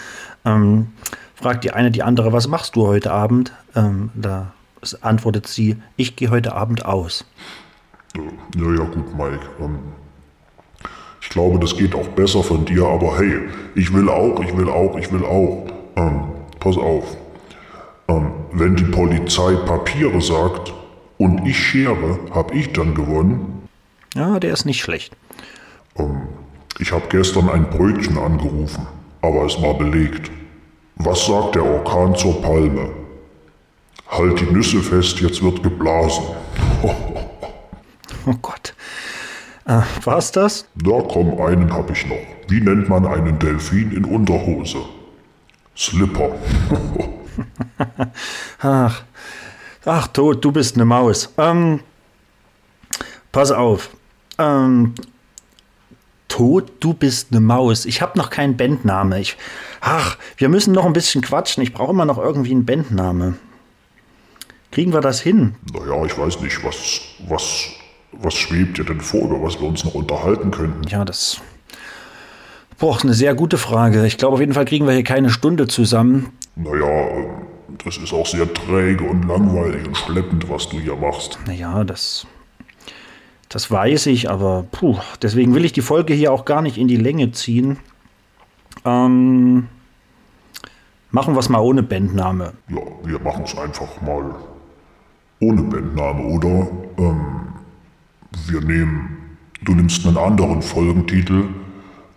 Ähm, 0.48 0.88
fragt 1.36 1.64
die 1.64 1.72
eine 1.72 1.91
die 1.91 2.04
andere, 2.04 2.32
was 2.32 2.48
machst 2.48 2.76
du 2.76 2.88
heute 2.88 3.12
Abend? 3.12 3.52
Ähm, 3.76 4.10
da 4.16 4.54
antwortet 5.02 5.48
sie, 5.48 5.78
ich 5.98 6.16
gehe 6.16 6.30
heute 6.30 6.56
Abend 6.56 6.86
aus. 6.86 7.26
Ja, 8.16 8.72
ja, 8.72 8.84
gut, 8.86 9.16
Mike. 9.16 9.45
Ähm, 9.60 9.80
ich 11.22 11.30
glaube, 11.30 11.60
das 11.60 11.76
geht 11.76 11.93
auch 11.93 12.08
besser 12.10 12.41
von 12.41 12.64
dir, 12.66 12.86
aber 12.86 13.18
hey, 13.18 13.50
ich 13.76 13.93
will 13.93 14.10
auch, 14.10 14.39
ich 14.39 14.56
will 14.56 14.70
auch, 14.70 14.98
ich 14.98 15.12
will 15.12 15.26
auch. 15.26 15.68
Ähm, 15.98 16.22
pass 16.60 16.78
auf. 16.78 17.18
Ähm, 18.08 18.32
wenn 18.54 18.76
die 18.76 18.86
Polizei 18.86 19.56
Papiere 19.66 20.22
sagt 20.22 20.74
und 21.18 21.45
ich 21.45 21.58
schere, 21.58 22.20
hab 22.32 22.54
ich 22.54 22.72
dann 22.72 22.95
gewonnen. 22.95 23.68
Ja, 24.16 24.39
der 24.39 24.54
ist 24.54 24.66
nicht 24.66 24.82
schlecht. 24.82 25.16
Ich 26.80 26.91
habe 26.91 27.04
gestern 27.10 27.50
ein 27.50 27.70
Brötchen 27.70 28.18
angerufen, 28.18 28.88
aber 29.28 29.45
es 29.45 29.61
war 29.61 29.73
belegt. 29.73 30.32
Was 30.95 31.25
sagt 31.25 31.55
der 31.55 31.65
Orkan 31.65 32.15
zur 32.15 32.41
Palme? 32.41 32.89
Halt 34.09 34.39
die 34.39 34.45
Nüsse 34.45 34.82
fest, 34.82 35.19
jetzt 35.19 35.43
wird 35.43 35.61
geblasen. 35.61 36.23
Oh 38.25 38.34
Gott. 38.41 38.73
Äh, 39.65 39.82
war's 40.03 40.32
das? 40.32 40.65
Da 40.75 41.01
komm, 41.01 41.39
einen 41.41 41.73
hab 41.73 41.91
ich 41.91 42.07
noch. 42.07 42.15
Wie 42.47 42.61
nennt 42.61 42.88
man 42.88 43.05
einen 43.05 43.38
Delfin 43.38 43.91
in 43.91 44.05
Unterhose? 44.05 44.80
Slipper. 45.75 46.32
Ach, 48.61 49.03
ach, 49.86 50.07
Tod, 50.07 50.43
du 50.43 50.51
bist 50.51 50.75
eine 50.75 50.86
Maus. 50.86 51.32
Ähm, 51.38 51.82
pass 53.32 53.51
auf. 53.51 53.91
Ähm, 54.39 54.95
Tod, 56.28 56.71
du 56.80 56.93
bist 56.93 57.28
eine 57.32 57.39
Maus. 57.39 57.86
Ich 57.86 58.01
habe 58.01 58.17
noch 58.17 58.30
keinen 58.30 58.57
Bandname. 58.57 59.19
Ich, 59.19 59.38
ach, 59.82 60.17
wir 60.38 60.49
müssen 60.49 60.73
noch 60.73 60.86
ein 60.86 60.93
bisschen 60.93 61.21
quatschen. 61.21 61.63
Ich 61.63 61.73
brauche 61.73 61.91
immer 61.91 62.05
noch 62.05 62.17
irgendwie 62.17 62.51
einen 62.51 62.65
Bandname. 62.65 63.36
Kriegen 64.71 64.93
wir 64.93 65.01
das 65.01 65.21
hin? 65.21 65.55
Naja, 65.73 66.05
ich 66.05 66.17
weiß 66.17 66.41
nicht, 66.41 66.63
was, 66.63 67.01
was, 67.28 67.69
was 68.11 68.34
schwebt 68.34 68.78
dir 68.78 68.84
denn 68.84 69.01
vor, 69.01 69.21
über 69.21 69.41
was 69.41 69.59
wir 69.59 69.67
uns 69.67 69.84
noch 69.84 69.95
unterhalten 69.95 70.51
könnten? 70.51 70.88
Ja, 70.88 71.05
das. 71.05 71.41
Boah, 72.78 72.99
eine 73.01 73.13
sehr 73.13 73.34
gute 73.34 73.57
Frage. 73.57 74.05
Ich 74.05 74.17
glaube, 74.17 74.36
auf 74.36 74.39
jeden 74.39 74.53
Fall 74.53 74.65
kriegen 74.65 74.86
wir 74.86 74.93
hier 74.93 75.03
keine 75.03 75.32
Stunde 75.32 75.67
zusammen. 75.67 76.32
Naja, 76.55 77.07
das 77.84 77.97
ist 77.97 78.13
auch 78.13 78.28
sehr 78.28 78.53
träge 78.53 79.03
und 79.03 79.28
langweilig 79.28 79.88
und 79.88 79.97
schleppend, 79.97 80.47
was 80.49 80.69
du 80.69 80.80
hier 80.80 80.95
machst. 80.95 81.39
Naja, 81.47 81.84
das. 81.84 82.28
Das 83.50 83.72
weiß 83.72 84.08
ich, 84.08 84.30
aber 84.30 84.66
puh, 84.72 84.98
deswegen 85.22 85.56
will 85.56 85.64
ich 85.64 85.72
die 85.72 85.82
Folge 85.82 86.14
hier 86.14 86.34
auch 86.34 86.45
gar 86.45 86.62
nicht 86.62 86.78
in 86.78 86.88
die 86.88 86.98
Länge 86.98 87.32
ziehen. 87.32 87.78
Ähm, 88.84 89.68
machen 91.12 91.34
wir 91.34 91.39
es 91.39 91.50
mal 91.50 91.60
ohne 91.60 91.84
Bandname. 91.84 92.54
Ja, 92.70 92.82
wir 93.04 93.20
machen 93.20 93.45
es 93.45 93.58
einfach 93.58 94.02
mal 94.02 94.36
ohne 95.39 95.62
Bandname, 95.64 96.24
oder? 96.26 96.68
Ähm, 96.98 97.48
wir 98.48 98.62
nehmen, 98.62 99.38
du 99.64 99.74
nimmst 99.76 100.06
einen 100.06 100.18
anderen 100.18 100.62
Folgentitel 100.62 101.45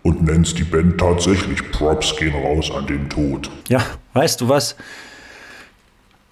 und 0.03 0.23
nennst 0.23 0.57
die 0.57 0.63
Band 0.63 0.97
tatsächlich 0.97 1.71
Props 1.71 2.15
gehen 2.17 2.33
raus 2.33 2.71
an 2.71 2.87
den 2.87 3.09
Tod. 3.09 3.49
Ja, 3.69 3.81
weißt 4.13 4.41
du 4.41 4.49
was? 4.49 4.75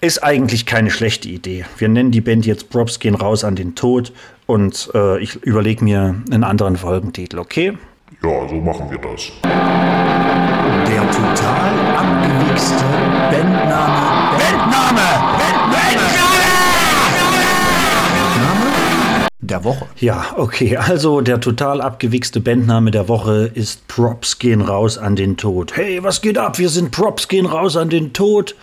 Ist 0.01 0.23
eigentlich 0.23 0.65
keine 0.65 0.91
schlechte 0.91 1.27
Idee. 1.27 1.65
Wir 1.77 1.89
nennen 1.89 2.11
die 2.11 2.21
Band 2.21 2.45
jetzt 2.45 2.69
Props 2.69 2.99
gehen 2.99 3.15
raus 3.15 3.43
an 3.43 3.57
den 3.57 3.75
Tod 3.75 4.13
und 4.45 4.89
äh, 4.93 5.21
ich 5.21 5.35
überlege 5.43 5.83
mir 5.83 6.15
einen 6.31 6.45
anderen 6.45 6.77
Folgentitel, 6.77 7.37
okay? 7.37 7.77
Ja, 8.23 8.47
so 8.47 8.55
machen 8.55 8.89
wir 8.89 8.97
das. 8.97 9.29
Der 9.43 11.11
total 11.11 11.97
abgewichste 11.97 12.85
Bandname. 13.29 14.37
Bandname! 14.37 15.01
Bandname 15.69 16.19
der 19.41 19.63
Woche. 19.63 19.85
Ja, 19.97 20.25
okay. 20.37 20.77
Also 20.77 21.21
der 21.21 21.39
total 21.41 21.81
abgewichste 21.81 22.39
Bandname 22.39 22.91
der 22.91 23.07
Woche 23.07 23.51
ist 23.53 23.87
Props 23.87 24.39
gehen 24.39 24.61
raus 24.61 24.97
an 24.97 25.15
den 25.15 25.37
Tod. 25.37 25.75
Hey, 25.75 26.01
was 26.03 26.21
geht 26.21 26.37
ab? 26.37 26.57
Wir 26.59 26.69
sind 26.69 26.91
Props 26.91 27.27
gehen 27.27 27.45
raus 27.45 27.75
an 27.75 27.89
den 27.89 28.13
Tod. 28.13 28.55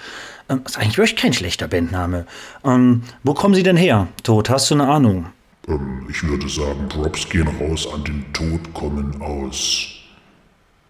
Ähm, 0.49 0.63
ist 0.65 0.79
eigentlich 0.79 0.99
wirklich 0.99 1.17
kein 1.17 1.33
schlechter 1.33 1.69
Bandname. 1.69 2.27
Ähm, 2.65 3.03
wo 3.25 3.35
kommen 3.35 3.55
Sie 3.55 3.63
denn 3.63 3.77
her, 3.77 4.09
Tod? 4.23 4.49
Hast 4.49 4.71
du 4.71 4.75
eine 4.75 4.89
Ahnung? 4.89 5.27
Ähm, 5.69 6.07
ich 6.09 6.23
würde 6.23 6.49
sagen, 6.49 6.89
Props 6.89 7.29
gehen 7.29 7.49
raus 7.61 7.89
an 7.93 8.05
den 8.05 8.33
Tod 8.33 8.73
kommen 8.75 9.21
aus. 9.21 9.89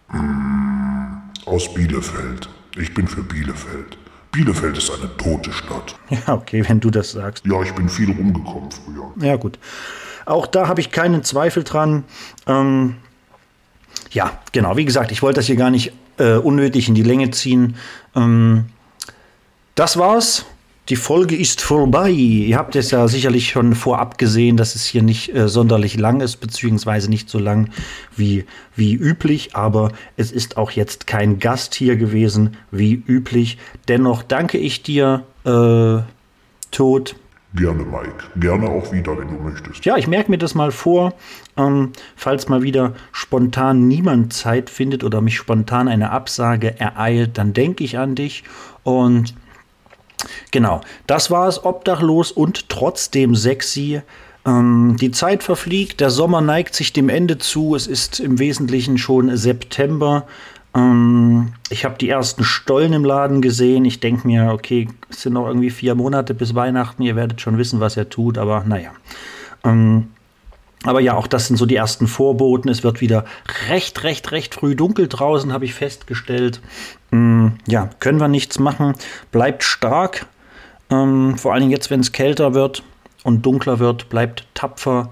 Hm, 0.09 1.21
aus 1.45 1.73
Bielefeld. 1.73 2.49
Ich 2.77 2.93
bin 2.93 3.07
für 3.07 3.23
Bielefeld. 3.23 3.97
Bielefeld 4.31 4.77
ist 4.77 4.91
eine 4.91 5.15
tote 5.17 5.51
Stadt. 5.51 5.95
Ja, 6.09 6.35
okay, 6.35 6.63
wenn 6.67 6.79
du 6.79 6.91
das 6.91 7.11
sagst. 7.11 7.45
Ja, 7.45 7.61
ich 7.63 7.73
bin 7.73 7.89
viel 7.89 8.11
rumgekommen 8.11 8.69
früher. 8.71 9.11
Ja, 9.19 9.35
gut. 9.35 9.57
Auch 10.25 10.45
da 10.45 10.67
habe 10.67 10.81
ich 10.81 10.91
keinen 10.91 11.23
Zweifel 11.23 11.63
dran. 11.63 12.03
Ähm, 12.45 12.97
ja, 14.11 14.39
genau. 14.51 14.77
Wie 14.77 14.85
gesagt, 14.85 15.11
ich 15.11 15.21
wollte 15.21 15.39
das 15.39 15.47
hier 15.47 15.55
gar 15.55 15.71
nicht 15.71 15.93
äh, 16.17 16.35
unnötig 16.35 16.87
in 16.87 16.95
die 16.95 17.03
Länge 17.03 17.31
ziehen. 17.31 17.75
Ähm, 18.15 18.65
das 19.77 19.97
war's. 19.97 20.45
Die 20.89 20.95
Folge 20.95 21.35
ist 21.35 21.61
vorbei. 21.61 22.09
Ihr 22.09 22.57
habt 22.57 22.75
es 22.77 22.91
ja 22.91 23.07
sicherlich 23.09 23.49
schon 23.49 23.75
vorab 23.75 24.17
gesehen, 24.17 24.55
dass 24.55 24.73
es 24.73 24.85
hier 24.85 25.03
nicht 25.03 25.35
äh, 25.35 25.49
sonderlich 25.49 25.97
lang 25.97 26.21
ist, 26.21 26.37
beziehungsweise 26.37 27.09
nicht 27.09 27.29
so 27.29 27.39
lang 27.39 27.69
wie, 28.15 28.45
wie 28.75 28.93
üblich. 28.93 29.55
Aber 29.55 29.91
es 30.15 30.31
ist 30.31 30.55
auch 30.55 30.71
jetzt 30.71 31.05
kein 31.05 31.39
Gast 31.39 31.75
hier 31.75 31.97
gewesen, 31.97 32.55
wie 32.71 32.93
üblich. 32.93 33.57
Dennoch 33.89 34.23
danke 34.23 34.57
ich 34.57 34.81
dir, 34.81 35.23
äh, 35.43 36.01
Tod. 36.71 37.15
Gerne, 37.53 37.83
Mike. 37.83 38.23
Gerne 38.37 38.69
auch 38.69 38.91
wieder, 38.91 39.17
wenn 39.17 39.27
du 39.27 39.43
möchtest. 39.43 39.85
Ja, 39.85 39.97
ich 39.97 40.07
merke 40.07 40.31
mir 40.31 40.37
das 40.37 40.55
mal 40.55 40.71
vor, 40.71 41.13
ähm, 41.57 41.91
falls 42.15 42.49
mal 42.49 42.61
wieder 42.61 42.93
spontan 43.11 43.87
niemand 43.87 44.33
Zeit 44.33 44.69
findet 44.69 45.03
oder 45.03 45.21
mich 45.21 45.37
spontan 45.37 45.87
eine 45.87 46.11
Absage 46.11 46.79
ereilt, 46.79 47.37
dann 47.37 47.53
denke 47.53 47.83
ich 47.83 47.97
an 47.97 48.15
dich 48.15 48.43
und 48.83 49.33
Genau, 50.51 50.81
das 51.07 51.29
war 51.29 51.47
es, 51.47 51.63
obdachlos 51.63 52.31
und 52.31 52.69
trotzdem 52.69 53.35
sexy. 53.35 54.01
Ähm, 54.45 54.95
die 54.99 55.11
Zeit 55.11 55.43
verfliegt, 55.43 55.99
der 55.99 56.09
Sommer 56.09 56.41
neigt 56.41 56.73
sich 56.73 56.93
dem 56.93 57.09
Ende 57.09 57.37
zu. 57.37 57.75
Es 57.75 57.85
ist 57.85 58.19
im 58.19 58.39
Wesentlichen 58.39 58.97
schon 58.97 59.35
September. 59.35 60.25
Ähm, 60.73 61.53
ich 61.69 61.83
habe 61.83 61.97
die 61.97 62.09
ersten 62.09 62.43
Stollen 62.45 62.93
im 62.93 63.03
Laden 63.03 63.41
gesehen. 63.41 63.83
Ich 63.83 63.99
denke 63.99 64.25
mir, 64.25 64.51
okay, 64.53 64.87
es 65.09 65.23
sind 65.23 65.33
noch 65.33 65.47
irgendwie 65.47 65.69
vier 65.69 65.95
Monate 65.95 66.33
bis 66.33 66.55
Weihnachten. 66.55 67.03
Ihr 67.03 67.17
werdet 67.17 67.41
schon 67.41 67.57
wissen, 67.57 67.81
was 67.81 67.97
er 67.97 68.09
tut, 68.09 68.37
aber 68.37 68.63
naja. 68.65 68.91
Ähm, 69.65 70.07
aber 70.83 71.01
ja, 71.01 71.15
auch 71.15 71.27
das 71.27 71.47
sind 71.47 71.57
so 71.57 71.65
die 71.65 71.75
ersten 71.75 72.07
Vorboten. 72.07 72.69
Es 72.69 72.83
wird 72.83 73.01
wieder 73.01 73.25
recht, 73.67 74.03
recht, 74.03 74.31
recht 74.31 74.53
früh 74.55 74.75
dunkel 74.75 75.07
draußen, 75.07 75.51
habe 75.51 75.65
ich 75.65 75.73
festgestellt. 75.73 76.61
Mm, 77.11 77.47
ja, 77.67 77.89
können 77.99 78.19
wir 78.19 78.27
nichts 78.27 78.59
machen. 78.59 78.93
Bleibt 79.31 79.63
stark. 79.63 80.27
Ähm, 80.89 81.37
vor 81.37 81.53
allen 81.53 81.61
Dingen 81.61 81.71
jetzt, 81.71 81.89
wenn 81.89 81.99
es 81.99 82.11
kälter 82.11 82.53
wird 82.53 82.83
und 83.23 83.45
dunkler 83.45 83.79
wird, 83.79 84.09
bleibt 84.09 84.47
tapfer. 84.53 85.09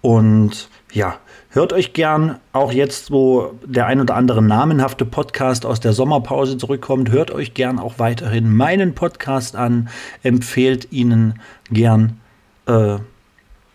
Und 0.00 0.68
ja, 0.92 1.16
hört 1.50 1.72
euch 1.72 1.92
gern, 1.92 2.38
auch 2.52 2.72
jetzt, 2.72 3.10
wo 3.10 3.52
der 3.64 3.86
ein 3.86 4.00
oder 4.00 4.14
andere 4.14 4.42
namenhafte 4.42 5.04
Podcast 5.04 5.66
aus 5.66 5.80
der 5.80 5.92
Sommerpause 5.92 6.56
zurückkommt, 6.56 7.10
hört 7.10 7.30
euch 7.30 7.54
gern 7.54 7.78
auch 7.78 7.98
weiterhin 7.98 8.54
meinen 8.54 8.94
Podcast 8.94 9.56
an. 9.56 9.88
Empfehlt 10.22 10.92
ihnen 10.92 11.40
gern. 11.70 12.20
Äh, 12.66 12.98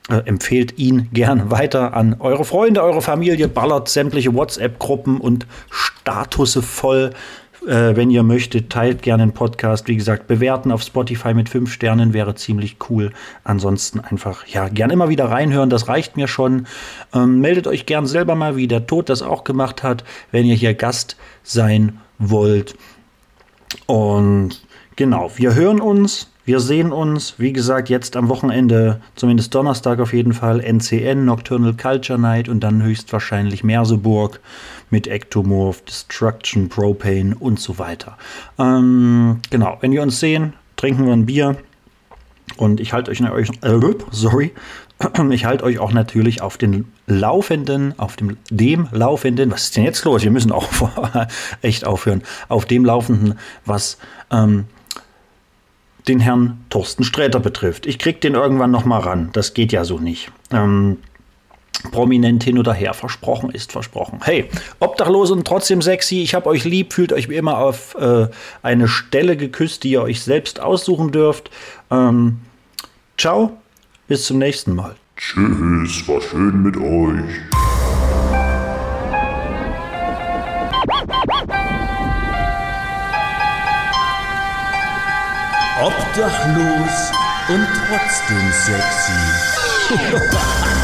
äh, 0.09 0.17
empfehlt 0.25 0.77
ihn 0.77 1.09
gern 1.13 1.49
weiter 1.49 1.93
an 1.93 2.17
eure 2.19 2.43
Freunde, 2.43 2.83
eure 2.83 3.01
Familie, 3.01 3.47
ballert 3.47 3.87
sämtliche 3.87 4.33
WhatsApp-Gruppen 4.33 5.17
und 5.21 5.47
Statusse 5.69 6.61
voll. 6.61 7.11
Äh, 7.67 7.95
wenn 7.95 8.11
ihr 8.11 8.23
möchtet, 8.23 8.69
teilt 8.69 9.01
gerne 9.01 9.25
den 9.25 9.33
Podcast. 9.33 9.87
Wie 9.87 9.95
gesagt, 9.95 10.27
bewerten 10.27 10.71
auf 10.71 10.81
Spotify 10.81 11.33
mit 11.33 11.47
fünf 11.47 11.71
Sternen 11.71 12.13
wäre 12.13 12.35
ziemlich 12.35 12.77
cool. 12.89 13.11
Ansonsten 13.43 14.01
einfach, 14.01 14.45
ja, 14.47 14.67
gern 14.67 14.89
immer 14.89 15.07
wieder 15.09 15.25
reinhören, 15.25 15.69
das 15.69 15.87
reicht 15.87 16.17
mir 16.17 16.27
schon. 16.27 16.67
Ähm, 17.13 17.39
meldet 17.39 17.67
euch 17.67 17.85
gern 17.85 18.05
selber 18.05 18.35
mal, 18.35 18.57
wie 18.57 18.67
der 18.67 18.85
Tod 18.85 19.09
das 19.09 19.21
auch 19.21 19.45
gemacht 19.45 19.81
hat, 19.81 20.03
wenn 20.31 20.45
ihr 20.45 20.55
hier 20.55 20.73
Gast 20.73 21.15
sein 21.43 21.99
wollt. 22.19 22.75
Und 23.85 24.65
genau, 24.95 25.31
wir 25.35 25.55
hören 25.55 25.79
uns 25.79 26.32
wir 26.45 26.59
sehen 26.59 26.91
uns, 26.91 27.35
wie 27.37 27.53
gesagt, 27.53 27.89
jetzt 27.89 28.17
am 28.17 28.27
Wochenende, 28.27 28.99
zumindest 29.15 29.55
Donnerstag 29.55 29.99
auf 29.99 30.13
jeden 30.13 30.33
Fall, 30.33 30.59
NCN, 30.59 31.23
Nocturnal 31.23 31.73
Culture 31.73 32.19
Night 32.19 32.49
und 32.49 32.59
dann 32.59 32.83
höchstwahrscheinlich 32.83 33.63
Merseburg 33.63 34.41
mit 34.89 35.07
Ectomorph, 35.07 35.81
Destruction, 35.85 36.67
Propane 36.67 37.35
und 37.39 37.61
so 37.61 37.79
weiter. 37.79 38.17
Ähm, 38.59 39.39
genau, 39.49 39.77
wenn 39.79 39.93
wir 39.93 40.01
uns 40.01 40.19
sehen, 40.19 40.53
trinken 40.75 41.05
wir 41.05 41.13
ein 41.13 41.25
Bier 41.25 41.55
und 42.57 42.81
ich 42.81 42.91
halte 42.91 43.09
euch, 43.09 43.21
äh, 43.21 43.79
sorry, 44.11 44.51
ich 45.31 45.45
halte 45.45 45.63
euch 45.63 45.79
auch 45.79 45.93
natürlich 45.93 46.41
auf 46.41 46.57
den 46.57 46.91
Laufenden, 47.07 47.97
auf 47.97 48.17
dem, 48.17 48.37
dem 48.49 48.89
Laufenden, 48.91 49.49
was 49.49 49.63
ist 49.63 49.77
denn 49.77 49.85
jetzt 49.85 50.03
los? 50.03 50.23
Wir 50.23 50.31
müssen 50.31 50.51
auch 50.51 50.67
echt 51.61 51.85
aufhören, 51.85 52.21
auf 52.49 52.65
dem 52.65 52.83
Laufenden, 52.83 53.39
was 53.65 53.97
ähm, 54.29 54.65
den 56.07 56.19
Herrn 56.19 56.63
Thorsten 56.69 57.03
Sträter 57.03 57.39
betrifft. 57.39 57.85
Ich 57.85 57.99
krieg 57.99 58.21
den 58.21 58.35
irgendwann 58.35 58.71
noch 58.71 58.85
mal 58.85 58.99
ran. 58.99 59.29
Das 59.33 59.53
geht 59.53 59.71
ja 59.71 59.85
so 59.85 59.99
nicht. 59.99 60.31
Ähm, 60.51 60.97
prominent 61.91 62.43
hin 62.43 62.57
oder 62.57 62.73
her. 62.73 62.93
Versprochen 62.93 63.49
ist 63.49 63.71
versprochen. 63.71 64.19
Hey, 64.23 64.49
obdachlos 64.79 65.31
und 65.31 65.45
trotzdem 65.45 65.81
sexy. 65.81 66.21
Ich 66.21 66.35
hab 66.35 66.45
euch 66.45 66.63
lieb. 66.63 66.93
Fühlt 66.93 67.13
euch 67.13 67.29
wie 67.29 67.35
immer 67.35 67.57
auf 67.57 67.95
äh, 67.95 68.27
eine 68.61 68.87
Stelle 68.87 69.37
geküsst, 69.37 69.83
die 69.83 69.91
ihr 69.91 70.01
euch 70.01 70.21
selbst 70.21 70.59
aussuchen 70.59 71.11
dürft. 71.11 71.49
Ähm, 71.89 72.39
ciao. 73.17 73.57
Bis 74.07 74.25
zum 74.25 74.37
nächsten 74.37 74.75
Mal. 74.75 74.95
Tschüss. 75.15 76.07
War 76.07 76.21
schön 76.21 76.63
mit 76.63 76.75
euch. 76.77 77.52
Obdachlos 85.83 87.11
und 87.49 87.67
trotzdem 87.89 88.53
sexy. 88.53 89.11